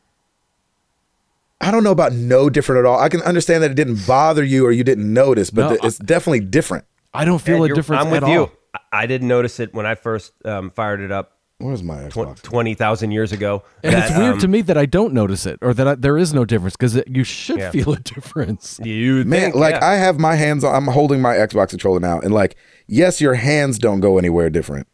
[1.63, 2.99] I don't know about no different at all.
[2.99, 5.87] I can understand that it didn't bother you or you didn't notice, but No, the-
[5.87, 6.85] it's definitely different.
[7.15, 8.41] I don't feel Ed, a difference I'm with at you.
[8.41, 8.53] all.
[8.75, 12.43] I- I didn't notice it when I first um, fired it up Where's my Xbox?
[12.43, 13.63] 20,000 years ago.
[13.85, 15.95] And that, it's weird um, to me that I don't notice it, or that I,
[15.95, 17.71] there is no difference, because you should Yeah.
[17.71, 18.81] feel a difference.
[18.83, 19.87] You Man, think, like yeah.
[19.87, 20.75] I have my hands on.
[20.75, 22.57] I'm holding my Xbox controller now, and like,
[22.89, 24.89] yes, your hands don't go anywhere different,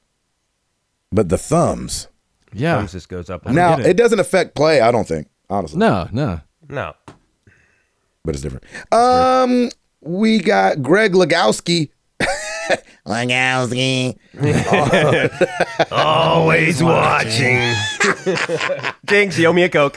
[1.10, 2.08] but the thumbs.
[2.52, 2.76] Yeah.
[2.76, 3.46] Thumbs just goes up.
[3.46, 3.86] Now it.
[3.86, 3.96] it.
[3.96, 4.80] doesn't affect play.
[4.82, 6.40] I don't think, honestly, No, no.
[6.68, 6.94] No.
[8.24, 8.64] but it's different.
[8.92, 9.70] Um,
[10.00, 11.90] we got Greg Legowski.
[13.06, 14.18] Legowski.
[15.92, 17.58] Always watching.
[19.06, 19.96] Jinx, you owe me a Coke.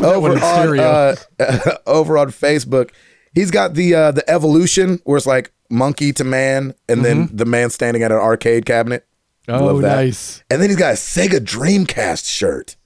[0.00, 1.14] over one in on stereo.
[1.40, 2.90] uh, over on Facebook.
[3.34, 7.44] He's got the uh, the evolution where it's like monkey to man, and then the
[7.44, 9.06] man standing at an arcade cabinet.
[9.48, 9.96] Oh, Love that.
[9.96, 10.42] nice.
[10.50, 12.76] And then he's got a Sega Dreamcast shirt.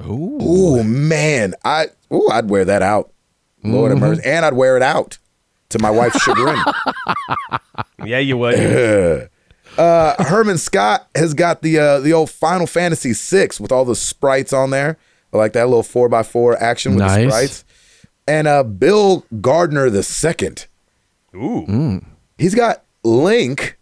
[0.00, 0.38] Ooh.
[0.40, 3.12] Ooh man, I ooh I'd wear that out.
[3.64, 4.00] Lord Mm-hmm.
[4.02, 5.18] have mercy, and I'd wear it out
[5.70, 6.56] to my wife's chagrin.
[8.04, 9.30] Yeah, you would.
[9.78, 13.94] Uh, Herman Scott has got the uh, the old Final Fantasy VI with all the
[13.94, 14.96] sprites on there.
[15.34, 17.64] I like that little four x four action with the sprites.
[18.26, 20.66] And uh, Bill Gardner the second.
[21.34, 22.00] Ooh.
[22.38, 23.78] He's got Link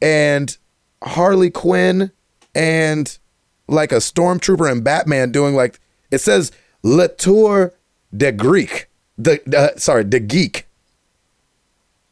[0.00, 0.56] and
[1.02, 2.12] Harley Quinn
[2.54, 3.18] and
[3.66, 5.80] like a stormtrooper and Batman doing like
[6.12, 6.52] it says
[6.82, 7.72] Le Tour
[8.16, 8.88] de Greek.
[9.18, 10.66] The uh, sorry, de Geek.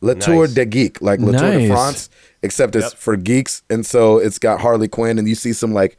[0.01, 0.55] Le Tour Nice.
[0.55, 2.09] de Geek, like Le Tour de France,
[2.43, 2.99] except it's Yep.
[2.99, 5.99] for geeks, and so it's got Harley Quinn, and you see some like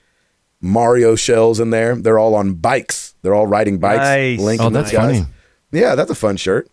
[0.60, 1.96] Mario shells in there.
[1.96, 3.14] They're all on bikes.
[3.22, 4.00] They're all riding bikes.
[4.00, 4.40] Nice.
[4.40, 5.20] Link Oh, that's guys.
[5.20, 5.30] funny.
[5.72, 6.68] Yeah, that's a fun shirt.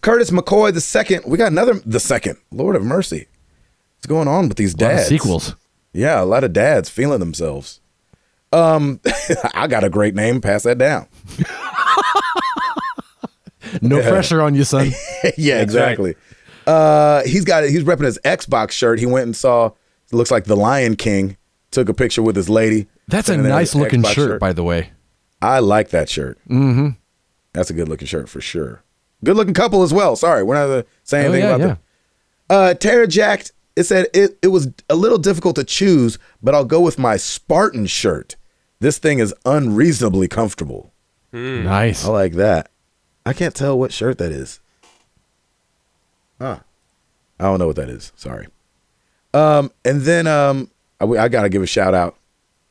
[0.00, 1.22] Curtis McCoy the second.
[1.24, 2.38] We got another the second.
[2.50, 3.28] Lord of mercy.
[3.98, 5.08] What's going on with these A lot of dads?
[5.08, 5.54] sequels.
[5.92, 7.80] Yeah, a lot of dads feeling themselves.
[8.52, 9.00] Um,
[9.54, 10.40] I got a great name.
[10.40, 11.06] Pass that down.
[13.82, 14.92] No pressure on you, son.
[15.36, 16.14] yeah, exactly.
[16.66, 18.98] Uh, he's got he's repping his Xbox shirt.
[18.98, 19.72] He went and saw.
[20.10, 21.36] Looks like the Lion King.
[21.70, 22.86] Took a picture with his lady.
[23.08, 24.92] That's a nice looking Xbox shirt, by the way.
[25.42, 26.38] I like that shirt.
[26.48, 26.90] Mm-hmm.
[27.52, 28.82] That's a good looking shirt for sure.
[29.22, 30.16] Good looking couple as well.
[30.16, 31.66] Sorry, we're not uh, saying Oh, anything yeah, about yeah.
[31.66, 31.78] them.
[32.48, 36.64] Uh, Tara Jacked, it said it, it was a little difficult to choose, but I'll
[36.64, 38.36] go with my Spartan shirt.
[38.80, 40.92] This thing is unreasonably comfortable.
[41.32, 42.04] Nice.
[42.04, 42.70] I like that.
[43.26, 44.60] I can't tell what shirt that is.
[46.40, 46.60] Huh.
[47.38, 48.12] I don't know what that is.
[48.16, 48.46] Sorry.
[49.34, 52.16] Um, and then um, I, I gotta give a shout out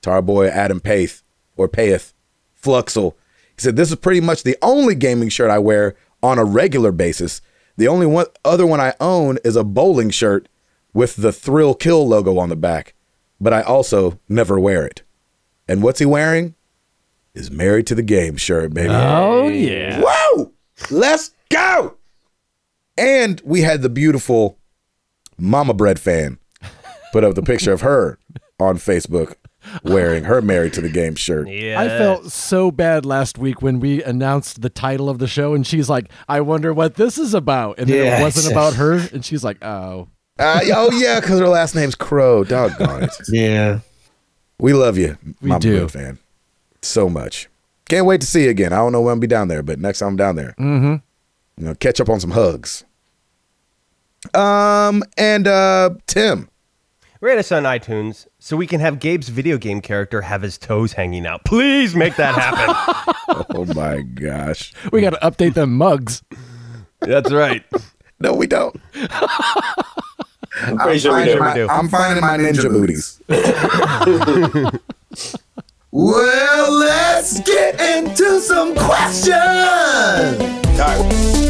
[0.01, 1.23] to our boy Adam Paith
[1.55, 2.13] or Payeth
[2.61, 3.13] Fluxel.
[3.55, 6.91] He said this is pretty much the only gaming shirt I wear on a regular
[6.91, 7.41] basis.
[7.75, 10.49] The only one other one I own is a bowling shirt
[10.93, 12.95] with the Thrill Kill logo on the back,
[13.39, 15.03] but I also never wear it.
[15.67, 16.55] And what's he wearing?
[17.33, 18.89] Is married to the game shirt, baby.
[18.91, 20.01] Oh yeah.
[20.03, 20.51] Whoa!
[20.89, 21.97] Let's go!
[22.97, 24.57] And we had the beautiful
[25.37, 26.39] Mama Bread fan
[27.13, 28.17] put up the picture of her
[28.59, 29.35] on Facebook
[29.83, 31.47] wearing her married to the game shirt.
[31.47, 31.79] Yeah.
[31.79, 35.67] I felt so bad last week when we announced the title of the show, and
[35.67, 38.19] she's like, "I wonder what this is about," and then Yeah.
[38.19, 40.07] it wasn't about her, and she's like, "Oh,
[40.39, 42.43] Uh, oh yeah, because her last name's Crow.
[42.43, 43.11] Doggone it.
[43.29, 43.79] Yeah.
[44.59, 45.77] We love you, We Mama do.
[45.79, 46.19] Bread fan,
[46.81, 47.47] so much.
[47.89, 48.73] Can't wait to see you again.
[48.73, 50.95] I don't know when I'll be down there, but next time I'm down there, mm-hmm.
[51.57, 52.83] you know, catch up on some hugs.
[54.33, 56.49] Um, and uh, Tim.
[57.21, 60.93] Rate us on iTunes so we can have Gabe's video game character have his toes
[60.93, 61.45] hanging out.
[61.45, 63.13] Please make that happen.
[63.49, 64.73] Oh my gosh.
[64.91, 66.23] we got to update them mugs."
[67.01, 67.63] That's right.
[68.19, 68.75] No, we don't.
[70.61, 71.39] I'm pretty sure finding do.
[71.39, 71.67] my- do.
[71.69, 73.19] I'm finding my ninja booties.
[75.91, 79.33] well, let's get into some questions.
[79.35, 81.47] All right.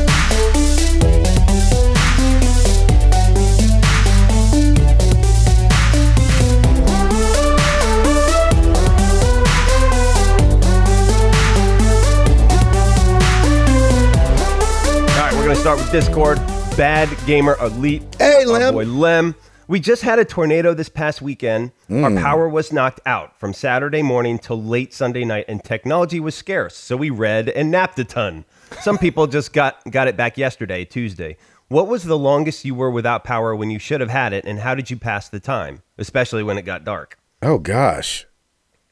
[15.09, 16.37] All right, we're going to start with Discord.
[16.77, 18.03] Bad Gamer Elite.
[18.19, 18.73] Hey, Our Lem.
[18.75, 19.33] boy Lem.
[19.67, 21.71] We just had a tornado this past weekend.
[21.89, 22.21] Our mm.
[22.21, 26.77] power was knocked out from Saturday morning till late Sunday night, and technology was scarce.
[26.77, 28.45] So we read and napped a ton.
[28.79, 31.37] Some people just got, got it back yesterday, Tuesday.
[31.67, 34.59] What was the longest you were without power when you should have had it, and
[34.59, 37.17] how did you pass the time, especially when it got dark?
[37.41, 38.27] Oh gosh,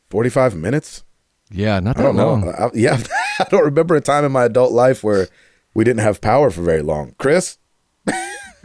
[0.10, 1.04] forty-five minutes.
[1.52, 2.50] Yeah, not that I don't know.
[2.50, 3.00] I, yeah,
[3.40, 5.28] I don't remember a time in my adult life where
[5.76, 7.14] we didn't have power for very long.
[7.20, 7.60] Chris,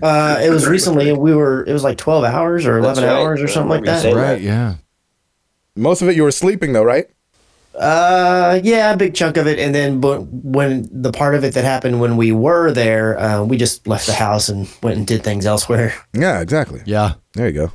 [0.03, 1.13] Uh, it was recently.
[1.13, 1.65] We were.
[1.65, 3.13] It was like twelve hours or eleven right.
[3.13, 4.03] hours or I something like that.
[4.03, 4.41] saying Right?
[4.41, 4.77] Yeah.
[5.77, 7.07] most of it you were sleeping though, right?
[7.75, 11.55] Uh, yeah, a big chunk of it, and then but when the part of it
[11.55, 15.07] that happened when we were there, uh, we just left the house and went and
[15.07, 15.95] did things elsewhere.
[16.13, 16.83] Yeah, exactly.
[16.85, 17.15] Yeah.
[17.35, 17.73] There you go.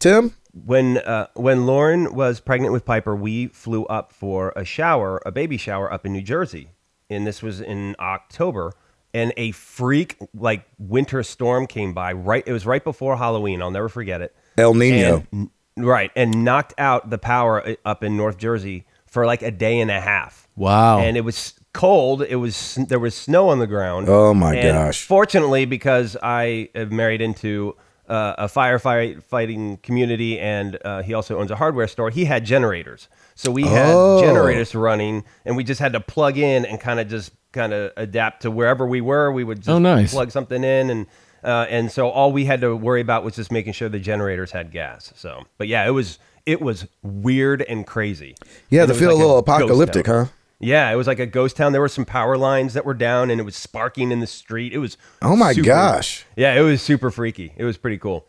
[0.00, 5.22] Tim, When uh, when Lauren was pregnant with Piper, we flew up for a shower,
[5.24, 6.70] a baby shower up in New Jersey,
[7.08, 8.72] and this was in October.
[9.14, 12.12] And a freak like winter storm came by.
[12.12, 13.62] Right, it was right before Halloween.
[13.62, 14.34] I'll never forget it.
[14.58, 15.24] El Nino.
[15.30, 19.52] And, right, and knocked out the power uh, up in North Jersey for like a
[19.52, 20.48] day and a half.
[20.56, 20.98] Wow.
[20.98, 22.22] And it was cold.
[22.22, 24.08] It was there was snow on the ground.
[24.08, 25.06] Oh, my And gosh.
[25.06, 27.76] Fortunately, because I am married into
[28.08, 32.10] uh, a firefight fighting community, and uh, he also owns a hardware store.
[32.10, 34.20] He had generators, so we had Oh.
[34.20, 37.92] generators running, and we just had to plug in and kind of just kind of
[37.96, 39.32] adapt to wherever we were.
[39.32, 40.12] We would just Oh, nice.
[40.12, 41.06] plug something in and.
[41.42, 44.50] Uh, and so all we had to worry about was just making sure the generators
[44.50, 45.12] had gas.
[45.14, 48.34] So, but yeah, it was it was weird and crazy.
[48.70, 50.24] yeah, And to feel like a little apocalyptic, huh?
[50.64, 51.72] Yeah, it was like a ghost town.
[51.72, 54.72] There were some power lines that were down, and it was sparking in the street.
[54.72, 56.24] It was Oh my super- gosh.
[56.36, 57.52] Yeah, it was super freaky.
[57.56, 58.26] It was pretty cool.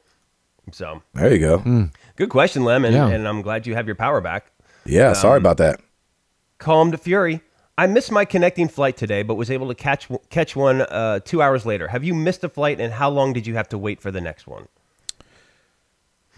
[0.71, 1.89] So There you go.
[2.15, 3.07] good question, Lemon, Yeah.
[3.07, 4.47] and I'm glad you have your power back.
[4.85, 5.79] Yeah, Um, sorry about that.
[6.57, 7.41] Calmed Fury.
[7.77, 11.41] I missed my connecting flight today, but was able to catch catch one uh, two
[11.41, 11.89] hours later.
[11.89, 14.21] Have you missed a flight, and how long did you have to wait for the
[14.21, 14.67] next one?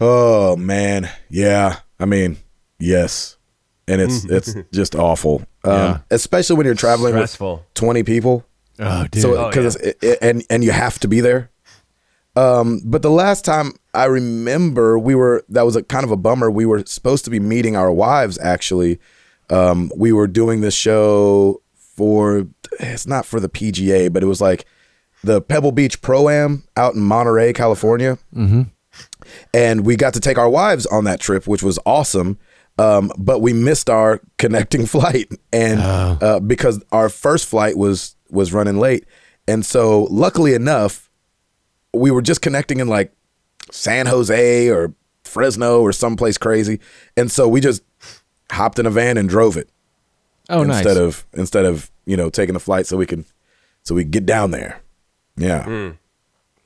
[0.01, 1.77] Oh man, yeah.
[1.99, 2.37] I mean,
[2.79, 3.36] yes,
[3.87, 5.41] and it's it's just awful.
[5.63, 5.97] Um, Yeah.
[6.11, 7.55] Especially when you're traveling Stressful.
[7.57, 8.45] with twenty people.
[8.79, 9.21] Oh, dude.
[9.21, 11.49] So Oh, because it- and and you have to be there.
[12.37, 16.15] Um, but the last time I remember, we were that was a kind of a
[16.17, 16.49] bummer.
[16.51, 18.37] We were supposed to be meeting our wives.
[18.39, 18.99] Actually,
[19.49, 21.61] um, we were doing this show
[21.95, 22.47] for
[22.79, 24.65] it's not for the PGA, but it was like
[25.23, 28.19] the Pebble Beach Pro Am out in Monterey, California.
[28.35, 28.61] Mm-hmm.
[29.53, 32.37] And we got to take our wives on that trip, which was awesome.
[32.79, 38.53] Um, but we missed our connecting flight, and uh, because our first flight was was
[38.53, 39.05] running late,
[39.47, 41.09] and so luckily enough,
[41.93, 43.11] we were just connecting in like
[43.71, 44.93] San Jose or
[45.23, 46.79] Fresno or someplace crazy,
[47.15, 47.81] and so we just
[48.51, 49.69] hopped in a van and drove it
[50.49, 50.77] oh, nice.
[50.77, 53.25] instead of instead of you know taking the flight so we can
[53.83, 54.81] so we get down there.
[55.35, 55.93] Yeah.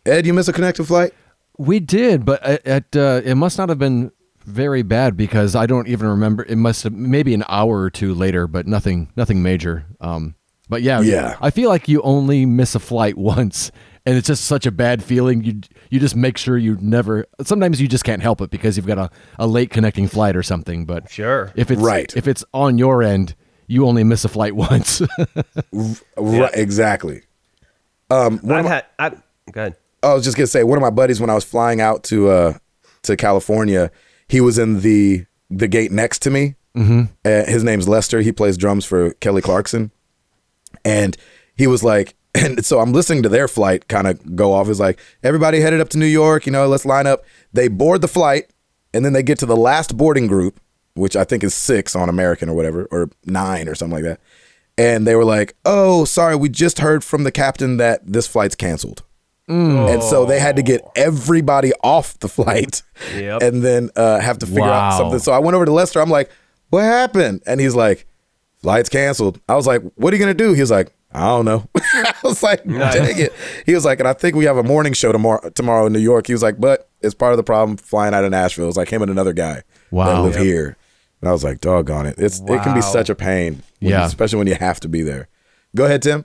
[0.05, 1.13] Ed, you miss a connecting flight?
[1.57, 4.11] We did, but it it, uh, it must not have been
[4.45, 6.43] very bad because I don't even remember.
[6.43, 9.85] It must have maybe an hour or two later, but nothing nothing major.
[9.99, 10.35] Um,
[10.69, 11.35] But yeah, Yeah.
[11.41, 13.71] I feel like you only miss a flight once,
[14.05, 15.43] and it's just such a bad feeling.
[15.43, 17.25] You you just make sure you never.
[17.43, 20.43] Sometimes you just can't help it because you've got a, a late connecting flight or
[20.43, 20.85] something.
[20.85, 21.51] But Sure.
[21.55, 22.11] if it's Right.
[22.15, 23.35] if it's on your end,
[23.67, 25.01] you only miss a flight once.
[26.17, 27.21] Right, exactly.
[28.09, 28.85] Um, I've my- had.
[28.99, 29.75] I, go ahead.
[30.03, 32.29] I was just gonna say one of my buddies when I was flying out to
[32.29, 32.53] uh
[33.03, 33.91] to California,
[34.31, 36.55] he was in the the gate next to me.
[36.73, 37.01] Mm-hmm.
[37.25, 38.21] Uh, his name's Lester.
[38.21, 39.91] He plays drums for Kelly Clarkson,
[40.85, 41.17] and
[41.57, 44.69] he was like, and so I'm listening to their flight kind of go off.
[44.69, 46.45] It's like everybody headed up to New York.
[46.45, 47.25] You know, let's line up.
[47.51, 48.49] They board the flight,
[48.93, 50.61] and then they get to the last boarding group,
[50.93, 54.21] which I think is six on American or whatever, or nine or something like that.
[54.77, 58.55] And they were like, "Oh, sorry, we just heard from the captain that this flight's
[58.55, 59.03] canceled."
[59.51, 62.81] And so they had to get everybody off the flight
[63.15, 63.41] Yep.
[63.41, 65.19] and then uh, have to figure out something.
[65.19, 65.99] So I went over to Lester.
[66.01, 66.29] I'm like,
[66.69, 67.41] what happened?
[67.45, 68.05] And he's like,
[68.61, 69.41] flight's canceled.
[69.49, 70.53] I was like, what are you going to do?
[70.53, 71.67] He was like, I don't know.
[71.75, 73.33] I was like, dang it.
[73.65, 75.99] He was like, and I think we have a morning show tomorrow, tomorrow in New
[75.99, 76.27] York.
[76.27, 78.69] He was like, but it's part of the problem flying out of Nashville.
[78.69, 80.23] It's like him and another guy that Wow.
[80.23, 80.77] live here.
[81.19, 82.15] And I was like, doggone it.
[82.17, 83.61] It's, It can be such a pain.
[83.81, 84.05] Yeah.
[84.05, 85.27] Especially when you have to be there.
[85.75, 86.23] Go ahead, Tim.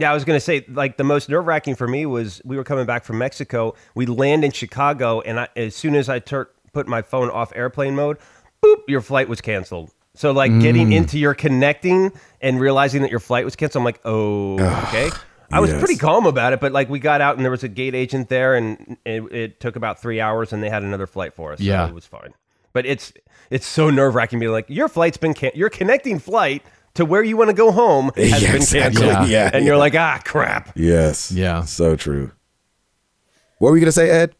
[0.00, 2.64] Yeah, I was gonna say like the most nerve wracking for me was we were
[2.64, 3.74] coming back from Mexico.
[3.94, 7.52] We land in Chicago, and I, as soon as I tur- put my phone off
[7.56, 8.18] airplane mode,
[8.62, 9.90] boop, your flight was canceled.
[10.14, 10.60] So like Mm.
[10.60, 12.10] getting into your connecting
[12.40, 14.58] and realizing that your flight was canceled, I'm like, oh,
[14.88, 15.10] okay.
[15.50, 15.78] I was yes.
[15.78, 18.28] pretty calm about it, but like we got out and there was a gate agent
[18.28, 21.60] there, and it, it took about three hours, and they had another flight for us.
[21.60, 21.86] Yeah.
[21.86, 22.34] so it was fine.
[22.74, 23.12] But it's
[23.50, 26.62] it's so nerve wracking being like your flight's been can- your connecting flight
[26.98, 29.00] to where you want to go home has Yeah, been exactly.
[29.06, 29.68] canceled, Yeah, and yeah.
[29.68, 30.72] you're like, ah, crap.
[30.76, 31.32] Yes.
[31.32, 31.64] Yeah.
[31.64, 32.32] So true.
[33.58, 34.34] What were you going to say, Ed?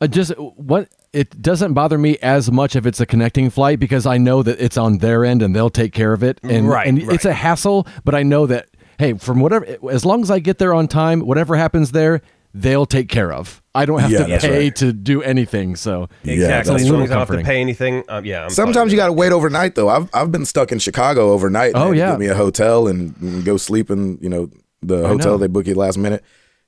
[0.00, 4.06] Uh, just what it doesn't bother me as much if it's a connecting flight because
[4.06, 6.40] I know that it's on their end and they'll take care of it.
[6.42, 8.68] And, Right, and it's a hassle, but I know that
[8.98, 12.22] hey, from whatever as long as I get there on time, whatever happens there,
[12.54, 13.62] they'll take care of.
[13.74, 14.76] I don't have Yeah, to pay right.
[14.76, 15.76] to do anything.
[15.76, 16.72] So Yeah, Exactly.
[16.72, 18.44] that's as long as I don't have to pay anything, um, yeah.
[18.44, 19.88] I'm Sometimes you got to wait overnight though.
[19.88, 21.72] I've I've been stuck in Chicago overnight.
[21.74, 22.10] Oh, They yeah.
[22.10, 24.50] get me a hotel and, and go sleep in you know
[24.82, 25.38] the hotel know.
[25.38, 26.22] they book you last minute.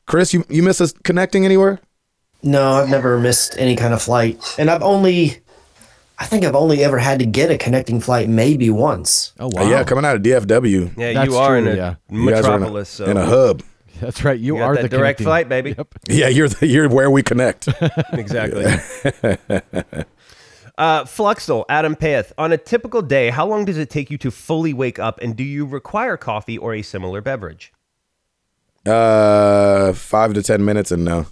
[0.06, 1.80] Chris, you you miss us connecting anywhere?
[2.42, 5.38] No, I've never missed any kind of flight, and I've only,
[6.18, 9.32] I think I've only ever had to get a connecting flight maybe once.
[9.40, 11.94] oh Uh, yeah, coming out of DFW, Yeah, That's you are true, in a yeah.
[12.10, 12.88] you guys are in a- metropolis.
[12.90, 13.62] so in a hub.
[14.04, 14.38] That's right.
[14.38, 15.74] You, you are the direct connecting- flight, baby.
[15.76, 15.94] Yep.
[16.08, 17.68] Yeah, you're the, you're where we connect.
[18.12, 18.64] Exactly.
[20.78, 22.32] uh, Fluxel, Adam Payeth.
[22.38, 25.36] On a typical day, how long does it take you to fully wake up, and
[25.36, 27.72] do you require coffee or a similar beverage?
[28.86, 31.26] uh, five to ten minutes, and no,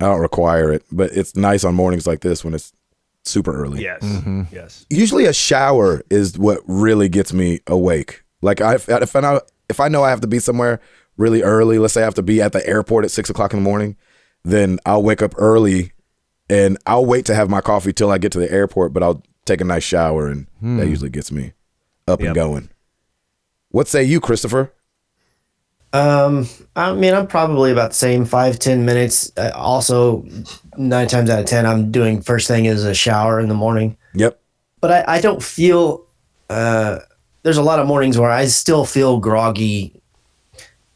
[0.00, 0.84] I don't require it.
[0.92, 2.72] But it's nice on mornings like this when it's
[3.24, 3.82] super early.
[3.82, 4.02] Yes.
[4.52, 4.86] Yes.
[4.90, 8.22] usually a shower is what really gets me awake.
[8.42, 9.40] Like I, if I know
[9.70, 10.80] if I know I have to be somewhere
[11.16, 13.58] really early, let's say I have to be at the airport at six o'clock in
[13.60, 13.96] the morning,
[14.44, 15.92] then I'll wake up early,
[16.48, 18.92] and I'll wait to have my coffee till I get to the airport.
[18.92, 21.52] But I'll take a nice shower, and that usually gets me
[22.06, 22.70] up and going.
[23.70, 24.72] What say you, Christopher?
[25.92, 29.32] Um, I mean, I'm probably about the same five ten minutes.
[29.36, 30.26] Uh, also,
[30.76, 33.96] nine times out of ten, I'm doing first thing is a shower in the morning.
[34.14, 34.38] Yep.
[34.80, 36.06] But I, I don't feel.
[36.50, 36.98] Uh,
[37.42, 40.02] there's a lot of mornings where I still feel groggy,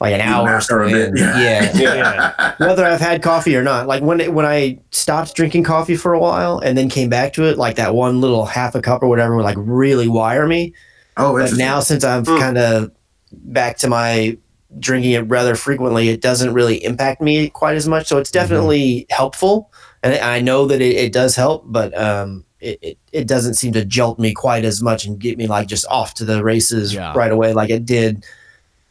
[0.00, 1.16] like an hour or after so a bit, in.
[1.18, 1.70] yeah.
[1.74, 1.74] Yeah.
[1.74, 2.54] Yeah.
[2.66, 3.86] whether I've had coffee or not.
[3.86, 7.34] Like when it, when I stopped drinking coffee for a while and then came back
[7.34, 10.46] to it, like that one little half a cup or whatever would like really wire
[10.46, 10.72] me.
[11.16, 12.90] Oh, But now since I'm kind of
[13.32, 14.38] back to my
[14.78, 18.06] drinking it rather frequently, it doesn't really impact me quite as much.
[18.06, 19.70] So it's definitely helpful,
[20.02, 23.72] and I know that it, it does help, but um, it, it it doesn't seem
[23.74, 26.94] to jolt me quite as much and get me like just off to the races
[26.94, 27.12] Yeah.
[27.14, 28.24] right away like it did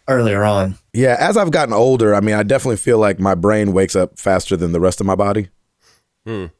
[0.07, 0.75] earlier on.
[0.93, 4.17] Yeah, as I've gotten older, I mean, I definitely feel like my brain wakes up
[4.17, 5.49] faster than the rest of my body.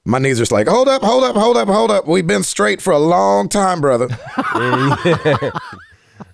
[0.04, 2.08] My knees are just like, hold up, hold up, hold up, hold up.
[2.08, 4.08] We've been straight for a long time, brother.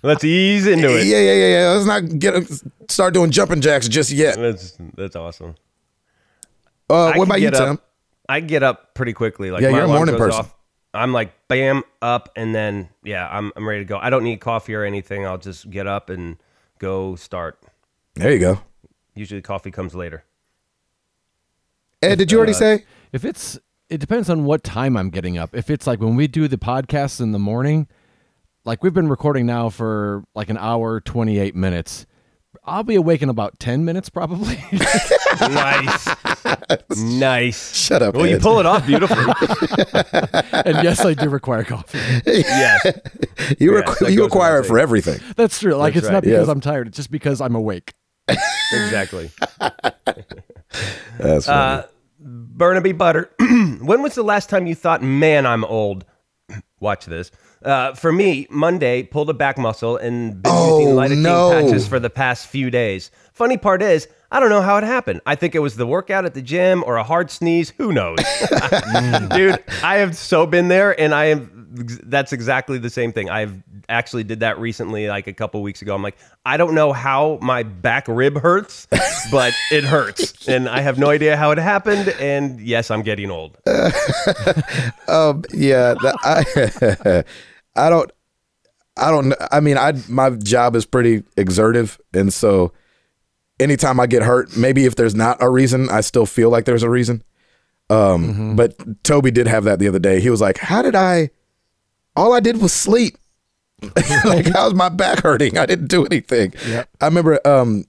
[0.02, 1.06] Let's ease into it.
[1.06, 1.68] Yeah, yeah, yeah, yeah.
[1.72, 4.36] Let's not get start doing jumping jacks just yet.
[4.36, 5.54] That's that's awesome.
[6.88, 7.72] Uh, I what about you, Tim?
[7.74, 7.82] up-
[8.28, 9.50] I get up pretty quickly.
[9.50, 10.40] Like Yeah, my you're a morning person.
[10.40, 10.54] Off,
[10.94, 13.98] I'm like bam up, and then yeah, I'm I'm ready to go.
[13.98, 15.26] I don't need coffee or anything.
[15.26, 16.36] I'll just get up and
[16.78, 17.58] go start.
[18.16, 18.60] There you go.
[19.14, 20.24] Usually, coffee comes later.
[22.02, 22.84] Ed, did you already uh, say?
[23.12, 25.54] If it's, it depends on what time I'm getting up.
[25.54, 27.88] If it's like when we do the podcasts in the morning,
[28.64, 32.06] like we've been recording now for like an hour, 28 minutes.
[32.64, 34.56] I'll be awake in about ten minutes, probably.
[35.40, 36.08] nice,
[36.96, 37.76] nice.
[37.76, 39.24] Shut up, Well, you pull it off beautifully.
[40.64, 41.98] and yes, I do require coffee.
[42.26, 42.84] yes.
[43.60, 45.20] You, Yes, requ- that you require it for everything.
[45.36, 45.74] That's true.
[45.76, 46.14] Like That's it's right.
[46.14, 46.52] not because Yes.
[46.52, 47.92] I'm tired; it's just because I'm awake.
[48.28, 49.30] Exactly.
[51.18, 51.82] That's funny.
[51.82, 51.82] Uh,
[52.18, 53.30] Burnaby Butter.
[53.38, 56.04] when was the last time you thought, man, I'm old?
[56.80, 57.30] Watch this.
[57.64, 61.50] Uh, for me, Monday pulled a back muscle and been Oh, using lidocaine no.
[61.50, 63.10] patches for the past few days.
[63.32, 65.20] Funny part is, I don't know how it happened.
[65.24, 67.70] I think it was the workout at the gym or a hard sneeze.
[67.78, 68.18] Who knows?
[69.30, 71.66] Dude, I have so been there, and I am.
[72.04, 73.30] That's exactly the same thing.
[73.30, 75.94] I've actually did that recently, like a couple weeks ago.
[75.94, 78.86] I'm like, I don't know how my back rib hurts,
[79.30, 82.08] but it hurts, and I have no idea how it happened.
[82.20, 83.58] And yes, I'm getting old.
[85.08, 87.24] Um, yeah, the-
[87.76, 88.10] I, I don't,
[88.96, 89.34] I don't.
[89.52, 92.72] I mean, I my job is pretty exertive, and so
[93.60, 96.82] anytime I get hurt, maybe if there's not a reason, I still feel like there's
[96.82, 97.22] a reason.
[97.88, 100.18] Um, but Toby did have that the other day.
[100.20, 101.30] He was like, "How did I?
[102.16, 103.16] All I did was sleep.
[104.24, 105.58] like, how's my back hurting?
[105.58, 106.54] I didn't do anything."
[107.00, 107.84] I remember, um,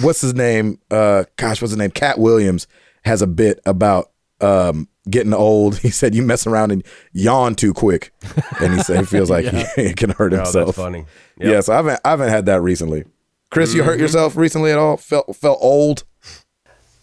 [0.00, 0.78] what's his name?
[0.90, 1.90] Uh, gosh, what's his name?
[1.90, 2.66] Katt Williams
[3.04, 4.10] has a bit about
[4.40, 5.78] um getting old.
[5.82, 8.12] He said you mess around and yawn too quick,
[8.60, 9.44] and he said he feels like
[9.76, 10.66] he can hurt Oh, himself.
[10.66, 11.06] that's funny.
[11.38, 13.04] Yeah, so I haven't I haven't had that recently.
[13.50, 14.96] Chris, you hurt yourself recently at all?
[14.96, 16.04] Felt felt old?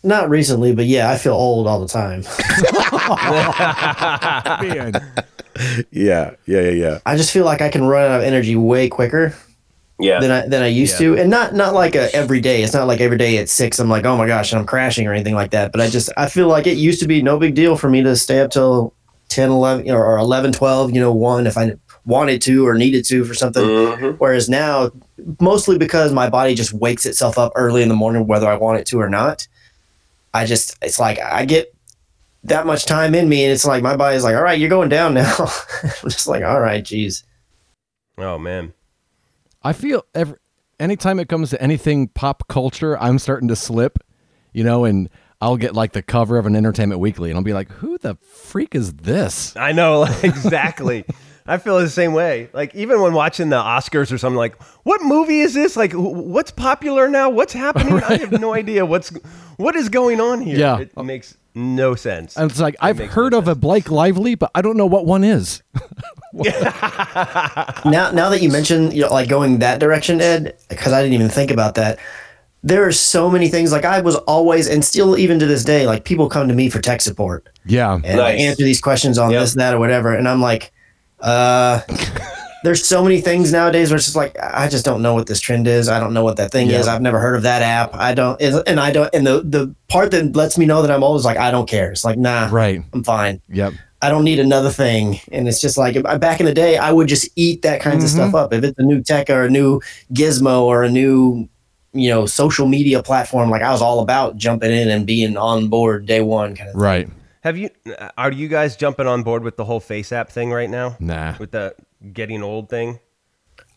[0.02, 2.24] Not recently, but yeah, I feel old all the time.
[4.62, 4.94] Man.
[5.92, 7.00] Yeah, yeah, yeah, yeah.
[7.06, 9.34] I just feel like I can run out of energy way quicker
[10.00, 10.20] Yeah.
[10.20, 12.64] than I than I used to, and not not like a every day.
[12.64, 15.14] It's not like every day at six I'm like, oh my gosh, I'm crashing or
[15.14, 15.72] anything like that.
[15.72, 18.02] But I just I feel like it used to be no big deal for me
[18.04, 18.94] to stay up till
[19.30, 21.74] 10, 11, or, or 11, 12, you know, one if I
[22.06, 23.64] wanted to or needed to for something.
[23.64, 24.16] Mhm.
[24.18, 24.90] Whereas now,
[25.40, 28.80] mostly because my body just wakes itself up early in the morning, whether I want
[28.80, 29.48] it to or not.
[30.34, 31.74] I just it's like I get
[32.44, 34.90] that much time in me, and it's like my body's like, all right, you're going
[34.90, 35.36] down now.
[35.84, 37.24] I'm just like, all right, geez.
[38.18, 38.74] Oh man.
[39.62, 40.38] I feel every
[40.80, 44.00] anytime it comes to anything pop culture, I'm starting to slip,
[44.54, 45.10] you know, and
[45.42, 48.16] I'll get like the cover of an Entertainment Weekly, and I'll be like, "Who the
[48.16, 51.06] freak is this?" I know exactly.
[51.46, 52.50] I feel the same way.
[52.54, 55.76] Like even when watching the Oscars or something, like what movie is this?
[55.76, 57.30] Like what's popular now?
[57.30, 58.04] What's happening?
[58.04, 59.10] I have no idea what's
[59.58, 60.58] what is going on here.
[60.58, 60.80] Yeah.
[60.80, 62.38] it makes no sense.
[62.38, 65.06] And it's like I've heard no of a Blake Lively, but I don't know what
[65.06, 65.62] one is.
[66.34, 71.16] now now that you mentioned you know, like going that direction ed because i didn't
[71.16, 71.98] even think about that
[72.62, 75.88] there are so many things like i was always and still even to this day
[75.88, 79.32] like people come to me for tech support Yeah, and I answer these questions on
[79.32, 79.42] Yep.
[79.42, 80.72] this that or whatever and i'm like
[81.20, 81.82] uh
[82.64, 85.40] there's so many things nowadays where it's just like i just don't know what this
[85.40, 87.94] trend is i don't know what that thing is i've never heard of that app
[87.96, 91.04] i don't and i don't and the the part that lets me know that i'm
[91.04, 92.82] old is like i don't care it's like nah right.
[92.94, 93.74] i'm fine Yep.
[94.02, 95.20] I don't need another thing.
[95.32, 98.10] And it's just like back in the day, I would just eat that kinds of
[98.10, 98.36] stuff mm-hmm.
[98.36, 98.54] up.
[98.54, 99.82] If it's a new tech or a new
[100.14, 101.50] gizmo or a new,
[101.92, 105.68] you know, social media platform, like I was all about jumping in and being on
[105.68, 106.82] board day one kind of thing.
[106.82, 107.10] Right.
[107.42, 107.70] have you
[108.18, 110.96] are you guys jumping on board with the whole FaceApp thing right now?
[111.02, 111.36] Nah.
[111.38, 111.76] With the
[112.14, 113.00] getting old thing?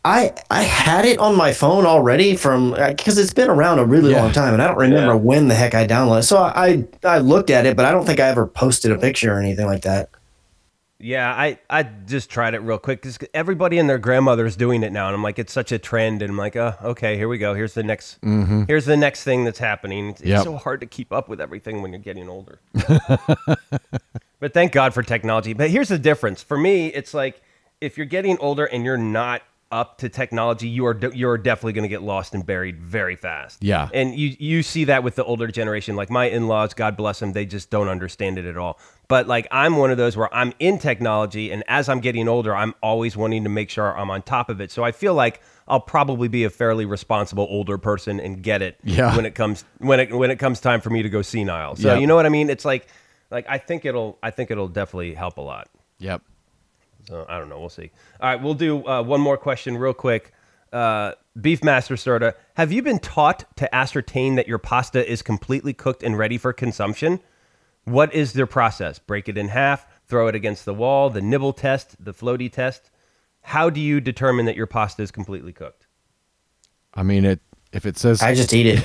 [0.04, 3.84] I I had it on my phone already from uh, because it's been around a
[3.84, 4.22] really Yeah.
[4.22, 5.20] long time, and I don't remember Yeah.
[5.20, 6.24] when the heck I downloaded.
[6.24, 9.32] So I I looked at it, but I don't think I ever posted a picture
[9.34, 10.08] or anything like that.
[11.04, 14.84] Yeah, I, I just tried it real quick because everybody and their grandmother is doing
[14.84, 17.26] it now, and I'm like, it's such a trend, and I'm like, oh, okay, here
[17.28, 17.54] we go.
[17.54, 18.64] Here's the next, mm-hmm.
[18.68, 20.10] here's the next thing that's happening.
[20.10, 22.60] It's, it's so hard to keep up with everything when you're getting older.
[24.38, 25.54] but thank God for technology.
[25.54, 26.86] But here's the difference for me.
[26.86, 27.42] It's like
[27.82, 31.72] if you're getting older and you're not up to technology, you are de- you're definitely
[31.72, 33.62] going to get lost and buried very fast.
[33.64, 33.88] Yeah.
[33.94, 35.96] And you you see that with the older generation.
[35.96, 38.78] Like my in-laws, God bless them, they just don't understand it at all.
[39.08, 42.54] But like I'm one of those where I'm in technology and as I'm getting older,
[42.54, 44.70] I'm always wanting to make sure I'm on top of it.
[44.70, 48.78] So I feel like I'll probably be a fairly responsible older person and get it
[48.84, 49.16] Yeah.
[49.16, 51.76] when it comes when it when it comes time for me to go senile.
[51.76, 52.00] So Yep.
[52.02, 52.50] you know what I mean?
[52.50, 52.88] It's like
[53.30, 55.68] like I think it'll I think it'll definitely help a lot.
[55.98, 56.20] Yep.
[57.08, 57.58] So I don't know.
[57.58, 57.90] We'll see.
[58.20, 60.32] All right, we'll do uh, one more question real quick.
[60.72, 65.72] Uh, Beef Master Sorta, have you been taught to ascertain that your pasta is completely
[65.72, 67.20] cooked and ready for consumption?
[67.84, 68.98] What is their process?
[68.98, 72.90] Break it in half, throw it against the wall, the nibble test, the floaty test.
[73.42, 75.86] How do you determine that your pasta is completely cooked?
[76.94, 77.40] I mean, it
[77.72, 78.84] if it says I just eat it.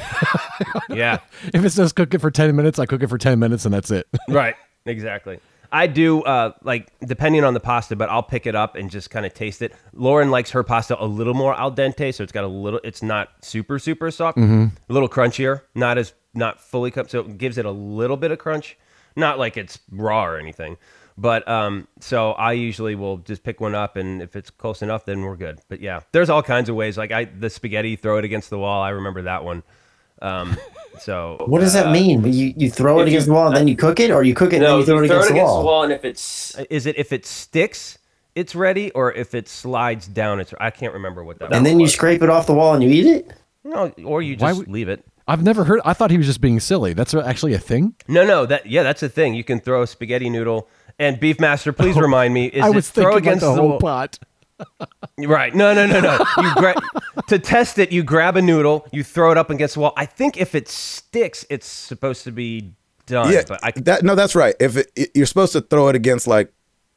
[0.90, 1.20] Yeah,
[1.54, 3.74] if it says cook it for ten minutes, I cook it for ten minutes, and
[3.74, 4.08] that's it.
[4.30, 4.56] right.
[4.86, 5.40] Exactly.
[5.72, 9.10] I do uh, like depending on the pasta, but I'll pick it up and just
[9.10, 9.74] kind of taste it.
[9.94, 12.80] Lauren likes her pasta a little more al dente, so it's got a little.
[12.84, 14.38] It's not super super soft,
[14.90, 18.32] a little crunchier, not as not fully cooked, so it gives it a little bit
[18.32, 18.78] of crunch.
[19.16, 20.78] Not like it's raw or anything,
[21.18, 21.88] but um.
[22.00, 25.36] So I usually will just pick one up, and if it's close enough, then we're
[25.36, 25.60] good.
[25.70, 26.98] But yeah, there's all kinds of ways.
[26.98, 28.82] Like I the spaghetti, throw it against the wall.
[28.84, 29.64] I remember that one.
[30.22, 30.58] Um.
[31.00, 32.24] So What does that mean?
[32.32, 34.34] You you throw it against you- the wall and then you cook it, or you
[34.34, 35.84] cook it and then No, you throw it against, the, wall?
[35.84, 38.00] and if it's Is it if it sticks,
[38.34, 41.46] it's ready, or if it slides down, it's I can't remember what that.
[41.54, 41.70] And was.
[41.72, 43.32] then you scrape it off the wall and you eat it.
[43.64, 45.04] no, or you just would- leave it.
[45.30, 45.82] I've never heard.
[45.84, 46.94] I thought he was just being silly.
[46.94, 47.94] That's actually a thing.
[48.08, 49.36] No, no, that yeah, that's a thing.
[49.36, 50.68] You can throw a spaghetti noodle.
[50.98, 52.46] And Beefmaster, please remind me.
[52.48, 53.80] Is I it was throw thinking like against the the whole wall?
[53.80, 54.18] pot.
[55.18, 55.54] Right?
[55.56, 56.18] No, no, no, no.
[56.38, 56.76] You gra-
[57.28, 57.92] to test it.
[57.92, 59.94] You grab a noodle, you throw it up against the wall.
[59.98, 62.74] I think if it sticks, it's supposed to be
[63.06, 63.32] done.
[63.32, 64.56] Yeah, but I, that no, that's right.
[64.60, 66.52] If it, it- you're supposed to throw it against like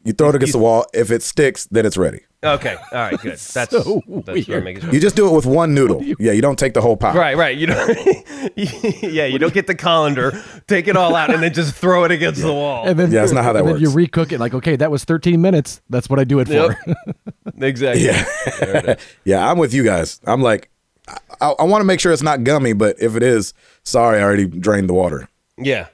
[0.05, 2.21] you throw it against the wall, if it sticks, then it's ready.
[2.43, 3.33] okay, all right, good.
[3.53, 4.65] That's so that's what I'm weird.
[4.65, 4.95] making sure.
[4.95, 6.03] You just do it with one noodle.
[6.19, 7.15] Yeah, you don't take the whole pot.
[7.15, 7.55] Right, right.
[7.57, 7.99] You don't.
[8.57, 12.11] yeah, you don't get the colander, take it all out, and then just throw it
[12.11, 12.87] against the wall.
[12.89, 14.11] And then Yeah, that's not how that and then you works.
[14.11, 15.83] recook it like, okay, that was 13 minutes.
[15.91, 16.77] That's what I do it for.
[17.61, 18.07] Exactly.
[18.07, 18.25] Yeah.
[18.61, 19.07] There it is.
[19.25, 20.21] Yeah, I'm with you guys.
[20.27, 20.71] I'm like,
[21.41, 23.53] I, I want to make sure it's not gummy, but if it is,
[23.83, 25.29] sorry, I already drained the water.
[25.59, 25.89] Yeah.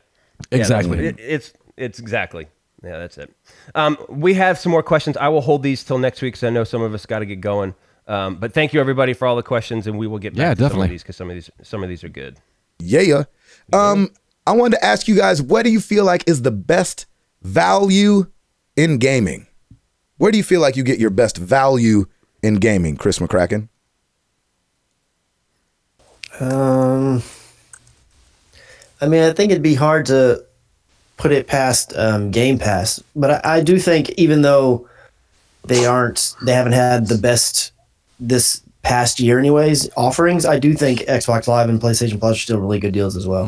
[0.50, 0.90] Yeah, exactly.
[0.90, 2.46] what- it- it's it's exactly.
[2.82, 3.34] Yeah, that's it.
[3.74, 5.16] Um, we have some more questions.
[5.16, 7.26] I will hold these till next week because I know some of us got to
[7.26, 7.74] get going.
[8.06, 10.54] Um, but thank you everybody for all the questions, and we will get back Yeah,
[10.54, 10.84] to some definitely.
[10.86, 12.38] of these because some of these some of these are good.
[12.78, 13.24] Yeah.
[13.72, 14.10] Um,
[14.46, 17.06] I wanted to ask you guys, what do you feel like is the best
[17.42, 18.26] value
[18.76, 19.46] in gaming?
[20.18, 22.06] Where do you feel like you get your best value
[22.42, 23.68] in gaming, Chris McCracken?
[26.38, 27.22] Um,
[29.00, 30.44] I mean, I think it'd be hard to
[31.16, 34.88] put it past um, Game Pass, but I, I do think even though
[35.64, 37.72] they aren't, they haven't had the best
[38.20, 40.44] this past year, anyways, offerings.
[40.46, 43.46] I do think Xbox Live and PlayStation Plus are still really good deals as well.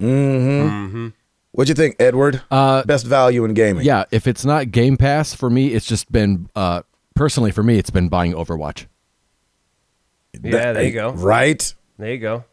[0.00, 1.08] Mm-hmm.
[1.52, 2.42] What'd you think, Edward?
[2.50, 3.84] Uh, best value in gaming.
[3.86, 6.82] Yeah, if it's not Game Pass for me, it's just been uh,
[7.14, 8.86] personally for me, it's been buying Overwatch.
[10.42, 11.12] Yeah, there you go.
[11.12, 11.74] Right.
[11.98, 12.44] There you go.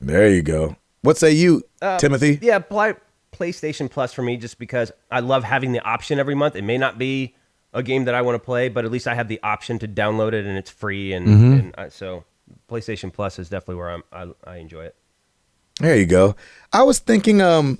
[0.00, 0.74] There you go.
[1.02, 2.38] What say you, Uh, Timothy?
[2.42, 2.94] Yeah, play,
[3.32, 6.56] PlayStation Plus for me just because I love having the option every month.
[6.56, 7.34] It may not be
[7.72, 9.88] a game that I want to play, but at least I have the option to
[9.88, 11.12] download it and it's free.
[11.12, 12.24] And, and I, so
[12.70, 14.96] PlayStation Plus is definitely where I'm, I, I enjoy it.
[15.80, 16.34] There you go.
[16.72, 17.78] I was thinking, um,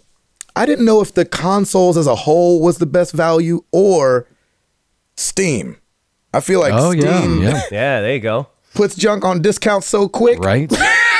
[0.54, 4.28] I didn't know if the consoles as a whole was the best value or
[5.16, 5.78] Steam.
[6.32, 8.48] I feel like Oh yeah, yeah, Yeah, there you go.
[8.74, 10.38] puts junk on discount so quick.
[10.40, 10.70] right.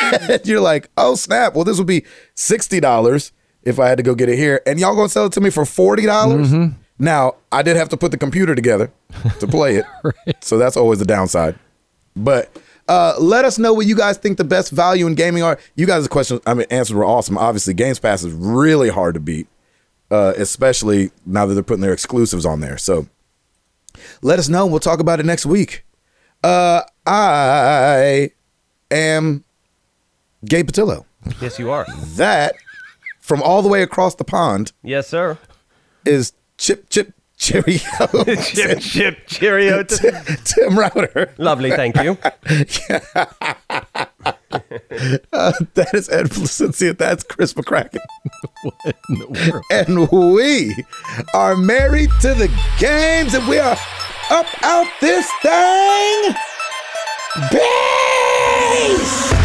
[0.45, 1.55] You're like, oh snap!
[1.55, 3.33] Well, this would be sixty dollars
[3.69, 5.51] if I had to go get it here, and y'all gonna sell it to me
[5.51, 6.53] for forty dollars.
[6.99, 8.91] Now, I did have to put the computer together
[9.39, 9.85] to play it,
[10.41, 11.57] so that's always the downside.
[12.17, 12.51] But
[12.89, 15.61] uh, let us know what you guys think the best value in gaming are.
[15.77, 17.39] You guys' questions, I mean, answers were awesome.
[17.39, 19.47] Obviously, Games Pass is really hard to beat,
[20.11, 22.79] uh, especially now that they're putting their exclusives on there.
[22.79, 23.07] So
[24.23, 24.67] let us know.
[24.67, 25.85] We'll talk about it next week.
[26.43, 28.31] Uh, I
[28.91, 29.45] am
[30.45, 31.05] Gabe Patillo.
[31.41, 31.87] Yes, you are.
[32.17, 32.55] That
[33.29, 35.37] from all the way across the pond yes, sir.
[36.07, 37.79] is Chip Chip Cheerio.
[38.43, 39.85] Chip, chip, cheerio.
[39.85, 41.33] Tim Router.
[41.39, 42.19] Lovely, thank you.
[45.33, 46.97] Uh, that is Ed Placencia.
[46.97, 47.99] That's Chris McCracken.
[49.11, 49.65] In the world.
[49.71, 50.75] And we
[51.35, 52.49] are married to the
[52.79, 53.77] games and we are
[54.31, 56.35] up out this thing.
[57.53, 59.38] Bang!